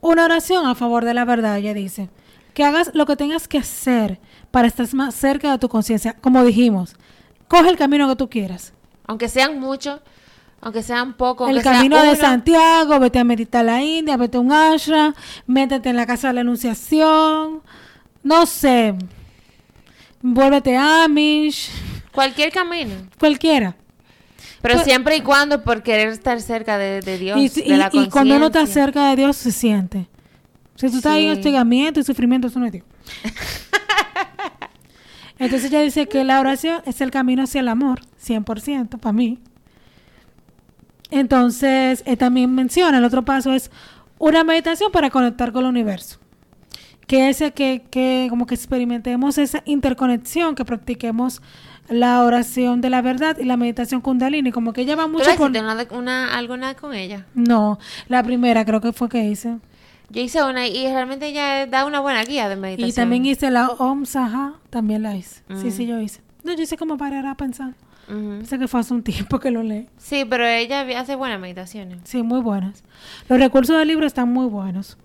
una 0.00 0.24
oración 0.24 0.66
a 0.66 0.74
favor 0.74 1.04
de 1.04 1.14
la 1.14 1.24
verdad, 1.24 1.56
ella 1.56 1.74
dice, 1.74 2.10
que 2.54 2.64
hagas 2.64 2.90
lo 2.94 3.06
que 3.06 3.16
tengas 3.16 3.48
que 3.48 3.58
hacer 3.58 4.20
para 4.50 4.68
estar 4.68 4.92
más 4.94 5.14
cerca 5.14 5.50
de 5.50 5.58
tu 5.58 5.68
conciencia, 5.68 6.14
como 6.14 6.44
dijimos, 6.44 6.94
coge 7.48 7.68
el 7.70 7.76
camino 7.76 8.08
que 8.08 8.16
tú 8.16 8.28
quieras. 8.28 8.72
Aunque 9.06 9.28
sean 9.28 9.58
muchos, 9.60 10.00
aunque 10.60 10.82
sean 10.82 11.14
pocos, 11.14 11.48
el 11.50 11.62
camino 11.62 11.96
de 12.02 12.10
uno, 12.10 12.16
Santiago, 12.20 12.98
vete 12.98 13.18
a 13.18 13.24
meditar 13.24 13.60
a 13.60 13.64
la 13.72 13.82
India, 13.82 14.16
vete 14.16 14.36
a 14.36 14.40
un 14.40 14.52
ashram, 14.52 15.14
métete 15.46 15.90
en 15.90 15.96
la 15.96 16.06
casa 16.06 16.28
de 16.28 16.34
la 16.34 16.40
Anunciación, 16.40 17.62
no 18.22 18.46
sé, 18.46 18.94
vuélvete 20.22 20.76
Amish, 20.76 21.70
Cualquier 22.12 22.50
camino. 22.50 22.94
cualquiera. 23.18 23.76
Pero 24.62 24.74
Pues- 24.76 24.86
siempre 24.86 25.16
y 25.16 25.20
cuando 25.20 25.62
por 25.62 25.82
querer 25.82 26.08
estar 26.08 26.40
cerca 26.40 26.78
de, 26.78 27.00
de 27.00 27.18
Dios, 27.18 27.38
Y, 27.38 27.48
de 27.62 27.76
la 27.76 27.90
y- 27.92 27.98
y 28.04 28.08
cuando 28.08 28.36
uno 28.36 28.46
está 28.46 28.66
cerca 28.66 29.10
de 29.10 29.16
Dios, 29.16 29.36
se 29.36 29.52
siente. 29.52 30.08
Si 30.74 30.90
tú 30.90 30.96
estás 30.96 31.16
en 31.16 31.22
Sí. 31.22 31.28
hostigamiento 31.38 32.00
y 32.00 32.02
sufrimiento, 32.04 32.48
eso 32.48 32.58
no 32.58 32.66
es 32.66 32.72
Dios. 32.72 32.84
Entonces 35.38 35.70
ella 35.70 35.82
dice 35.82 36.08
que 36.08 36.24
la 36.24 36.40
oración 36.40 36.80
es 36.86 37.00
el 37.00 37.10
camino 37.10 37.42
hacia 37.42 37.60
el 37.60 37.68
amor, 37.68 38.00
100% 38.24 38.98
para 38.98 39.12
mí. 39.12 39.38
Entonces, 41.10 42.02
eh, 42.06 42.16
también 42.16 42.54
menciona, 42.54 42.98
el 42.98 43.04
otro 43.04 43.24
paso 43.24 43.52
es 43.52 43.70
una 44.18 44.44
meditación 44.44 44.90
para 44.90 45.10
conectar 45.10 45.52
con 45.52 45.64
el 45.64 45.70
universo. 45.70 46.18
Que 47.06 47.28
es 47.28 47.38
que, 47.54 47.84
que 47.88 48.26
como 48.30 48.46
que 48.46 48.54
experimentemos 48.54 49.38
esa 49.38 49.62
interconexión, 49.64 50.56
que 50.56 50.64
practiquemos 50.64 51.40
la 51.88 52.24
oración 52.24 52.80
de 52.80 52.90
la 52.90 53.02
verdad 53.02 53.38
y 53.38 53.44
la 53.44 53.56
meditación 53.56 54.00
kundalini, 54.00 54.50
como 54.50 54.72
que 54.72 54.80
ella 54.80 54.96
va 54.96 55.04
¿Tú 55.04 55.10
mucho 55.10 55.30
una, 55.38 55.86
una, 55.92 56.36
alguna 56.36 56.74
con 56.74 56.94
ella? 56.94 57.26
No, 57.34 57.78
la 58.08 58.22
primera 58.24 58.64
creo 58.64 58.80
que 58.80 58.92
fue 58.92 59.08
que 59.08 59.24
hice. 59.24 59.58
Yo 60.10 60.22
hice 60.22 60.42
una 60.44 60.66
y 60.68 60.84
realmente 60.86 61.26
ella 61.26 61.66
da 61.66 61.84
una 61.84 62.00
buena 62.00 62.22
guía 62.24 62.48
de 62.48 62.56
meditación. 62.56 62.88
Y 62.90 62.92
también 62.92 63.26
hice 63.26 63.50
la 63.50 63.68
Om 63.68 64.04
Saha, 64.06 64.54
también 64.70 65.02
la 65.02 65.16
hice. 65.16 65.42
Sí, 65.60 65.66
Mm. 65.66 65.70
sí, 65.70 65.86
yo 65.86 66.00
hice. 66.00 66.20
No, 66.44 66.52
yo 66.54 66.62
hice 66.62 66.76
como 66.76 66.96
para 66.96 67.28
a 67.30 67.34
pensar. 67.36 67.74
Pensé 68.06 68.56
que 68.58 68.68
fue 68.68 68.78
hace 68.80 68.94
un 68.94 69.02
tiempo 69.02 69.40
que 69.40 69.50
lo 69.50 69.64
leí. 69.64 69.88
Sí, 69.96 70.24
pero 70.28 70.46
ella 70.46 70.86
hace 71.00 71.16
buenas 71.16 71.40
meditaciones. 71.40 71.98
Sí, 72.04 72.22
muy 72.22 72.40
buenas. 72.40 72.84
Los 73.28 73.38
recursos 73.40 73.76
del 73.76 73.88
libro 73.88 74.06
están 74.06 74.32
muy 74.32 74.46
buenos. 74.46 74.96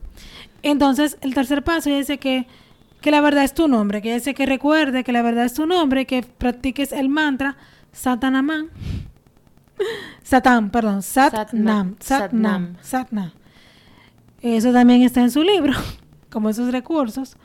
Entonces, 0.62 1.18
el 1.22 1.34
tercer 1.34 1.64
paso 1.64 1.90
ella 1.90 1.98
dice 1.98 2.20
que, 2.20 2.46
que 3.02 3.10
la 3.10 3.22
verdad 3.22 3.44
es 3.44 3.56
tu 3.56 3.68
nombre, 3.68 4.04
que 4.04 4.10
ella 4.10 4.18
dice 4.18 4.36
que 4.36 4.46
recuerde 4.46 5.04
que 5.04 5.12
la 5.12 5.24
verdad 5.24 5.46
es 5.46 5.56
tu 5.56 5.66
nombre, 5.66 6.06
que 6.06 6.22
practiques 6.22 6.92
el 6.92 7.10
mantra 7.10 7.58
Satanaman. 7.92 8.70
Satán, 10.24 10.70
perdón, 10.70 11.02
Satnam, 11.02 11.96
Satnam, 12.00 12.76
Satnam. 12.82 13.32
Eso 14.42 14.72
también 14.74 15.02
está 15.04 15.22
en 15.22 15.32
su 15.32 15.44
libro, 15.44 15.74
como 16.32 16.50
esos 16.50 16.72
recursos. 16.72 17.36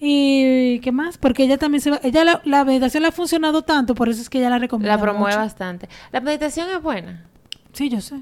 ¿Y 0.00 0.80
qué 0.80 0.90
más? 0.90 1.16
Porque 1.16 1.44
ella 1.44 1.58
también 1.58 1.80
se 1.80 1.90
va, 1.92 2.00
ella 2.02 2.24
la, 2.24 2.42
la 2.44 2.64
meditación 2.64 3.02
le 3.02 3.08
ha 3.10 3.12
funcionado 3.12 3.62
tanto, 3.62 3.94
por 3.94 4.08
eso 4.08 4.20
es 4.20 4.28
que 4.28 4.38
ella 4.38 4.50
la 4.50 4.58
recomienda 4.58 4.96
La 4.96 5.00
promueve 5.00 5.36
mucho. 5.36 5.38
bastante. 5.44 5.88
La 6.10 6.20
meditación 6.20 6.68
es 6.70 6.82
buena. 6.82 7.24
Sí, 7.72 7.88
yo 7.88 8.00
sé. 8.00 8.16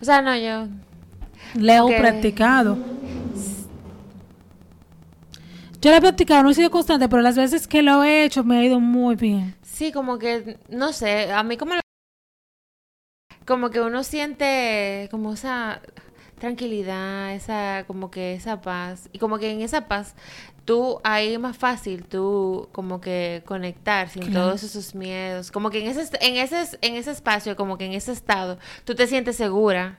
O 0.00 0.04
sea, 0.04 0.22
no, 0.22 0.36
yo... 0.36 0.68
Le 1.56 1.76
he 1.76 1.98
practicado. 1.98 2.78
Yo 5.80 5.90
la 5.90 5.98
he 5.98 6.00
practicado, 6.00 6.42
no 6.42 6.50
he 6.50 6.54
sido 6.54 6.70
constante, 6.70 7.08
pero 7.08 7.20
las 7.20 7.36
veces 7.36 7.66
que 7.66 7.82
lo 7.82 8.02
he 8.04 8.24
hecho 8.24 8.42
me 8.44 8.56
ha 8.58 8.64
ido 8.64 8.80
muy 8.80 9.16
bien. 9.16 9.54
Sí, 9.62 9.92
como 9.92 10.18
que, 10.18 10.56
no 10.68 10.92
sé, 10.92 11.32
a 11.32 11.42
mí 11.42 11.56
como... 11.56 11.74
Como 13.44 13.68
que 13.70 13.80
uno 13.80 14.02
siente 14.04 15.08
como 15.10 15.34
esa 15.34 15.80
tranquilidad, 16.38 17.34
esa, 17.34 17.84
como 17.86 18.10
que 18.10 18.34
esa 18.34 18.60
paz. 18.60 19.08
Y 19.12 19.18
como 19.18 19.38
que 19.38 19.50
en 19.50 19.60
esa 19.62 19.86
paz, 19.88 20.14
tú, 20.64 21.00
ahí 21.04 21.32
es 21.34 21.40
más 21.40 21.56
fácil 21.56 22.04
tú 22.04 22.68
como 22.72 23.00
que 23.00 23.42
conectar 23.46 24.08
sin 24.08 24.22
Claro. 24.26 24.46
todos 24.48 24.62
esos 24.62 24.94
miedos. 24.94 25.50
Como 25.50 25.70
que 25.70 25.80
en 25.80 25.86
ese, 25.90 26.08
en 26.20 26.36
ese, 26.36 26.78
en 26.80 26.94
ese 26.96 27.10
espacio, 27.10 27.56
como 27.56 27.78
que 27.78 27.86
en 27.86 27.92
ese 27.92 28.12
estado, 28.12 28.58
tú 28.84 28.94
te 28.94 29.06
sientes 29.06 29.36
segura 29.36 29.98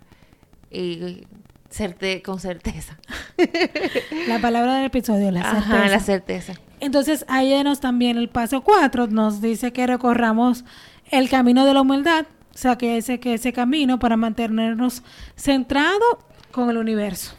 y 0.72 1.26
certe, 1.70 2.22
con 2.22 2.40
certeza. 2.40 2.98
La 4.28 4.40
palabra 4.40 4.76
del 4.76 4.86
episodio, 4.86 5.30
la 5.32 5.42
Ajá, 5.42 5.62
certeza. 5.62 5.88
la 5.90 6.00
certeza. 6.00 6.54
Entonces, 6.80 7.26
ahí 7.28 7.62
nos 7.64 7.80
también 7.80 8.18
el 8.18 8.30
paso 8.30 8.62
4 8.62 9.08
nos 9.08 9.42
dice 9.42 9.72
que 9.74 9.88
recorramos 9.88 10.64
el 11.12 11.30
camino 11.30 11.66
de 11.66 11.74
la 11.74 11.82
humildad, 11.82 12.26
o 12.56 12.58
sea, 12.58 12.78
que 12.78 12.96
ese, 12.96 13.20
que 13.20 13.34
ese 13.34 13.52
camino 13.52 14.00
para 14.00 14.16
mantenernos 14.16 15.04
centrados 15.36 16.18
con 16.52 16.70
el 16.70 16.78
universo. 16.78 17.36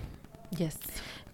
Yes. 0.59 0.79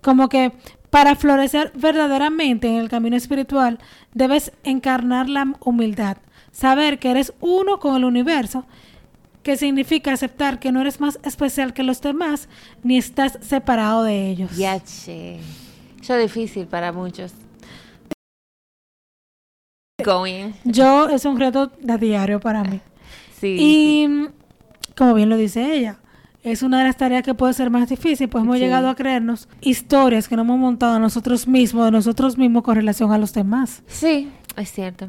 Como 0.01 0.29
que 0.29 0.53
para 0.89 1.17
florecer 1.17 1.73
verdaderamente 1.75 2.69
en 2.69 2.77
el 2.77 2.89
camino 2.89 3.17
espiritual, 3.17 3.81
debes 4.15 4.53
encarnar 4.63 5.29
la 5.29 5.53
humildad, 5.61 6.19
saber 6.53 7.01
que 7.01 7.11
eres 7.11 7.33
uno 7.41 7.81
con 7.81 7.97
el 7.97 8.05
universo, 8.05 8.67
que 9.43 9.57
significa 9.57 10.13
aceptar 10.13 10.61
que 10.61 10.71
no 10.71 10.81
eres 10.81 11.01
más 11.01 11.19
especial 11.25 11.75
que 11.75 11.83
los 11.83 12.01
demás, 12.01 12.49
ni 12.85 12.99
estás 12.99 13.37
separado 13.41 14.05
de 14.05 14.29
ellos. 14.29 14.57
Yache. 14.57 15.41
Eso 16.01 16.15
es 16.15 16.23
difícil 16.23 16.67
para 16.69 16.93
muchos. 16.93 17.33
Going. 20.05 20.53
Yo 20.65 21.09
es 21.09 21.25
un 21.25 21.41
reto 21.41 21.73
de 21.81 21.99
diario 21.99 22.39
para 22.39 22.63
mí. 22.63 22.81
Sí. 23.43 23.57
Y 23.59 24.09
como 24.97 25.15
bien 25.15 25.29
lo 25.29 25.37
dice 25.37 25.77
ella, 25.77 25.99
es 26.45 26.63
una 26.63 26.79
de 26.79 26.85
las 26.85 26.97
tareas 26.97 27.23
que 27.25 27.35
puede 27.35 27.53
ser 27.55 27.71
más 27.71 27.89
difícil, 27.89 28.29
pues 28.29 28.45
hemos 28.45 28.57
Sí. 28.57 28.63
llegado 28.63 28.89
a 28.89 28.95
creernos 28.95 29.49
historias 29.61 30.29
que 30.29 30.37
no 30.37 30.43
hemos 30.43 30.59
montado 30.59 30.99
nosotros 31.01 31.49
mismos, 31.49 31.85
de 31.87 31.91
nosotros 31.91 32.39
mismos 32.39 32.63
con 32.63 32.77
relación 32.77 33.11
a 33.13 33.19
los 33.19 33.33
demás. 33.33 33.83
Sí, 33.89 34.31
es 34.57 34.71
cierto. 34.73 35.09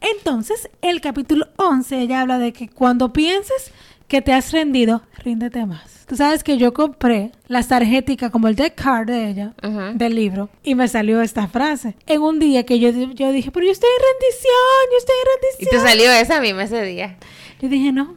Entonces, 0.00 0.70
el 0.82 1.00
capítulo 1.00 1.48
11, 1.56 2.00
ella 2.00 2.20
habla 2.20 2.38
de 2.38 2.52
que 2.52 2.68
cuando 2.68 3.12
pienses 3.12 3.72
que 4.08 4.22
te 4.22 4.32
has 4.32 4.52
rendido, 4.52 5.02
ríndete 5.18 5.66
más. 5.66 6.04
Tú 6.06 6.14
sabes 6.16 6.44
que 6.44 6.56
yo 6.56 6.72
compré 6.72 7.32
las 7.48 7.66
tarjeticas 7.66 8.30
como 8.30 8.46
el 8.46 8.54
deck 8.54 8.76
card 8.76 9.08
de 9.08 9.28
ella, 9.28 9.54
del 9.94 10.14
libro, 10.14 10.48
y 10.62 10.76
me 10.76 10.86
salió 10.86 11.20
esta 11.20 11.48
frase. 11.48 11.96
En 12.06 12.22
un 12.22 12.38
día 12.38 12.64
que 12.64 12.78
yo, 12.78 12.90
yo 12.90 13.32
dije, 13.32 13.50
pero 13.50 13.66
yo 13.66 13.72
estoy 13.72 13.88
en 13.90 14.04
rendición, 14.12 14.52
yo 14.92 14.98
estoy 14.98 15.14
en 15.16 15.26
Y 15.26 15.64
rendición. 15.64 15.82
te 15.82 15.88
salió 15.90 16.12
esa 16.12 16.40
misma 16.40 16.62
ese 16.62 16.82
día. 16.84 17.16
Yo 17.60 17.68
dije, 17.68 17.90
no, 17.90 18.14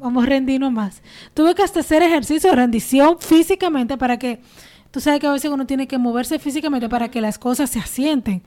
vamos 0.00 0.22
a 0.22 0.26
rendirnos 0.28 0.70
más. 0.70 1.02
Tuve 1.34 1.56
que 1.56 1.62
hasta 1.62 1.80
hacer 1.80 2.02
ejercicio 2.02 2.50
de 2.50 2.56
rendición 2.56 3.16
físicamente 3.18 3.96
para 3.96 4.16
que, 4.20 4.38
tú 4.92 5.00
sabes 5.00 5.18
que 5.18 5.26
a 5.26 5.32
veces 5.32 5.50
uno 5.50 5.66
tiene 5.66 5.88
que 5.88 5.98
moverse 5.98 6.38
físicamente 6.38 6.88
para 6.88 7.08
que 7.10 7.20
las 7.20 7.36
cosas 7.36 7.68
se 7.68 7.80
asienten. 7.80 8.42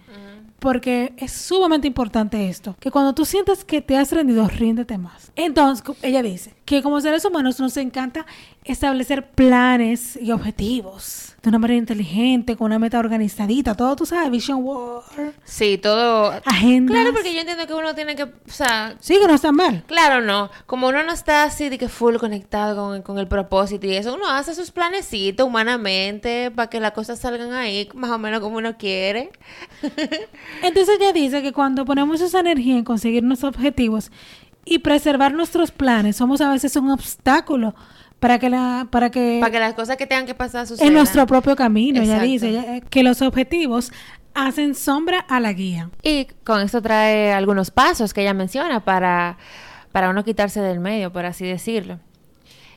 Porque 0.60 1.14
es 1.18 1.32
sumamente 1.32 1.88
importante 1.88 2.48
esto, 2.50 2.76
que 2.80 2.92
cuando 2.92 3.14
tú 3.14 3.26
sientas 3.26 3.66
que 3.66 3.82
te 3.82 3.98
has 3.98 4.12
rendido, 4.12 4.48
ríndete 4.48 4.98
más. 4.98 5.32
Entonces, 5.36 5.84
ella 6.02 6.22
dice 6.22 6.54
que 6.66 6.84
como 6.84 7.02
seres 7.02 7.26
humanos 7.26 7.60
nos 7.60 7.76
encanta 7.78 8.26
establecer 8.72 9.30
planes 9.32 10.18
y 10.22 10.32
objetivos 10.32 11.28
de 11.42 11.50
una 11.50 11.58
manera 11.58 11.80
inteligente, 11.80 12.56
con 12.56 12.66
una 12.68 12.78
meta 12.78 13.00
organizadita, 13.00 13.74
todo 13.76 13.96
tú 13.96 14.06
sabes, 14.06 14.30
vision 14.30 14.64
board, 14.64 15.04
Sí, 15.44 15.80
todo. 15.80 16.34
agendas. 16.46 16.96
Claro, 16.96 17.14
porque 17.14 17.34
yo 17.34 17.40
entiendo 17.40 17.66
que 17.66 17.74
uno 17.74 17.96
tiene 17.96 18.16
que. 18.16 18.24
O 18.24 18.30
sea, 18.46 18.96
Sí, 19.00 19.18
que 19.20 19.28
no 19.28 19.34
está 19.34 19.52
mal. 19.52 19.84
Claro, 19.88 20.22
no. 20.22 20.52
Como 20.68 20.88
uno 20.90 21.02
no 21.02 21.12
está 21.12 21.44
así 21.44 21.70
de 21.70 21.80
que 21.80 21.90
full 21.90 22.18
conectado 22.18 22.76
con, 22.76 23.02
con 23.02 23.18
el 23.18 23.28
propósito 23.28 23.88
y 23.88 23.96
eso, 23.96 24.14
uno 24.14 24.30
hace 24.30 24.54
sus 24.54 24.70
planecitos 24.70 25.48
humanamente 25.48 26.52
para 26.52 26.70
que 26.70 26.80
las 26.80 26.92
cosas 26.92 27.18
salgan 27.18 27.54
ahí 27.54 27.90
más 27.96 28.12
o 28.12 28.20
menos 28.20 28.40
como 28.40 28.58
uno 28.58 28.78
quiere. 28.78 29.32
Entonces 30.62 30.98
ella 31.00 31.12
dice 31.14 31.42
que 31.42 31.52
cuando 31.54 31.86
ponemos 31.86 32.22
esa 32.22 32.40
energía 32.42 32.78
en 32.78 32.84
conseguir 32.84 33.24
nuestros 33.24 33.56
objetivos 33.56 34.12
y 34.64 34.78
preservar 34.80 35.34
nuestros 35.34 35.72
planes, 35.72 36.18
somos 36.18 36.40
a 36.42 36.52
veces 36.52 36.76
un 36.76 36.92
obstáculo 36.92 37.74
para 38.22 38.38
que 38.38 38.52
la 38.52 38.88
para 38.92 39.10
que, 39.10 39.40
Para 39.42 39.52
que 39.52 39.60
las 39.60 39.74
cosas 39.74 39.98
que 39.98 40.06
tengan 40.06 40.28
que 40.28 40.36
pasar 40.36 40.68
sucedan. 40.68 40.88
en 40.90 40.94
nuestro 40.94 41.26
propio 41.26 41.56
camino. 41.56 42.00
Ella 42.00 42.24
Exacto. 42.24 42.28
dice 42.32 42.50
ella, 42.50 42.76
eh, 42.78 42.84
que 42.88 43.02
los 43.02 43.24
objetivos 43.24 43.92
hacen 44.36 44.76
sombra 44.76 45.20
a 45.20 45.40
la 45.40 45.52
guía. 45.54 45.90
Y 46.04 46.28
con 46.44 46.62
esto 46.62 46.84
trae 46.84 47.34
algunos 47.34 47.72
pasos 47.72 48.14
que 48.14 48.22
ella 48.22 48.36
menciona 48.36 48.86
para, 48.86 49.38
para 49.92 50.12
uno 50.12 50.24
quitarse 50.24 50.62
del 50.62 50.80
medio, 50.80 51.12
por 51.12 51.26
así 51.26 51.46
decirlo. 51.48 52.00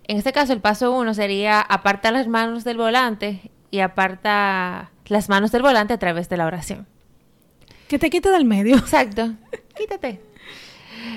En 0.09 0.17
este 0.17 0.33
caso, 0.33 0.55
el 0.55 0.61
paso 0.61 0.93
uno 0.93 1.13
sería 1.13 1.61
aparta 1.61 2.11
las 2.11 2.27
manos 2.27 2.65
del 2.65 2.79
volante 2.79 3.51
y 3.71 3.81
aparta 3.81 4.91
las 5.09 5.29
manos 5.29 5.53
del 5.53 5.61
volante 5.61 5.93
a 5.93 5.99
través 5.99 6.31
de 6.31 6.39
la 6.39 6.47
oración. 6.47 6.87
Que 7.87 7.99
te 7.99 8.09
quite 8.09 8.31
del 8.31 8.47
medio. 8.47 8.77
Exacto. 8.77 9.35
Quítate. 9.77 10.23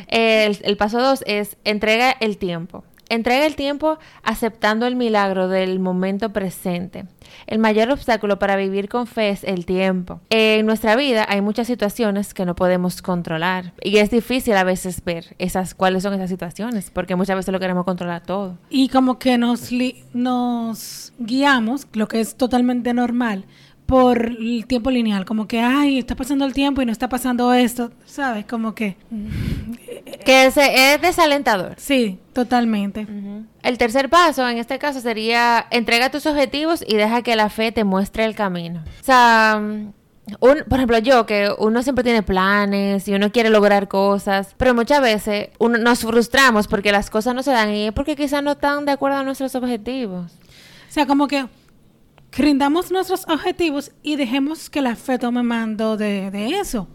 El, 0.07 0.57
el 0.63 0.75
paso 0.75 0.99
dos 0.99 1.23
es 1.25 1.55
entrega 1.63 2.11
el 2.19 2.38
tiempo. 2.38 2.84
Entrega 3.10 3.45
el 3.45 3.55
tiempo 3.55 3.97
aceptando 4.24 4.86
el 4.86 4.95
milagro 4.95 5.47
del 5.47 5.80
momento 5.80 6.34
presente. 6.34 7.05
El 7.45 7.60
mayor 7.60 7.91
obstáculo 7.91 8.39
para 8.39 8.55
vivir 8.55 8.89
con 8.89 9.08
fe 9.08 9.30
es 9.30 9.43
el 9.43 9.66
tiempo. 9.66 10.20
En 10.30 10.66
nuestra 10.66 10.95
vida 10.95 11.26
hay 11.28 11.41
muchas 11.41 11.68
situaciones 11.68 12.34
que 12.34 12.45
no 12.45 12.55
podemos 12.55 13.01
controlar 13.01 13.74
y 13.82 13.97
es 13.97 14.10
difícil 14.12 14.55
a 14.55 14.64
veces 14.64 15.03
ver 15.03 15.36
esas 15.38 15.74
cuáles 15.74 16.03
son 16.03 16.14
esas 16.14 16.30
situaciones 16.30 16.89
porque 16.91 17.16
muchas 17.16 17.36
veces 17.36 17.51
lo 17.51 17.60
queremos 17.60 17.86
controlar 17.86 18.24
todo. 18.24 18.58
Y 18.70 18.89
como 18.89 19.20
que 19.20 19.38
nos, 19.38 19.70
nos 20.14 21.14
guiamos, 21.20 21.88
lo 21.93 22.08
que 22.08 22.20
es 22.20 22.36
totalmente 22.36 22.93
normal, 22.93 23.45
por 23.88 24.24
el 24.28 24.66
tiempo 24.68 24.92
lineal. 24.92 25.26
Como 25.26 25.48
que, 25.48 25.60
ay, 25.62 25.98
está 25.98 26.16
pasando 26.16 26.46
el 26.46 26.54
tiempo 26.54 26.82
y 26.82 26.86
no 26.86 26.92
está 26.92 27.10
pasando 27.10 27.52
esto. 27.54 27.90
¿Sabes? 28.06 28.46
Como 28.46 28.76
que... 28.76 28.98
Que 30.26 30.52
se- 30.52 30.94
es 30.94 31.02
desalentador. 31.02 31.74
Sí, 31.78 32.20
totalmente. 32.34 33.08
El 33.64 33.78
tercer 33.78 34.10
paso 34.10 34.48
en 34.48 34.58
este 34.58 34.78
caso 34.78 35.00
sería 35.00 35.66
entrega 35.72 36.12
tus 36.12 36.26
objetivos 36.26 36.84
y 36.86 36.96
deja 36.96 37.22
que 37.22 37.36
la 37.36 37.50
fe 37.50 37.72
te 37.72 37.84
muestre 37.84 38.26
el 38.26 38.36
camino. 38.36 38.84
O 39.02 39.04
sea, 39.04 39.60
mm, 39.62 39.94
un, 40.42 40.58
por 40.68 40.78
ejemplo, 40.80 40.98
yo, 41.00 41.26
que 41.26 41.50
uno 41.58 41.82
siempre 41.84 42.04
tiene 42.04 42.22
planes 42.24 43.08
y 43.08 43.14
uno 43.14 43.32
quiere 43.32 43.50
lograr 43.50 43.88
cosas, 43.88 44.54
pero 44.58 44.74
muchas 44.76 45.02
veces 45.02 45.50
uno, 45.60 45.78
nos 45.78 46.00
frustramos 46.02 46.68
porque 46.68 46.92
las 46.92 47.10
cosas 47.10 47.34
no 47.34 47.44
se 47.44 47.52
dan 47.52 47.74
y 47.74 47.88
es 47.88 47.94
porque 47.94 48.16
quizás 48.18 48.44
no 48.44 48.52
están 48.52 48.86
de 48.86 48.92
acuerdo 48.92 49.18
a 49.18 49.24
nuestros 49.24 49.56
objetivos. 49.56 50.32
O 50.90 50.92
sea, 50.92 51.06
como 51.06 51.28
que 51.28 51.46
rindamos 52.44 52.92
nuestros 52.92 53.26
objetivos 53.28 53.92
y 54.04 54.16
dejemos 54.16 54.70
que 54.70 54.82
la 54.82 54.96
fe 54.96 55.18
tome 55.20 55.44
mando 55.44 55.98
de, 55.98 56.32
de 56.32 56.60
eso. 56.60 56.88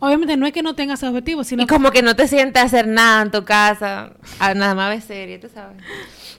Obviamente 0.00 0.36
no 0.36 0.46
es 0.46 0.52
que 0.52 0.62
no 0.62 0.74
tengas 0.74 1.02
objetivos, 1.04 1.46
sino 1.46 1.62
Y 1.62 1.66
como 1.66 1.92
que 1.92 2.02
no 2.02 2.16
te 2.16 2.26
sientes 2.26 2.60
a 2.60 2.66
hacer 2.66 2.88
nada 2.88 3.22
en 3.22 3.30
tu 3.30 3.44
casa, 3.44 4.14
a 4.40 4.54
nada 4.54 4.74
más 4.74 4.90
ver 4.90 5.00
serie, 5.00 5.38
tú 5.38 5.48
sabes. 5.52 5.76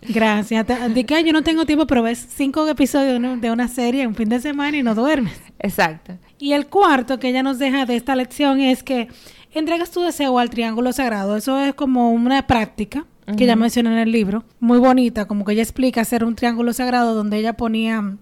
Gracias. 0.10 0.66
De 0.94 1.06
que 1.06 1.16
"Ay, 1.16 1.24
yo 1.24 1.32
no 1.32 1.44
tengo 1.44 1.66
tiempo, 1.66 1.88
pero 1.88 2.04
ves 2.04 2.28
cinco 2.36 2.68
episodios 2.68 3.22
de 3.40 3.52
una 3.52 3.70
serie 3.70 4.06
un 4.06 4.16
fin 4.16 4.28
de 4.28 4.42
semana 4.42 4.76
y 4.76 4.84
no 4.84 4.94
duermes. 4.96 5.40
Exacto. 5.60 6.18
Y 6.40 6.52
el 6.52 6.68
cuarto 6.68 7.20
que 7.20 7.30
ella 7.30 7.42
nos 7.42 7.58
deja 7.58 7.86
de 7.86 7.96
esta 7.96 8.18
lección 8.18 8.60
es 8.60 8.84
que 8.84 9.08
entregas 9.54 9.92
tu 9.92 10.02
deseo 10.02 10.40
al 10.40 10.50
triángulo 10.50 10.92
sagrado. 10.92 11.38
Eso 11.38 11.58
es 11.62 11.74
como 11.74 12.12
una 12.12 12.46
práctica 12.48 13.06
que 13.38 13.46
ella 13.46 13.56
menciona 13.56 13.94
en 13.94 14.00
el 14.00 14.12
libro, 14.12 14.44
muy 14.60 14.80
bonita, 14.80 15.26
como 15.26 15.46
que 15.46 15.54
ella 15.54 15.62
explica 15.62 16.02
hacer 16.02 16.26
un 16.26 16.36
triángulo 16.36 16.74
sagrado 16.74 17.16
donde 17.16 17.38
ella 17.38 17.54
ponía, 17.54 18.18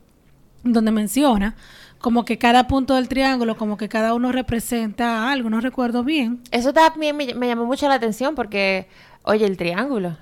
donde 0.64 0.92
menciona 0.92 1.56
como 2.00 2.26
que 2.26 2.38
cada 2.40 2.68
punto 2.68 2.96
del 2.96 3.08
triángulo, 3.08 3.56
como 3.58 3.78
que 3.78 3.88
cada 3.88 4.14
uno 4.16 4.32
representa 4.32 5.32
algo, 5.32 5.50
no 5.52 5.62
recuerdo 5.62 6.04
bien. 6.04 6.42
Eso 6.50 6.74
también 6.74 7.16
me, 7.16 7.34
me 7.36 7.48
llamó 7.48 7.66
mucho 7.66 7.88
la 7.88 7.94
atención 7.96 8.34
porque, 8.34 8.88
oye, 9.24 9.46
el 9.46 9.56
triángulo. 9.56 10.18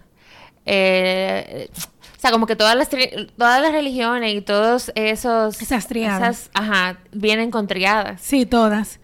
Eh, 0.66 1.70
o 2.18 2.22
sea, 2.22 2.32
como 2.32 2.46
que 2.46 2.58
todas 2.58 2.76
las, 2.76 2.92
tri- 2.92 3.30
todas 3.38 3.62
las 3.62 3.72
religiones 3.72 4.34
y 4.36 4.42
todos 4.42 4.92
esos... 4.96 5.62
Esas 5.62 5.88
triadas. 5.88 6.22
esas, 6.42 6.52
ajá, 6.54 7.00
vienen 7.14 7.50
con 7.50 7.66
triadas. 7.68 8.20
Sí, 8.22 8.46
todas. 8.46 9.00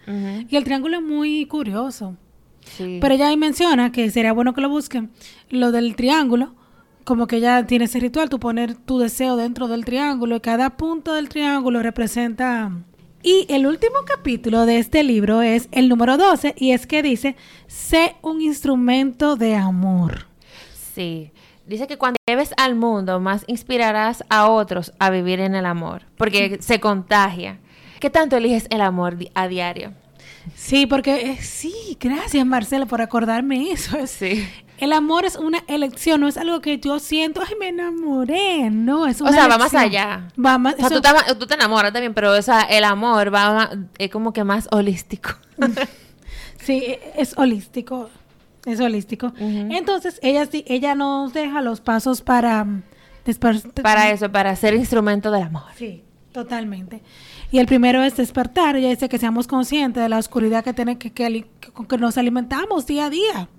Y 0.49 0.55
el 0.55 0.63
triángulo 0.65 0.97
es 0.97 1.03
muy 1.03 1.45
curioso. 1.45 2.17
sí. 2.77 2.97
Pero 3.01 3.13
ella 3.15 3.29
ahí 3.29 3.37
menciona 3.37 3.91
que 3.93 4.11
sería 4.11 4.33
bueno 4.33 4.53
que 4.53 4.59
lo 4.59 4.67
busquen, 4.69 5.11
lo 5.49 5.71
del 5.71 5.95
triángulo, 5.95 6.55
como 7.05 7.27
que 7.27 7.39
ya 7.39 7.65
tiene 7.65 7.85
ese 7.85 7.99
ritual, 7.99 8.29
tú 8.29 8.39
poner 8.39 8.75
tu 8.75 8.99
deseo 8.99 9.35
dentro 9.37 9.67
del 9.69 9.85
triángulo 9.85 10.35
y 10.35 10.39
cada 10.41 10.71
punto 10.77 11.13
del 11.13 11.29
triángulo 11.29 11.81
representa... 11.81 12.71
Y 13.23 13.47
el 13.49 13.65
último 13.65 13.95
capítulo 14.05 14.67
de 14.67 14.77
este 14.77 15.03
libro 15.03 15.41
es 15.41 15.67
el 15.71 15.89
número 15.89 16.15
12 16.17 16.53
y 16.59 16.73
es 16.73 16.85
que 16.85 17.01
dice, 17.01 17.35
sé 17.65 18.15
un 18.21 18.39
instrumento 18.39 19.35
de 19.35 19.55
amor. 19.55 20.27
Sí. 20.93 21.31
Dice 21.65 21.87
que 21.87 21.97
cuando 21.97 22.17
lleves 22.27 22.53
al 22.57 22.75
mundo, 22.75 23.19
más 23.19 23.43
inspirarás 23.47 24.23
a 24.29 24.47
otros 24.47 24.93
a 24.99 25.09
vivir 25.09 25.39
en 25.39 25.55
el 25.55 25.65
amor, 25.65 26.03
porque 26.17 26.59
se 26.61 26.79
contagia. 26.79 27.57
¿Qué 27.99 28.11
tanto 28.11 28.37
eliges 28.37 28.67
el 28.69 28.81
amor 28.81 29.17
a 29.33 29.47
diario? 29.47 29.93
Sí, 30.55 30.85
porque 30.85 31.31
eh, 31.31 31.37
sí, 31.41 31.97
gracias 31.99 32.45
Marcela 32.45 32.85
por 32.85 33.01
acordarme 33.01 33.71
eso. 33.71 33.97
Es- 33.97 34.11
Sí. 34.11 34.47
El 34.77 34.91
amor 34.93 35.25
es 35.25 35.35
una 35.37 35.63
elección, 35.67 36.19
no 36.21 36.27
es 36.27 36.37
algo 36.37 36.59
que 36.61 36.79
yo 36.79 36.99
siento, 36.99 37.41
ay, 37.47 37.55
me 37.59 37.69
enamoré, 37.69 38.69
no, 38.69 39.07
es 39.07 39.21
O 39.21 39.25
una 39.25 39.33
sea, 39.33 39.47
va 39.47 39.57
más 39.57 39.73
allá. 39.73 40.27
Va 40.43 40.57
más, 40.57 40.73
O 40.73 40.77
sea, 40.77 40.85
eso- 40.87 40.95
tú 40.95 41.01
te, 41.01 41.07
ama- 41.07 41.25
tú 41.39 41.47
te 41.47 41.53
enamoras 41.53 41.93
también, 41.93 42.13
pero 42.13 42.33
o 42.33 42.41
sea, 42.41 42.61
el 42.61 42.83
amor 42.83 43.33
va 43.33 43.53
ma- 43.53 43.71
es 43.97 44.09
como 44.11 44.33
que 44.33 44.43
más 44.43 44.67
holístico. 44.71 45.29
Sí, 46.57 46.73
e- 46.85 46.99
es 47.17 47.37
holístico. 47.37 48.09
Es 48.65 48.79
holístico. 48.79 49.31
Entonces, 49.39 50.19
ella 50.23 50.47
sí, 50.47 50.65
ella 50.67 50.95
nos 50.95 51.31
deja 51.33 51.61
los 51.61 51.79
pasos 51.81 52.21
para 52.21 52.63
mm, 52.65 52.81
desper- 53.25 53.81
para 53.83 54.09
eso, 54.09 54.31
para 54.31 54.55
ser 54.55 54.73
instrumento 54.73 55.29
del 55.29 55.43
amor. 55.43 55.61
Sí, 55.77 56.03
totalmente. 56.31 57.03
Y 57.51 57.59
el 57.59 57.67
primero 57.67 58.03
es 58.03 58.17
despertar. 58.17 58.75
Ella 58.75 58.89
dice 58.89 59.07
que 59.07 59.19
seamos 59.19 59.45
conscientes 59.45 60.01
de 60.01 60.09
la 60.09 60.17
oscuridad 60.17 60.63
que 60.63 60.73
tiene 60.73 60.97
que, 60.97 61.11
que, 61.11 61.25
ali- 61.25 61.45
que- 61.59 61.69
con 61.71 61.85
que 61.85 61.99
nos 61.99 62.17
alimentamos 62.17 62.87
día 62.87 63.05
a 63.05 63.09
día. 63.11 63.49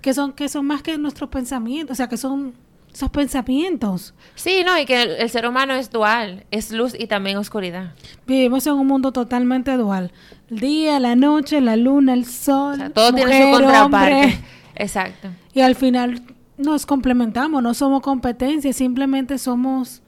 Que 0.00 0.14
son, 0.14 0.32
que 0.32 0.48
son 0.48 0.66
más 0.66 0.82
que 0.82 0.96
nuestros 0.98 1.30
pensamientos, 1.30 1.94
o 1.94 1.96
sea, 1.96 2.08
que 2.08 2.16
son 2.16 2.54
esos 2.92 3.10
pensamientos. 3.10 4.14
Sí, 4.34 4.62
no, 4.64 4.76
y 4.78 4.84
que 4.86 5.02
el, 5.02 5.10
el 5.10 5.30
ser 5.30 5.46
humano 5.46 5.74
es 5.74 5.90
dual, 5.90 6.44
es 6.50 6.72
luz 6.72 6.94
y 6.98 7.06
también 7.06 7.36
oscuridad. 7.36 7.94
Vivimos 8.26 8.66
en 8.66 8.74
un 8.74 8.86
mundo 8.86 9.12
totalmente 9.12 9.76
dual. 9.76 10.10
El 10.50 10.58
día, 10.58 10.98
la 10.98 11.14
noche, 11.14 11.60
la 11.60 11.76
luna, 11.76 12.14
el 12.14 12.24
sol. 12.26 12.74
O 12.74 12.76
sea, 12.76 12.90
todo 12.90 13.12
tiene 13.12 13.32
su 13.42 13.48
mujer, 13.48 13.52
contraparte. 13.64 14.14
hombre. 14.14 14.38
Exacto. 14.74 15.28
Y 15.54 15.60
al 15.60 15.74
final 15.76 16.22
nos 16.56 16.84
complementamos, 16.86 17.62
no 17.62 17.74
somos 17.74 18.00
competencia, 18.02 18.72
simplemente 18.72 19.38
somos 19.38 20.02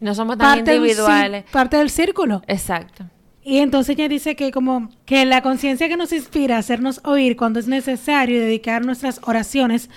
No 0.00 0.14
somos 0.14 0.36
tan 0.36 0.56
parte, 0.58 0.76
individuales. 0.76 1.44
parte 1.50 1.76
del 1.78 1.88
círculo. 1.90 2.42
Exacto. 2.46 3.04
Y 3.44 3.58
entonces 3.58 3.96
ella 3.96 4.08
dice 4.08 4.36
que 4.36 4.50
como 4.50 4.90
que 5.06 5.24
la 5.24 5.42
conciencia 5.42 5.88
que 5.88 5.96
nos 5.96 6.12
inspira 6.12 6.56
a 6.56 6.58
hacernos 6.58 7.00
oír 7.04 7.36
cuando 7.36 7.58
es 7.60 7.66
necesario 7.68 8.36
y 8.36 8.40
dedicar 8.40 8.84
nuestras 8.84 9.20
oraciones 9.24 9.88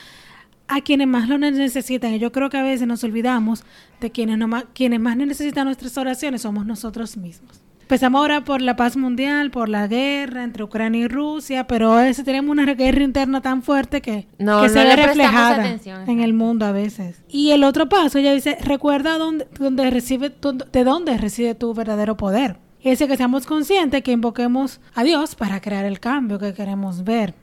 a 0.68 0.80
quienes 0.82 1.08
más 1.08 1.28
lo 1.28 1.38
necesitan. 1.38 2.14
Y 2.14 2.20
yo 2.20 2.32
creo 2.32 2.50
que 2.50 2.58
a 2.58 2.64
veces 2.64 2.88
nos 2.88 3.04
olvidamos 3.04 3.64
de 4.00 4.10
quienes, 4.12 4.38
no 4.38 4.48
ma- 4.48 4.66
quienes 4.74 5.02
más 5.02 5.18
necesitan 5.18 5.66
nuestras 5.66 5.98
oraciones 5.98 6.44
somos 6.44 6.66
nosotros 6.66 7.18
mismos. 7.18 7.60
Empezamos 7.82 8.20
ahora 8.22 8.46
por 8.46 8.62
la 8.62 8.78
paz 8.78 8.96
mundial, 8.96 9.52
por 9.52 9.68
la 9.68 9.86
guerra 9.86 10.46
entre 10.46 10.64
Ucrania 10.64 11.02
y 11.02 11.08
Rusia, 11.10 11.68
pero 11.68 11.92
a 11.92 12.04
veces 12.04 12.24
tenemos 12.24 12.50
una 12.52 12.74
guerra 12.74 13.04
interna 13.04 13.42
tan 13.42 13.64
fuerte 13.64 14.00
que, 14.02 14.28
No, 14.40 14.62
que 14.62 14.68
no 14.70 14.74
se 14.74 14.84
ve 14.86 14.96
reflejada 14.96 15.56
atención. 15.56 16.10
en 16.10 16.22
el 16.22 16.32
mundo 16.34 16.66
a 16.66 16.72
veces. 16.72 17.22
Y 17.28 17.52
el 17.52 17.66
otro 17.66 17.90
paso, 17.90 18.18
ella 18.20 18.32
dice, 18.34 18.58
recuerda 18.62 19.18
dónde, 19.18 19.46
dónde 19.60 19.90
recibe, 19.92 20.32
dónde- 20.40 20.68
de 20.72 20.86
dónde 20.86 21.18
reside 21.18 21.54
tu 21.54 21.74
verdadero 21.74 22.16
poder. 22.16 22.56
Y 22.84 22.90
dice 22.90 23.08
que 23.08 23.16
seamos 23.18 23.46
conscientes 23.46 24.02
que 24.04 24.12
invoquemos 24.12 24.80
a 24.96 25.04
Dios 25.04 25.36
para 25.36 25.62
crear 25.62 25.86
el 25.86 26.00
cambio 26.00 26.40
que 26.40 26.54
queremos 26.54 27.04
ver. 27.04 27.36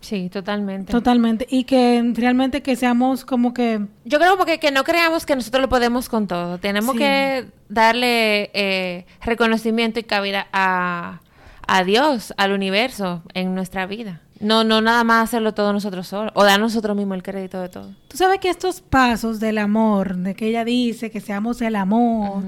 Sí, 0.00 0.30
totalmente. 0.30 0.92
Totalmente. 0.92 1.46
Y 1.50 1.64
que 1.64 2.02
realmente 2.14 2.62
que 2.62 2.74
seamos 2.74 3.24
como 3.24 3.52
que... 3.52 3.86
Yo 4.04 4.18
creo 4.18 4.36
porque 4.38 4.58
que 4.58 4.70
no 4.70 4.82
creamos 4.82 5.26
que 5.26 5.36
nosotros 5.36 5.60
lo 5.60 5.68
podemos 5.68 6.08
con 6.08 6.26
todo. 6.26 6.58
Tenemos 6.58 6.92
Sí. 6.92 6.98
que 6.98 7.46
darle 7.68 8.50
eh, 8.54 9.04
reconocimiento 9.20 10.00
y 10.00 10.04
cabida 10.04 10.46
a, 10.52 11.20
a 11.66 11.84
Dios, 11.84 12.32
al 12.38 12.52
universo 12.52 13.22
en 13.34 13.54
nuestra 13.54 13.84
vida. 13.86 14.22
No, 14.38 14.64
no 14.64 14.80
nada 14.80 15.04
más 15.04 15.24
hacerlo 15.24 15.52
todo 15.52 15.74
nosotros 15.74 16.06
solos. 16.06 16.32
O 16.34 16.44
dar 16.44 16.58
nosotros 16.58 16.96
mismos 16.96 17.16
el 17.16 17.22
crédito 17.22 17.60
de 17.60 17.68
todo. 17.68 17.90
Tú 18.08 18.16
sabes 18.16 18.40
que 18.40 18.48
estos 18.48 18.80
pasos 18.80 19.38
del 19.38 19.58
amor, 19.58 20.16
de 20.16 20.34
que 20.34 20.46
ella 20.46 20.64
dice 20.64 21.10
que 21.10 21.20
seamos 21.20 21.60
el 21.60 21.76
amor. 21.76 22.42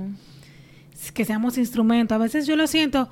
Que 1.11 1.25
seamos 1.25 1.59
instrumento, 1.59 2.15
a 2.15 2.19
veces 2.19 2.47
yo 2.47 2.55
lo 2.55 2.67
siento 2.67 3.09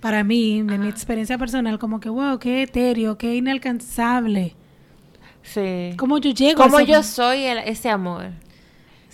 para 0.00 0.22
mí, 0.24 0.62
de 0.62 0.78
mi 0.78 0.88
experiencia 0.88 1.38
personal, 1.38 1.78
como 1.78 1.98
que, 2.00 2.08
wow, 2.08 2.38
qué 2.38 2.62
etéreo, 2.62 3.18
qué 3.18 3.34
inalcanzable. 3.36 4.54
Sí. 5.42 5.94
¿Cómo 5.96 6.18
yo 6.18 6.30
llego 6.30 6.62
a 6.62 6.66
Como 6.66 6.78
ese- 6.80 6.92
yo 6.92 7.02
soy 7.02 7.44
el- 7.44 7.58
ese 7.58 7.88
amor. 7.88 8.30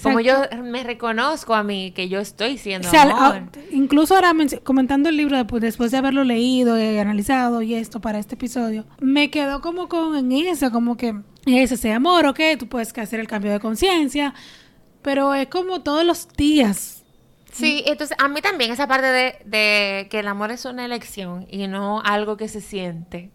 Como 0.02 0.20
yo 0.20 0.42
me 0.62 0.84
reconozco 0.84 1.54
a 1.56 1.64
mí 1.64 1.90
que 1.90 2.08
yo 2.08 2.20
estoy 2.20 2.56
siendo 2.56 2.86
O 2.86 2.90
sea, 2.90 3.02
amor. 3.02 3.36
a- 3.36 3.48
incluso 3.72 4.14
ahora 4.14 4.32
comentando 4.62 5.08
el 5.08 5.16
libro 5.16 5.36
después, 5.36 5.60
después 5.60 5.90
de 5.90 5.96
haberlo 5.98 6.22
leído 6.22 6.78
y 6.80 6.98
analizado 6.98 7.62
y 7.62 7.74
esto 7.74 8.00
para 8.00 8.20
este 8.20 8.36
episodio, 8.36 8.84
me 9.00 9.28
quedó 9.30 9.60
como 9.60 9.88
con 9.88 10.14
en 10.16 10.30
eso, 10.46 10.70
como 10.70 10.96
que 10.96 11.16
es 11.46 11.72
ese 11.72 11.92
amor, 11.92 12.26
ok, 12.26 12.38
tú 12.58 12.68
puedes 12.68 12.96
hacer 12.96 13.18
el 13.18 13.26
cambio 13.26 13.50
de 13.50 13.58
conciencia, 13.58 14.34
pero 15.02 15.34
es 15.34 15.48
como 15.48 15.80
todos 15.82 16.04
los 16.04 16.28
días. 16.36 16.97
Sí, 17.52 17.82
entonces 17.86 18.16
a 18.20 18.28
mí 18.28 18.40
también 18.40 18.72
esa 18.72 18.86
parte 18.86 19.06
de, 19.44 20.08
que 20.10 20.18
el 20.18 20.28
amor 20.28 20.50
es 20.50 20.64
una 20.64 20.84
elección 20.84 21.46
y 21.50 21.66
no 21.66 22.02
algo 22.04 22.36
que 22.36 22.48
se 22.48 22.60
siente, 22.60 23.30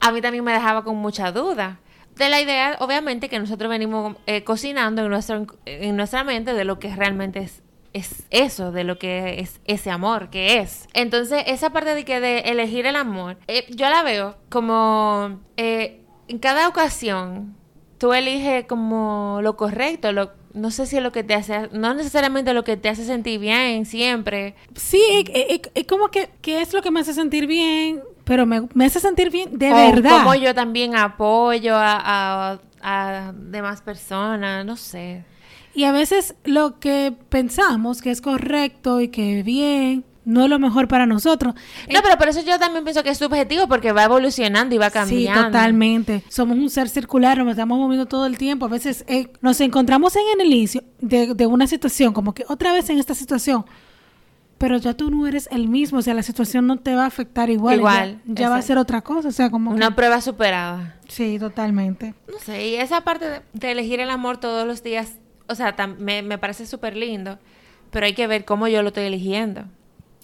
a 0.00 0.12
mí 0.12 0.20
también 0.20 0.44
me 0.44 0.52
dejaba 0.52 0.84
con 0.84 0.96
mucha 0.96 1.32
duda. 1.32 1.80
De 2.16 2.28
la 2.28 2.40
idea, 2.40 2.76
obviamente, 2.80 3.28
que 3.28 3.38
nosotros 3.38 3.70
venimos 3.70 4.16
eh, 4.26 4.42
cocinando 4.42 5.02
en, 5.02 5.10
nuestro, 5.10 5.46
en 5.66 5.96
nuestra 5.96 6.24
mente 6.24 6.52
de 6.52 6.64
lo 6.64 6.80
que 6.80 6.94
realmente 6.94 7.38
es, 7.38 7.62
es 7.92 8.24
eso, 8.30 8.72
de 8.72 8.82
lo 8.82 8.98
que 8.98 9.40
es 9.40 9.60
ese 9.64 9.90
amor, 9.90 10.28
que 10.28 10.58
es. 10.58 10.88
Entonces, 10.94 11.44
esa 11.46 11.70
parte 11.70 11.94
de 11.94 12.04
que 12.04 12.18
de 12.18 12.40
elegir 12.40 12.86
el 12.86 12.96
amor, 12.96 13.38
eh, 13.46 13.66
yo 13.70 13.88
la 13.88 14.02
veo 14.02 14.36
como 14.48 15.40
eh, 15.56 16.00
en 16.26 16.38
cada 16.38 16.66
ocasión 16.66 17.57
tú 17.98 18.12
eliges 18.12 18.64
como 18.66 19.40
lo 19.42 19.56
correcto, 19.56 20.12
lo, 20.12 20.30
no 20.54 20.70
sé 20.70 20.86
si 20.86 20.96
es 20.96 21.02
lo 21.02 21.12
que 21.12 21.22
te 21.24 21.34
hace, 21.34 21.68
no 21.72 21.94
necesariamente 21.94 22.54
lo 22.54 22.64
que 22.64 22.76
te 22.76 22.88
hace 22.88 23.04
sentir 23.04 23.38
bien 23.40 23.84
siempre. 23.86 24.54
Sí, 24.76 25.02
es, 25.10 25.24
es- 25.34 25.70
es 25.74 25.86
como 25.86 26.08
que, 26.08 26.30
que 26.40 26.60
es 26.62 26.72
lo 26.72 26.82
que 26.82 26.90
me 26.90 27.00
hace 27.00 27.12
sentir 27.14 27.46
bien, 27.46 28.00
pero 28.24 28.46
me, 28.46 28.62
me 28.74 28.84
hace 28.86 29.00
sentir 29.00 29.30
bien 29.30 29.58
de 29.58 29.72
o 29.72 29.76
verdad. 29.76 30.18
Como 30.22 30.34
yo 30.34 30.54
también 30.54 30.96
apoyo 30.96 31.74
a, 31.76 32.52
a, 32.52 32.60
a 32.82 33.32
demás 33.34 33.82
personas, 33.82 34.64
no 34.64 34.76
sé. 34.76 35.24
Y 35.74 35.84
a 35.84 35.92
veces 35.92 36.34
lo 36.44 36.80
que 36.80 37.14
pensamos 37.28 38.02
que 38.02 38.10
es 38.10 38.20
correcto 38.20 39.00
y 39.00 39.08
que 39.08 39.42
bien, 39.44 40.04
no 40.28 40.44
es 40.44 40.50
lo 40.50 40.58
mejor 40.58 40.88
para 40.88 41.06
nosotros. 41.06 41.54
No, 41.92 42.00
pero 42.02 42.16
por 42.18 42.28
eso 42.28 42.40
yo 42.42 42.58
también 42.58 42.84
pienso 42.84 43.02
que 43.02 43.10
es 43.10 43.18
subjetivo 43.18 43.66
porque 43.66 43.92
va 43.92 44.04
evolucionando 44.04 44.74
y 44.74 44.78
va 44.78 44.90
cambiando. 44.90 45.40
Sí, 45.40 45.46
totalmente. 45.46 46.22
Somos 46.28 46.56
un 46.58 46.68
ser 46.70 46.88
circular, 46.88 47.38
nos 47.38 47.48
estamos 47.50 47.78
moviendo 47.78 48.06
todo 48.06 48.26
el 48.26 48.36
tiempo. 48.38 48.66
A 48.66 48.68
veces 48.68 49.04
eh, 49.08 49.32
nos 49.40 49.60
encontramos 49.60 50.14
en 50.16 50.22
el 50.40 50.46
inicio 50.46 50.82
de, 51.00 51.34
de 51.34 51.46
una 51.46 51.66
situación, 51.66 52.12
como 52.12 52.34
que 52.34 52.44
otra 52.48 52.72
vez 52.72 52.88
en 52.90 52.98
esta 52.98 53.14
situación. 53.14 53.64
pero 54.58 54.76
ya 54.76 54.92
tú 54.94 55.08
no 55.10 55.26
eres 55.28 55.48
el 55.52 55.68
mismo, 55.68 56.00
o 56.00 56.02
sea, 56.02 56.14
la 56.14 56.22
situación 56.24 56.66
no 56.66 56.78
te 56.78 56.94
va 56.96 57.04
a 57.04 57.06
afectar 57.06 57.48
igual. 57.48 57.76
Igual, 57.78 58.20
Ya, 58.26 58.42
ya 58.42 58.48
va 58.50 58.56
a 58.56 58.62
ser 58.62 58.76
otra 58.76 59.02
cosa, 59.02 59.28
o 59.28 59.32
sea, 59.32 59.50
como... 59.50 59.70
que- 59.70 59.76
Una 59.76 59.94
prueba 59.94 60.20
superada. 60.20 60.96
Sí, 61.06 61.38
totalmente. 61.38 62.14
No 62.26 62.38
sé, 62.40 62.68
y 62.68 62.74
esa 62.74 63.02
parte 63.02 63.28
de, 63.30 63.40
de 63.52 63.70
elegir 63.70 64.00
el 64.00 64.10
amor 64.10 64.38
todos 64.38 64.66
los 64.66 64.82
días, 64.82 65.12
o 65.48 65.54
sea, 65.54 65.74
me, 65.98 66.22
me 66.22 66.38
parece 66.38 66.66
súper 66.66 66.96
lindo, 66.96 67.38
pero 67.92 68.06
hay 68.06 68.14
que 68.14 68.26
ver 68.26 68.44
cómo 68.44 68.66
yo 68.66 68.82
lo 68.82 68.88
estoy 68.88 69.04
eligiendo. 69.04 69.62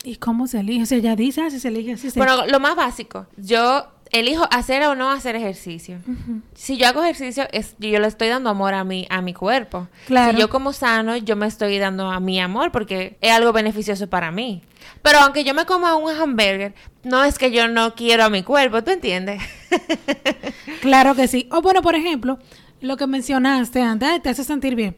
¿Y 0.05 0.17
cómo 0.17 0.47
se 0.47 0.61
elige? 0.61 0.83
O 0.83 0.87
sea, 0.87 0.99
ya 0.99 1.17
dice, 1.17 1.41
ah, 1.43 1.51
si 1.51 1.59
se 1.59 1.69
elige 1.69 1.95
así. 1.95 2.11
Se... 2.11 2.19
Bueno, 2.19 2.47
lo 2.47 2.61
más 2.61 2.77
básico, 2.77 3.27
yo 3.37 3.87
elijo 4.11 4.47
hacer 4.51 4.85
o 4.85 4.95
no 4.95 5.11
hacer 5.11 5.35
ejercicio. 5.35 5.99
Si 6.55 6.77
yo 6.77 6.87
hago 6.87 7.03
ejercicio, 7.03 7.45
es, 7.53 7.75
yo 7.79 7.99
le 7.99 8.07
estoy 8.07 8.29
dando 8.29 8.51
amor 8.51 8.75
a 8.75 8.85
mi, 8.85 9.07
a 9.11 9.23
mi 9.23 9.35
cuerpo. 9.35 9.89
Claro. 10.07 10.33
Si 10.33 10.41
yo 10.41 10.49
como 10.51 10.73
sano, 10.73 11.17
yo 11.17 11.37
me 11.37 11.47
estoy 11.47 11.79
dando 11.79 12.11
a 12.11 12.21
mi 12.21 12.39
amor 12.41 12.71
porque 12.71 13.17
es 13.21 13.33
algo 13.33 13.53
beneficioso 13.53 14.09
para 14.09 14.31
mí. 14.31 14.63
Pero 15.03 15.19
aunque 15.19 15.43
yo 15.43 15.55
me 15.55 15.67
coma 15.67 15.97
un 15.97 16.11
hamburger, 16.11 16.75
no 17.03 17.25
es 17.25 17.39
que 17.39 17.51
yo 17.51 17.67
no 17.67 17.95
quiero 17.95 18.25
a 18.25 18.31
mi 18.31 18.43
cuerpo, 18.43 18.85
¿tú 18.85 18.91
entiendes? 18.91 19.43
Claro 20.81 21.15
que 21.15 21.29
sí. 21.29 21.49
O 21.51 21.63
bueno, 21.63 21.81
por 21.81 21.95
ejemplo, 21.95 22.39
lo 22.85 22.97
que 22.97 23.07
mencionaste 23.07 23.83
antes, 23.83 24.23
te 24.23 24.29
hace 24.29 24.45
sentir 24.45 24.75
bien. 24.75 24.97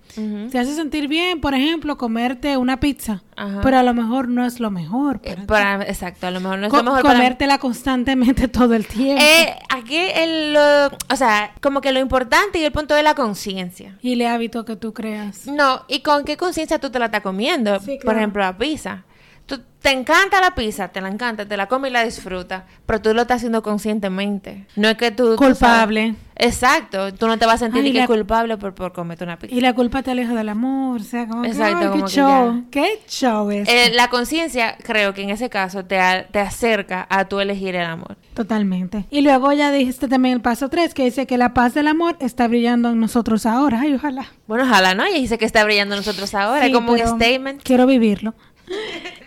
Te 0.51 0.59
hace 0.59 0.75
sentir 0.75 1.09
bien, 1.09 1.41
por 1.41 1.55
ejemplo, 1.55 1.97
comerte 1.97 2.57
una 2.57 2.81
pizza, 2.81 3.23
Ajá. 3.37 3.61
pero 3.63 3.79
a 3.79 3.83
lo 3.83 3.95
mejor 3.95 4.29
no 4.29 4.45
es 4.45 4.61
lo 4.61 4.71
mejor. 4.71 5.21
Eh, 5.23 5.31
para 5.35 5.41
ti. 5.41 5.47
para- 5.47 5.85
exacto, 5.85 6.27
a 6.27 6.31
lo 6.31 6.41
mejor 6.41 6.59
no 6.59 6.67
es 6.67 6.71
Co- 6.71 6.79
lo 6.79 6.83
mejor 6.85 7.03
para 7.03 7.15
comértela 7.15 7.59
constantemente 7.59 8.49
todo 8.49 8.75
el 8.75 8.87
tiempo. 8.87 9.23
Eh, 9.23 9.55
aquí 9.69 9.97
el, 9.97 10.53
lo- 10.55 10.87
o 11.11 11.17
sea, 11.17 11.53
como 11.63 11.81
que 11.81 11.93
lo 11.93 12.01
importante 12.01 12.59
y 12.59 12.65
el 12.65 12.73
punto 12.73 12.95
de 12.95 13.03
la 13.03 13.15
conciencia. 13.15 13.99
y 14.03 14.13
el 14.15 14.27
hábito 14.27 14.65
que 14.65 14.77
tú 14.77 14.93
creas. 14.93 15.47
No, 15.47 15.83
y 15.89 16.01
con 16.01 16.25
qué 16.25 16.37
conciencia 16.37 16.79
tú 16.79 16.91
te 16.91 16.99
la 16.99 17.07
estás 17.07 17.23
comiendo. 17.23 17.79
Sí, 17.81 17.99
Por 18.05 18.17
ejemplo, 18.17 18.43
la 18.43 18.57
pizza. 18.59 19.05
Tú, 19.47 19.61
te 19.81 19.93
encanta 19.93 20.41
la 20.41 20.55
pizza, 20.57 20.89
te 20.89 21.01
la 21.01 21.09
encanta, 21.09 21.47
te 21.47 21.57
la 21.57 21.69
comes 21.69 21.91
y 21.91 21.93
la 21.93 22.05
disfrutas, 22.05 22.65
pero 22.85 23.01
tú 23.01 23.15
lo 23.15 23.23
estás 23.23 23.37
haciendo 23.37 23.63
conscientemente. 23.63 24.67
No 24.75 24.89
es 24.89 24.97
que 24.97 25.13
tú... 25.13 25.37
Culpable. 25.37 26.17
Exacto, 26.39 27.15
tú 27.15 27.29
no 27.29 27.39
te 27.39 27.47
vas 27.47 27.55
a 27.55 27.59
sentir 27.67 27.79
Ay, 27.83 27.89
ni 27.89 27.93
que 27.93 27.99
la- 28.01 28.07
culpable 28.07 28.57
por, 28.59 28.75
por 28.75 28.93
comerte 28.93 29.25
una 29.25 29.39
pizza. 29.39 29.55
Y 29.55 29.61
la 29.61 29.73
culpa 29.73 30.03
te 30.03 30.11
aleja 30.11 30.35
del 30.35 30.49
amor. 30.51 31.01
O 31.01 31.05
sea, 31.05 31.27
como 31.29 31.43
que, 31.43 31.49
Exacto, 31.49 31.79
ay, 31.79 31.87
como 31.89 32.05
qué 32.05 32.11
que 32.11 32.17
show. 32.17 32.55
ya. 32.57 32.65
¿Qué 32.71 33.01
show 33.09 33.51
es? 33.51 33.69
Eh, 33.69 33.93
la 33.95 34.09
conciencia, 34.11 34.77
creo 34.83 35.15
que 35.15 35.23
en 35.23 35.31
ese 35.31 35.49
caso, 35.49 35.85
te, 35.85 35.99
a- 35.99 36.27
te 36.27 36.41
acerca 36.41 37.07
a 37.09 37.27
tú 37.27 37.41
elegir 37.41 37.75
el 37.77 37.87
amor. 37.87 38.17
Totalmente. 38.35 39.07
Y 39.11 39.23
luego 39.23 39.53
ya 39.53 39.71
dijiste 39.73 40.09
también 40.09 40.35
el 40.35 40.41
paso 40.43 40.69
3, 40.69 40.93
que 40.93 41.05
dice 41.05 41.27
que 41.27 41.39
la 41.39 41.55
paz 41.55 41.73
del 41.73 41.87
amor 41.89 42.17
está 42.21 42.49
brillando 42.49 42.91
en 42.91 43.01
nosotros 43.01 43.47
ahora. 43.47 43.81
Ay, 43.83 43.95
ojalá. 43.95 44.27
Bueno, 44.47 44.65
ojalá, 44.65 44.95
¿no? 44.95 45.07
Y 45.09 45.15
dice 45.21 45.39
que 45.39 45.47
está 45.47 45.65
brillando 45.65 45.95
en 45.95 46.01
nosotros 46.01 46.35
ahora, 46.35 46.67
Sí, 46.67 46.73
como 46.73 46.93
un 46.93 46.99
statement. 46.99 47.63
Quiero 47.63 47.87
vivirlo. 47.87 48.35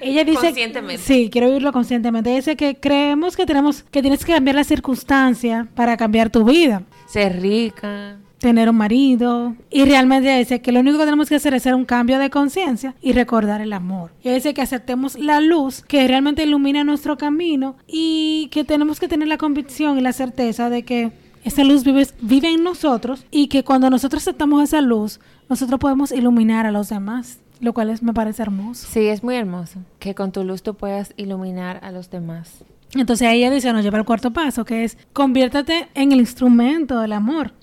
Ella 0.02 0.24
dice 0.24 0.42
Conscientemente. 0.42 1.02
Sí, 1.04 1.30
quiero 1.32 1.48
vivirlo 1.48 1.72
conscientemente. 1.72 2.30
Ella 2.30 2.40
dice 2.40 2.56
que 2.56 2.76
creemos 2.76 3.36
que 3.36 3.46
tenemos 3.46 3.84
que 3.84 4.02
tienes 4.02 4.24
que 4.26 4.34
cambiar 4.34 4.56
la 4.56 4.64
circunstancia 4.64 5.68
para 5.76 5.98
cambiar 5.98 6.30
tu 6.30 6.44
vida. 6.44 6.84
Ser 7.08 7.42
rica. 7.42 8.18
Tener 8.40 8.70
un 8.70 8.78
marido. 8.78 9.56
Y 9.70 9.84
realmente 9.84 10.38
dice 10.38 10.62
que 10.62 10.72
lo 10.72 10.80
único 10.80 10.98
que 10.98 11.06
tenemos 11.06 11.28
que 11.28 11.36
hacer 11.36 11.54
es 11.54 11.64
hacer 11.64 11.76
un 11.76 11.86
cambio 11.86 12.20
de 12.20 12.30
conciencia 12.30 12.96
y 13.02 13.12
recordar 13.12 13.60
el 13.60 13.74
amor. 13.74 14.12
Y 14.24 14.30
dice 14.30 14.54
que 14.54 14.62
aceptemos 14.62 15.20
la 15.20 15.42
luz 15.42 15.82
que 15.82 16.08
realmente 16.08 16.44
ilumina 16.44 16.84
nuestro 16.86 17.18
camino 17.18 17.76
y 17.86 18.48
que 18.52 18.64
tenemos 18.64 19.00
que 19.00 19.10
tener 19.10 19.28
la 19.28 19.38
convicción 19.38 19.98
y 19.98 20.02
la 20.02 20.14
certeza 20.14 20.70
de 20.70 20.84
que 20.84 21.12
esa 21.44 21.64
luz 21.64 21.84
vive, 21.84 22.08
vive 22.22 22.50
en 22.50 22.64
nosotros 22.64 23.26
y 23.32 23.48
que 23.48 23.64
cuando 23.64 23.90
nosotros 23.90 24.24
aceptamos 24.24 24.64
esa 24.64 24.82
luz, 24.82 25.20
nosotros 25.50 25.80
podemos 25.80 26.12
iluminar 26.12 26.66
a 26.66 26.72
los 26.72 26.90
demás, 26.90 27.40
lo 27.60 27.74
cual 27.74 27.89
es, 27.89 28.01
me 28.03 28.14
parece 28.14 28.41
hermoso. 28.41 28.88
Sí, 28.91 29.07
es 29.07 29.24
muy 29.24 29.36
hermoso 29.36 29.80
que 29.99 30.16
con 30.16 30.32
tu 30.32 30.43
luz 30.43 30.64
tú 30.64 30.76
puedas 30.76 31.14
iluminar 31.18 31.80
a 31.84 31.91
los 31.91 32.10
demás. 32.10 32.64
Entonces 32.95 33.28
ahí 33.28 33.39
ella 33.43 33.51
dice, 33.51 33.72
nos 33.74 33.84
lleva 33.84 33.97
al 33.99 34.05
cuarto 34.05 34.32
paso, 34.32 34.66
que 34.66 34.84
es 34.84 34.97
conviértate 35.14 35.89
en 35.93 36.12
el 36.12 36.20
instrumento 36.20 36.99
del 36.99 37.14
amor. 37.14 37.53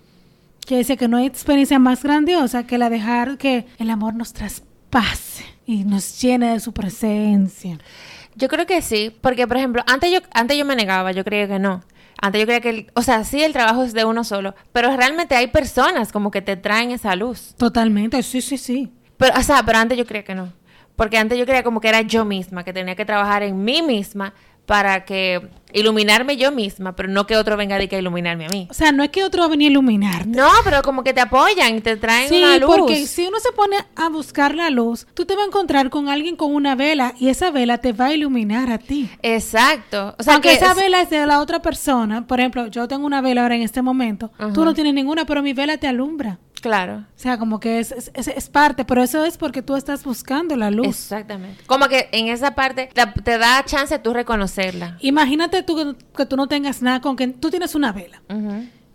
Que 0.66 0.78
dice 0.78 0.96
que 0.96 1.08
no 1.08 1.16
hay 1.16 1.26
experiencia 1.26 1.78
más 1.78 2.02
grandiosa 2.02 2.66
que 2.66 2.78
la 2.78 2.90
dejar 2.90 3.38
que 3.38 3.66
el 3.78 3.88
amor 3.90 4.14
nos 4.14 4.32
traspase 4.32 5.44
y 5.64 5.84
nos 5.84 6.20
llene 6.20 6.52
de 6.52 6.60
su 6.60 6.72
presencia. 6.72 7.78
Yo 8.34 8.48
creo 8.48 8.66
que 8.66 8.82
sí, 8.82 9.14
porque 9.20 9.46
por 9.46 9.56
ejemplo, 9.56 9.82
antes 9.86 10.12
yo, 10.12 10.18
antes 10.32 10.58
yo 10.58 10.64
me 10.64 10.76
negaba, 10.76 11.12
yo 11.12 11.24
creía 11.24 11.48
que 11.48 11.58
no. 11.58 11.82
Antes 12.20 12.40
yo 12.40 12.46
creía 12.46 12.60
que, 12.60 12.68
el- 12.70 12.90
o 12.94 13.02
sea, 13.02 13.24
sí, 13.24 13.42
el 13.42 13.52
trabajo 13.52 13.82
es 13.82 13.92
de 13.94 14.04
uno 14.04 14.24
solo, 14.24 14.54
pero 14.72 14.94
realmente 14.96 15.34
hay 15.36 15.48
personas 15.48 16.12
como 16.12 16.30
que 16.30 16.42
te 16.42 16.56
traen 16.56 16.90
esa 16.90 17.14
luz. 17.16 17.54
Totalmente, 17.56 18.22
sí, 18.22 18.40
sí, 18.40 18.58
sí. 18.58 18.90
Pero, 19.16 19.38
o 19.38 19.42
sea, 19.42 19.62
pero 19.64 19.78
antes 19.78 19.96
yo 19.98 20.06
creía 20.06 20.24
que 20.24 20.34
no. 20.34 20.52
Porque 20.96 21.18
antes 21.18 21.38
yo 21.38 21.44
creía 21.44 21.62
como 21.62 21.80
que 21.80 21.88
era 21.88 22.00
yo 22.02 22.24
misma, 22.24 22.64
que 22.64 22.72
tenía 22.72 22.94
que 22.96 23.04
trabajar 23.04 23.42
en 23.42 23.62
mí 23.64 23.82
misma 23.82 24.32
para 24.64 25.04
que 25.04 25.48
iluminarme 25.72 26.36
yo 26.36 26.50
misma, 26.50 26.96
pero 26.96 27.08
no 27.08 27.24
que 27.26 27.36
otro 27.36 27.56
venga 27.56 27.78
de 27.78 27.86
que 27.88 27.96
a 27.96 27.98
iluminarme 28.00 28.46
a 28.46 28.48
mí. 28.48 28.66
O 28.70 28.74
sea, 28.74 28.90
no 28.92 29.04
es 29.04 29.10
que 29.10 29.22
otro 29.22 29.40
va 29.42 29.46
a 29.46 29.50
venir 29.50 29.68
a 29.68 29.70
iluminarte. 29.72 30.26
No, 30.28 30.48
pero 30.64 30.82
como 30.82 31.04
que 31.04 31.12
te 31.12 31.20
apoyan 31.20 31.76
y 31.76 31.80
te 31.82 31.96
traen 31.96 32.28
Sí, 32.28 32.38
una 32.42 32.58
luz. 32.58 32.74
porque 32.76 33.06
si 33.06 33.26
uno 33.26 33.38
se 33.38 33.52
pone 33.52 33.76
a 33.94 34.08
buscar 34.08 34.54
la 34.56 34.70
luz, 34.70 35.06
tú 35.14 35.24
te 35.24 35.36
vas 35.36 35.44
a 35.44 35.46
encontrar 35.46 35.88
con 35.90 36.08
alguien 36.08 36.34
con 36.34 36.52
una 36.52 36.74
vela 36.74 37.14
y 37.20 37.28
esa 37.28 37.50
vela 37.52 37.78
te 37.78 37.92
va 37.92 38.06
a 38.06 38.14
iluminar 38.14 38.70
a 38.72 38.78
ti. 38.78 39.08
Exacto. 39.22 40.16
O 40.18 40.22
sea, 40.22 40.34
Aunque 40.34 40.48
que 40.48 40.54
esa 40.56 40.70
es- 40.72 40.76
vela 40.76 41.02
es 41.02 41.10
de 41.10 41.24
la 41.26 41.40
otra 41.40 41.60
persona, 41.62 42.26
por 42.26 42.40
ejemplo, 42.40 42.66
yo 42.66 42.88
tengo 42.88 43.06
una 43.06 43.20
vela 43.20 43.42
ahora 43.42 43.54
en 43.54 43.62
este 43.62 43.82
momento, 43.82 44.32
tú 44.54 44.64
no 44.64 44.74
tienes 44.74 44.94
ninguna, 44.94 45.26
pero 45.26 45.42
mi 45.42 45.52
vela 45.52 45.76
te 45.76 45.86
alumbra. 45.86 46.38
Claro. 46.66 46.96
O 46.98 47.18
sea, 47.18 47.38
como 47.38 47.60
que 47.60 47.78
es, 47.78 47.92
es, 47.92 48.10
es- 48.28 48.48
parte, 48.48 48.84
pero 48.84 49.02
eso 49.02 49.24
es 49.24 49.36
porque 49.38 49.62
tú 49.62 49.76
estás 49.76 50.02
buscando 50.04 50.56
la 50.56 50.70
luz. 50.70 50.88
Exactamente. 50.88 51.62
Como 51.66 51.88
que 51.88 52.08
en 52.12 52.28
esa 52.28 52.54
parte 52.54 52.88
te, 52.92 53.06
te 53.22 53.38
da 53.38 53.64
chance 53.64 53.98
tú 53.98 54.12
reconocerla. 54.12 54.96
Imagínate 55.00 55.62
tú 55.62 55.76
que, 55.76 55.94
que 56.16 56.26
tú 56.26 56.36
no 56.36 56.46
tengas 56.48 56.82
nada 56.82 57.00
con 57.00 57.16
que 57.16 57.28
tú 57.28 57.50
tienes 57.50 57.74
una 57.74 57.92
vela, 57.92 58.20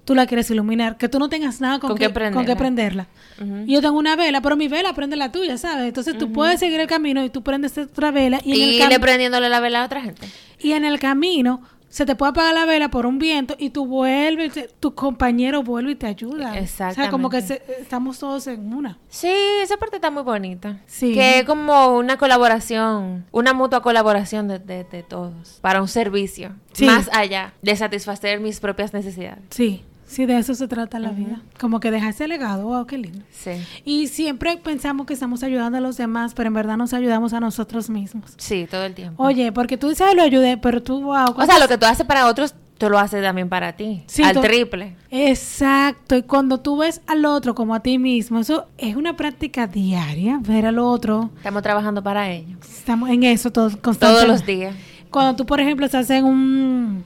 tú 0.06 0.16
la 0.16 0.26
quieres 0.26 0.50
iluminar, 0.52 0.98
que 0.98 1.08
tú 1.08 1.20
no 1.20 1.30
tengas 1.30 1.62
nada 1.62 1.80
con, 1.80 1.90
Con 1.90 1.98
que, 1.98 2.08
qué 2.08 2.32
con 2.32 2.46
que 2.46 2.56
prenderla. 2.56 3.08
prenderla. 3.38 3.66
Yo 3.68 3.82
tengo 3.82 3.98
una 3.98 4.16
vela, 4.16 4.42
pero 4.42 4.56
mi 4.56 4.68
vela 4.68 4.94
prende 4.94 5.16
la 5.16 5.32
tuya, 5.32 5.58
¿sabes? 5.58 5.88
Entonces 5.88 6.18
tú 6.18 6.32
puedes 6.34 6.60
seguir 6.60 6.80
el 6.80 6.88
camino 6.88 7.24
y 7.24 7.30
tú 7.30 7.42
prendes 7.44 7.78
otra 7.78 8.12
vela 8.12 8.40
y, 8.44 8.52
en 8.52 8.58
Y, 8.58 8.82
el 8.82 8.90
le 8.90 9.00
prendiéndole 9.00 9.48
la 9.50 9.60
vela 9.60 9.82
a 9.82 9.86
otra 9.86 10.02
gente. 10.02 10.28
y 10.60 10.74
en 10.74 10.86
el 10.86 11.00
camino 11.00 11.62
se 11.92 12.06
te 12.06 12.16
puede 12.16 12.30
apagar 12.32 12.54
la 12.56 12.66
vela 12.66 12.90
por 12.90 13.06
un 13.06 13.20
viento 13.20 13.54
y 13.60 13.70
tú 13.70 13.86
vuelves, 13.86 14.54
tu 14.80 14.96
compañero 14.96 15.62
vuelve 15.62 15.92
y 15.92 15.96
te 15.96 16.08
ayuda. 16.08 16.54
O 16.60 16.66
sea, 16.66 17.10
como 17.12 17.30
que 17.30 17.42
se- 17.42 17.62
estamos 17.80 18.18
todos 18.18 18.48
en 18.48 18.74
una. 18.74 18.98
Sí, 19.10 19.32
esa 19.62 19.76
parte 19.78 19.98
está 19.98 20.10
muy 20.10 20.24
bonita. 20.24 20.80
Sí. 20.88 21.14
Que 21.14 21.40
es 21.40 21.46
como 21.46 21.98
una 21.98 22.18
colaboración, 22.18 23.26
una 23.32 23.54
mutua 23.54 23.82
colaboración 23.82 24.48
de, 24.48 24.60
de- 24.60 24.86
de 24.86 25.04
todos 25.04 25.60
para 25.62 25.82
un 25.82 25.88
servicio. 25.88 26.54
Sí. 26.74 26.86
Más 26.86 27.10
allá 27.14 27.54
de 27.62 27.76
satisfacer 27.76 28.40
mis 28.40 28.60
propias 28.62 28.94
necesidades. 28.94 29.44
Sí, 29.50 29.84
sí, 30.12 30.26
de 30.26 30.38
eso 30.38 30.54
se 30.54 30.68
trata 30.68 31.00
la 31.00 31.10
vida. 31.12 31.42
Como 31.60 31.80
que 31.80 31.90
dejar 31.92 32.10
ese 32.12 32.28
legado, 32.28 32.66
wow, 32.66 32.86
qué 32.86 32.98
lindo. 32.98 33.24
Sí. 33.32 33.52
Y 33.86 34.08
siempre 34.08 34.58
pensamos 34.58 35.08
que 35.08 35.14
estamos 35.14 35.42
ayudando 35.44 35.78
a 35.78 35.82
los 35.82 35.98
demás, 35.98 36.34
pero 36.34 36.48
en 36.48 36.54
verdad 36.54 36.78
nos 36.78 36.94
ayudamos 36.94 37.34
a 37.34 37.40
nosotros 37.40 37.90
mismos. 37.90 38.34
Sí, 38.38 38.68
todo 38.70 38.84
el 38.86 38.94
tiempo. 38.94 39.24
Oye, 39.24 39.52
porque 39.52 39.78
tú 39.78 39.90
dices, 39.90 40.06
"Ay, 40.08 40.16
lo 40.16 40.22
ayudé, 40.24 40.58
pero 40.58 40.84
tú, 40.84 41.02
wow. 41.02 41.34
o 41.36 41.46
sea, 41.46 41.58
lo 41.60 41.68
que 41.68 41.78
tú 41.78 41.86
haces 41.86 42.06
para 42.06 42.28
otros, 42.28 42.54
tú 42.78 42.90
lo 42.90 42.98
haces 42.98 43.22
también 43.24 43.48
para 43.48 43.74
ti. 43.74 44.04
Sí, 44.08 44.24
al 44.24 44.42
triple. 44.42 44.96
Exacto, 45.12 46.16
y 46.16 46.24
cuando 46.24 46.60
tú 46.60 46.78
ves 46.78 47.02
al 47.08 47.26
otro 47.26 47.54
como 47.56 47.76
a 47.76 47.80
ti 47.82 47.98
mismo, 48.00 48.40
eso 48.40 48.66
es 48.78 48.96
una 48.96 49.16
práctica 49.16 49.68
diaria, 49.68 50.40
ver 50.42 50.66
al 50.66 50.80
otro. 50.80 51.30
Estamos 51.38 51.62
trabajando 51.62 52.02
para 52.02 52.30
ello. 52.32 52.58
Estamos 52.62 53.10
en 53.10 53.24
eso 53.24 53.52
todos 53.52 53.74
Todos 53.74 53.82
constantemente. 53.84 54.28
los 54.32 54.46
días. 54.46 54.76
Cuando 55.12 55.36
tú, 55.36 55.46
por 55.46 55.60
ejemplo, 55.60 55.86
estás 55.86 56.10
en 56.10 56.26
un 56.26 57.04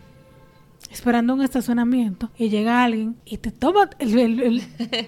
esperando 0.96 1.34
un 1.34 1.42
estacionamiento 1.44 2.32
y 2.38 2.50
llega 2.50 2.84
alguien 2.84 3.16
y 3.26 3.38
te 3.38 3.52
toma 3.52 3.90
el, 4.00 4.18
el- 4.18 4.40
el- 4.42 4.62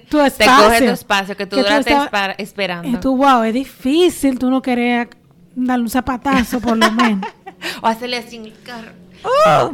tu 0.09 0.17
Te 0.21 0.27
espacio. 0.27 0.63
coge 0.65 0.79
tu 0.85 0.91
espacio 0.91 1.38
que 1.38 1.45
tú 1.45 1.55
tú 1.57 1.61
duraste 1.63 1.95
esperando. 2.38 2.88
Y 2.89 2.97
tú, 2.99 3.15
wow, 3.17 3.43
es 3.43 3.53
difícil, 3.53 4.38
tú 4.38 4.49
no 4.49 4.61
querías 4.61 5.07
darle 5.55 5.83
un 5.83 5.89
zapatazo 5.89 6.59
por 6.59 6.77
lo 6.77 6.91
menos. 6.91 7.27
o 7.81 7.88
hacerle 7.88 8.17
así 8.17 8.35
en 8.35 8.45
el 8.45 8.53
carro. 8.61 8.91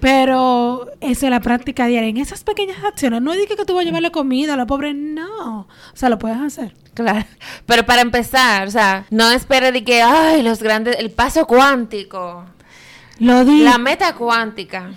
Pero 0.00 0.86
eso 1.00 1.26
es 1.26 1.30
la 1.30 1.40
práctica 1.40 1.86
diaria. 1.86 2.08
En 2.10 2.18
esas 2.18 2.44
pequeñas 2.44 2.76
acciones, 2.84 3.22
no 3.22 3.32
es 3.32 3.46
que 3.46 3.56
tú 3.64 3.74
vas 3.74 3.82
a 3.82 3.84
llevarle 3.86 4.10
comida 4.10 4.54
a 4.54 4.56
la 4.56 4.66
pobre, 4.66 4.92
no. 4.92 5.60
O 5.60 5.66
sea, 5.94 6.10
lo 6.10 6.18
puedes 6.18 6.36
hacer. 6.38 6.74
Claro. 6.92 7.24
Pero 7.64 7.86
para 7.86 8.02
empezar, 8.02 8.68
o 8.68 8.70
sea, 8.70 9.06
no 9.10 9.30
espere 9.30 9.72
de 9.72 9.84
que, 9.84 10.02
ay, 10.02 10.42
los 10.42 10.62
grandes, 10.62 10.96
el 10.98 11.10
paso 11.10 11.46
cuántico, 11.46 12.44
Lo 13.18 13.44
di. 13.44 13.62
la 13.62 13.78
meta 13.78 14.14
cuántica. 14.14 14.90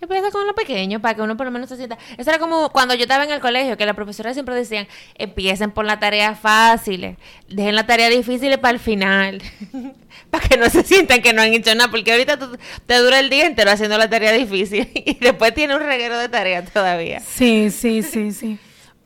Empieza 0.00 0.30
con 0.30 0.46
lo 0.46 0.54
pequeño 0.54 1.00
para 1.00 1.14
que 1.14 1.22
uno 1.22 1.34
por 1.34 1.46
lo 1.46 1.50
menos 1.52 1.66
se 1.70 1.76
sienta. 1.78 1.96
Eso 2.18 2.28
era 2.28 2.38
como 2.38 2.68
cuando 2.68 2.94
yo 2.94 3.02
estaba 3.04 3.24
en 3.24 3.30
el 3.30 3.40
colegio, 3.40 3.78
que 3.78 3.86
las 3.86 3.94
profesoras 3.94 4.34
siempre 4.34 4.54
decían, 4.54 4.86
empiecen 5.14 5.70
por 5.70 5.86
la 5.86 5.98
tarea 5.98 6.34
fácil, 6.34 7.16
dejen 7.48 7.74
la 7.74 7.86
tarea 7.86 8.10
difícil 8.10 8.58
para 8.58 8.74
el 8.74 8.80
final. 8.80 9.40
para 10.30 10.46
que 10.46 10.58
no 10.58 10.68
se 10.68 10.82
sientan 10.82 11.22
que 11.22 11.32
no 11.32 11.40
han 11.40 11.54
hecho 11.54 11.74
nada, 11.74 11.90
porque 11.90 12.12
ahorita 12.12 12.38
tú- 12.38 12.58
te 12.84 12.98
dura 12.98 13.18
el 13.18 13.30
día 13.30 13.46
entero 13.46 13.70
haciendo 13.70 13.96
la 13.96 14.10
tarea 14.10 14.32
difícil 14.32 14.90
y 14.94 15.14
después 15.14 15.54
tiene 15.54 15.74
un 15.74 15.80
reguero 15.82 16.18
de 16.18 16.28
tareas 16.28 16.70
todavía. 16.70 17.20
Sí, 17.20 17.70
sí, 17.70 18.02
sí, 18.02 18.32
sí. 18.32 18.58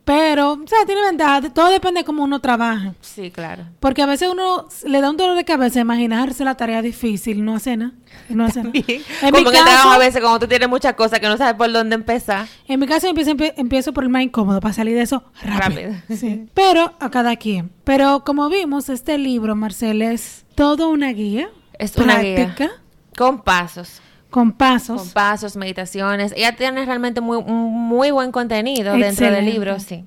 Pero, 0.08 0.52
o 0.52 0.66
sea, 0.66 0.86
tiene 0.86 1.02
ventaja. 1.02 1.42
Todo 1.52 1.68
depende 1.68 2.00
de 2.00 2.04
cómo 2.06 2.24
uno 2.24 2.40
trabaje. 2.40 2.92
Sí, 3.02 3.30
claro. 3.30 3.64
Porque 3.78 4.00
a 4.00 4.06
veces 4.06 4.30
uno 4.32 4.66
le 4.86 5.02
da 5.02 5.10
un 5.10 5.18
dolor 5.18 5.36
de 5.36 5.44
cabeza 5.44 5.80
imaginarse 5.80 6.44
la 6.44 6.54
tarea 6.56 6.80
difícil, 6.80 7.44
no 7.44 7.54
hace 7.56 7.76
nada. 7.76 7.92
No 8.30 8.46
hace 8.46 8.62
nada. 8.62 8.72
En 9.22 9.30
Como 9.32 9.36
mi 9.38 9.44
que 9.44 9.62
trabajo 9.62 9.90
a 9.90 9.98
veces, 9.98 10.22
como 10.22 10.38
tú 10.38 10.46
tienes 10.48 10.66
muchas 10.66 10.94
cosas 10.94 11.20
que 11.20 11.28
no 11.28 11.36
sabes 11.36 11.52
por 11.56 11.70
dónde 11.70 11.94
empezar. 11.94 12.46
En 12.66 12.80
mi 12.80 12.86
caso 12.86 13.06
empiezo, 13.06 13.32
empie- 13.32 13.52
empiezo 13.58 13.92
por 13.92 14.02
el 14.04 14.08
más 14.08 14.22
incómodo 14.22 14.60
para 14.62 14.72
salir 14.72 14.94
de 14.94 15.02
eso 15.02 15.22
rápido. 15.42 15.90
Rápido. 15.92 16.16
Sí. 16.18 16.46
Pero 16.54 16.94
a 17.00 17.10
cada 17.10 17.36
quien. 17.36 17.70
Pero 17.84 18.24
como 18.24 18.48
vimos, 18.48 18.88
este 18.88 19.18
libro, 19.18 19.56
Marcel, 19.56 20.00
es 20.00 20.46
todo 20.54 20.88
una 20.88 21.12
guía 21.12 21.50
Es 21.78 21.94
una 21.98 22.18
guía. 22.20 22.34
práctica 22.34 22.70
Con 23.14 23.42
pasos. 23.42 24.00
Con 24.30 24.52
pasos. 24.52 25.00
Con 25.02 25.10
pasos, 25.10 25.56
meditaciones. 25.56 26.32
Ella 26.36 26.54
tiene 26.56 26.84
realmente 26.84 27.20
muy, 27.20 27.42
muy 27.42 28.10
buen 28.10 28.30
contenido 28.32 28.94
dentro 28.94 29.30
del 29.30 29.44
libro, 29.46 29.78
sí. 29.80 30.04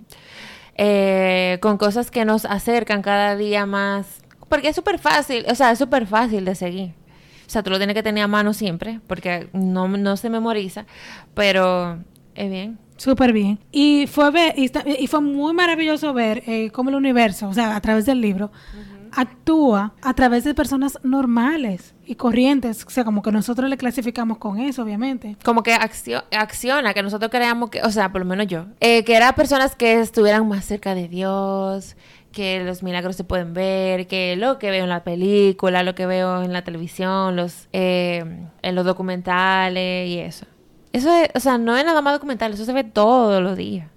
Eh, 0.75 1.57
con 1.61 1.77
cosas 1.77 2.11
que 2.11 2.25
nos 2.25 2.45
acercan 2.45 3.01
cada 3.01 3.35
día 3.35 3.65
más. 3.65 4.21
Porque 4.49 4.69
es 4.69 4.75
súper 4.75 4.99
fácil, 4.99 5.45
o 5.49 5.55
sea, 5.55 5.71
es 5.71 5.79
súper 5.79 6.05
fácil 6.07 6.45
de 6.45 6.55
seguir. 6.55 6.93
O 7.47 7.49
sea, 7.49 7.63
tú 7.63 7.69
lo 7.69 7.77
tienes 7.77 7.93
que 7.95 8.03
tener 8.03 8.23
a 8.23 8.27
mano 8.27 8.53
siempre, 8.53 8.99
porque 9.07 9.49
no, 9.53 9.87
no 9.87 10.15
se 10.17 10.29
memoriza, 10.29 10.85
pero 11.33 11.99
es 12.35 12.49
bien. 12.49 12.77
Súper 12.97 13.33
bien. 13.33 13.59
Y 13.71 14.07
fue 14.07 14.29
ver, 14.31 14.53
y, 14.57 14.65
está- 14.65 14.83
y 14.87 15.07
fue 15.07 15.21
muy 15.21 15.53
maravilloso 15.53 16.13
ver 16.13 16.43
eh, 16.47 16.69
cómo 16.71 16.89
el 16.91 16.95
universo, 16.95 17.49
o 17.49 17.53
sea, 17.53 17.75
a 17.75 17.81
través 17.81 18.05
del 18.05 18.21
libro, 18.21 18.51
actúa 19.11 19.93
a 20.01 20.13
través 20.13 20.43
de 20.43 20.53
personas 20.53 20.97
normales 21.03 21.93
y 22.11 22.15
corrientes. 22.15 22.85
O 22.85 22.89
sea, 22.89 23.03
como 23.05 23.21
que 23.21 23.31
nosotros 23.31 23.69
le 23.69 23.77
clasificamos 23.77 24.37
con 24.37 24.59
eso, 24.59 24.83
obviamente. 24.83 25.37
como 25.43 25.63
que 25.63 25.73
accio- 25.73 26.23
acciona, 26.37 26.93
que 26.93 27.01
nosotros 27.03 27.31
creamos 27.31 27.69
que, 27.69 27.81
o 27.81 27.89
sea, 27.89 28.11
por 28.11 28.21
lo 28.21 28.25
menos 28.25 28.47
yo, 28.47 28.65
eh, 28.79 29.03
que 29.03 29.15
eran 29.15 29.33
personas 29.35 29.75
que 29.75 29.99
estuvieran 29.99 30.47
más 30.47 30.65
cerca 30.65 30.93
de 30.95 31.07
Dios, 31.07 31.95
que 32.31 32.63
los 32.63 32.81
milagros 32.83 33.15
se 33.15 33.23
pueden 33.23 33.53
ver, 33.53 34.07
que 34.07 34.35
lo 34.37 34.57
que 34.59 34.71
veo 34.71 34.83
en 34.83 34.89
la 34.89 35.03
película, 35.03 35.83
lo 35.83 35.95
que 35.95 36.05
veo 36.05 36.43
en 36.43 36.53
la 36.53 36.63
televisión, 36.63 37.35
los 37.35 37.67
eh, 37.73 38.23
en 38.61 38.75
los 38.75 38.85
documentales 38.85 40.09
y 40.09 40.17
eso. 40.19 40.45
Eso 40.93 41.13
es, 41.13 41.29
o 41.35 41.39
sea, 41.39 41.57
no 41.57 41.77
es 41.77 41.85
nada 41.85 42.01
más 42.01 42.13
documental, 42.13 42.53
eso 42.53 42.65
se 42.65 42.73
ve 42.73 42.83
todos 42.83 43.41
los 43.41 43.57
días. 43.57 43.87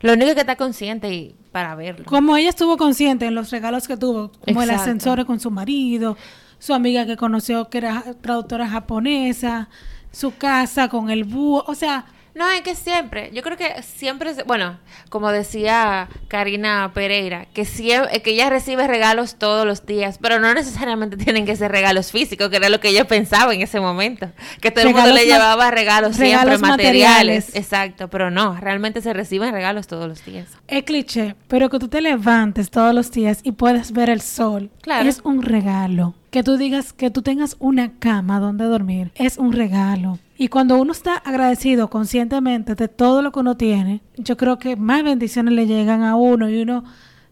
Lo 0.00 0.12
único 0.14 0.34
que 0.34 0.40
está 0.40 0.56
consciente 0.56 1.12
y 1.12 1.36
para 1.52 1.74
verlo. 1.74 2.04
Como 2.06 2.36
ella 2.36 2.48
estuvo 2.48 2.76
consciente 2.76 3.26
en 3.26 3.34
los 3.34 3.50
regalos 3.50 3.86
que 3.86 3.96
tuvo, 3.96 4.32
como 4.44 4.62
el 4.62 4.70
ascensor 4.70 5.24
con 5.26 5.38
su 5.38 5.50
marido, 5.50 6.16
su 6.62 6.74
amiga 6.74 7.06
que 7.06 7.16
conoció 7.16 7.68
que 7.68 7.78
era 7.78 8.04
traductora 8.20 8.68
japonesa, 8.68 9.68
su 10.12 10.36
casa 10.36 10.88
con 10.88 11.10
el 11.10 11.24
búho, 11.24 11.64
o 11.66 11.74
sea, 11.74 12.04
No, 12.34 12.50
es 12.50 12.62
que 12.62 12.74
siempre, 12.74 13.30
yo 13.34 13.42
creo 13.42 13.56
que 13.58 13.82
siempre, 13.82 14.32
bueno, 14.46 14.78
como 15.10 15.30
decía 15.30 16.08
Karina 16.28 16.90
Pereira, 16.94 17.46
que, 17.52 17.64
siempre, 17.66 18.22
que 18.22 18.30
ella 18.30 18.48
recibe 18.48 18.86
regalos 18.86 19.36
todos 19.36 19.66
los 19.66 19.84
días, 19.84 20.18
pero 20.20 20.38
no 20.38 20.54
necesariamente 20.54 21.16
tienen 21.22 21.44
que 21.44 21.56
ser 21.56 21.70
regalos 21.70 22.10
físicos, 22.10 22.48
que 22.48 22.56
era 22.56 22.70
lo 22.70 22.80
que 22.80 22.88
ella 22.88 23.06
pensaba 23.06 23.52
en 23.54 23.60
ese 23.60 23.80
momento, 23.80 24.30
que 24.60 24.70
todo 24.70 24.88
el 24.88 24.94
mundo 24.94 25.12
le 25.12 25.26
llevaba 25.26 25.70
regalos, 25.70 26.16
regalos 26.16 26.58
siempre 26.58 26.58
materiales. 26.58 27.46
materiales. 27.48 27.56
Exacto, 27.56 28.08
pero 28.08 28.30
no, 28.30 28.56
realmente 28.58 29.02
se 29.02 29.12
reciben 29.12 29.52
regalos 29.52 29.86
todos 29.86 30.08
los 30.08 30.24
días. 30.24 30.48
es 30.68 30.84
cliché, 30.84 31.36
pero 31.48 31.68
que 31.68 31.78
tú 31.78 31.88
te 31.88 32.00
levantes 32.00 32.70
todos 32.70 32.94
los 32.94 33.10
días 33.12 33.40
y 33.42 33.52
puedas 33.52 33.92
ver 33.92 34.08
el 34.08 34.22
sol, 34.22 34.70
Claro. 34.80 35.06
es 35.08 35.20
un 35.24 35.42
regalo. 35.42 36.14
Que 36.30 36.42
tú 36.42 36.56
digas 36.56 36.94
que 36.94 37.10
tú 37.10 37.20
tengas 37.20 37.56
una 37.58 37.92
cama 37.98 38.40
donde 38.40 38.64
dormir, 38.64 39.12
es 39.16 39.36
un 39.36 39.52
regalo. 39.52 40.18
Y 40.42 40.48
cuando 40.48 40.76
uno 40.80 40.90
está 40.90 41.18
agradecido 41.18 41.88
conscientemente 41.88 42.74
de 42.74 42.88
todo 42.88 43.22
lo 43.22 43.30
que 43.30 43.38
uno 43.38 43.56
tiene, 43.56 44.02
yo 44.16 44.36
creo 44.36 44.58
que 44.58 44.74
más 44.74 45.04
bendiciones 45.04 45.54
le 45.54 45.68
llegan 45.68 46.02
a 46.02 46.16
uno 46.16 46.50
y 46.50 46.60
uno 46.60 46.82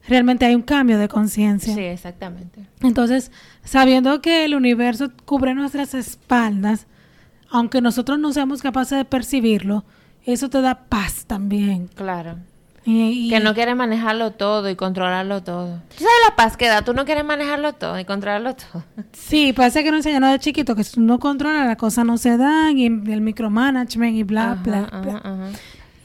realmente 0.06 0.46
hay 0.46 0.54
un 0.54 0.62
cambio 0.62 0.96
de 0.96 1.08
conciencia. 1.08 1.74
Sí, 1.74 1.80
exactamente. 1.80 2.68
Entonces, 2.82 3.32
sabiendo 3.64 4.22
que 4.22 4.44
el 4.44 4.54
universo 4.54 5.10
cubre 5.24 5.56
nuestras 5.56 5.92
espaldas, 5.94 6.86
aunque 7.50 7.80
nosotros 7.80 8.20
no 8.20 8.32
seamos 8.32 8.62
capaces 8.62 8.96
de 8.96 9.04
percibirlo, 9.04 9.84
eso 10.24 10.48
te 10.48 10.60
da 10.60 10.84
paz 10.84 11.24
también. 11.26 11.88
Claro. 11.88 12.36
Y, 12.84 13.26
y- 13.26 13.28
Que 13.28 13.40
no 13.40 13.52
quieres 13.54 13.76
manejarlo 13.76 14.30
todo 14.30 14.70
y 14.70 14.74
controlarlo 14.76 15.42
todo. 15.42 15.80
¿Tú 15.90 15.96
sabes 16.04 16.12
la 16.28 16.34
paz 16.36 16.56
que 16.56 16.66
da? 16.66 16.82
Tú 16.82 16.94
no 16.94 17.04
quieres 17.04 17.24
manejarlo 17.24 17.74
todo 17.74 17.98
y 17.98 18.04
controlarlo 18.06 18.54
todo. 18.54 18.84
Sí, 19.12 19.52
parece 19.52 19.84
que 19.84 19.90
nos 19.90 19.98
enseñaron 19.98 20.32
de 20.32 20.38
chiquito 20.38 20.74
que 20.74 20.82
si 20.84 20.98
uno 20.98 21.18
controla 21.18 21.66
las 21.66 21.76
cosas 21.76 22.04
no 22.06 22.16
se 22.16 22.36
dan 22.38 22.78
y 22.78 22.86
el 22.86 23.20
micromanagement 23.20 24.16
y 24.16 24.22
bla, 24.22 24.52
Ajá, 24.52 24.62
bla, 24.62 24.78
ajá, 24.90 25.00
bla. 25.02 25.16
ajá. 25.18 25.48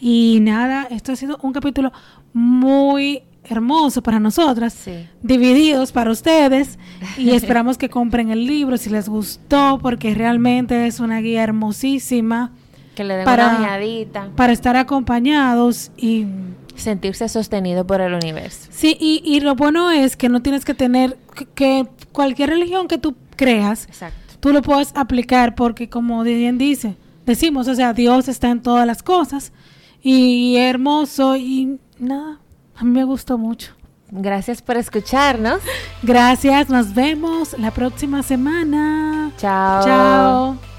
Y 0.01 0.39
nada, 0.41 0.88
esto 0.91 1.13
ha 1.13 1.15
sido 1.15 1.38
un 1.41 1.53
capítulo 1.53 1.91
muy 2.34 3.23
hermoso 3.45 4.01
para 4.03 4.19
nosotras, 4.19 4.73
Sí. 4.73 5.07
divididos 5.21 5.91
para 5.91 6.11
ustedes 6.11 6.78
y 7.17 7.30
esperamos 7.36 7.78
que 7.78 7.89
compren 7.89 8.30
el 8.32 8.45
libro 8.45 8.76
si 8.78 8.89
les 8.89 9.07
gustó 9.07 9.80
porque 9.82 10.13
realmente 10.13 10.88
es 10.88 10.99
una 10.99 11.19
guía 11.21 11.43
hermosísima 11.43 12.51
Que 12.95 13.03
le 13.03 13.15
den 13.17 13.26
Para- 13.26 13.57
una 13.57 14.32
para 14.36 14.51
estar 14.51 14.76
acompañados 14.76 15.91
y 15.97 16.26
Sentirse 16.76 17.28
sostenido 17.30 17.86
por 17.88 18.01
el 18.01 18.13
universo. 18.13 18.67
sí 18.71 18.97
y, 18.99 19.21
y 19.26 19.39
lo 19.39 19.55
bueno 19.55 19.91
es 19.91 20.15
que 20.17 20.30
no 20.30 20.41
tienes 20.41 20.65
que 20.65 20.73
tener 20.73 21.17
que, 21.36 21.45
que 21.45 21.88
cualquier 22.11 22.49
religión 22.51 22.88
que 22.88 22.97
tú 22.97 23.15
creas 23.36 23.86
Exacto. 23.86 24.36
tú 24.39 24.51
lo 24.53 24.61
puedes 24.61 24.91
aplicar 24.95 25.55
porque 25.55 25.89
como 25.89 26.23
bien 26.23 26.57
dice 26.57 26.95
decimos 27.26 27.67
o 27.67 27.76
sea 27.76 27.93
Dios 27.93 28.28
está 28.28 28.49
en 28.49 28.61
todas 28.61 28.86
las 28.86 29.03
cosas 29.03 29.51
y 30.01 30.57
hermoso 30.57 31.36
y 31.36 31.80
nada 31.99 32.39
a 32.76 32.84
mí 32.84 32.91
me 32.91 33.03
gustó 33.03 33.38
mucho 33.38 33.71
Gracias 34.11 34.61
por 34.61 34.78
escucharnos. 34.78 35.59
gracias 36.03 36.69
nos 36.69 36.93
vemos 36.93 37.57
la 37.57 37.71
próxima 37.71 38.21
semana 38.21 39.32
Chao. 39.38 39.84
chao 39.84 40.74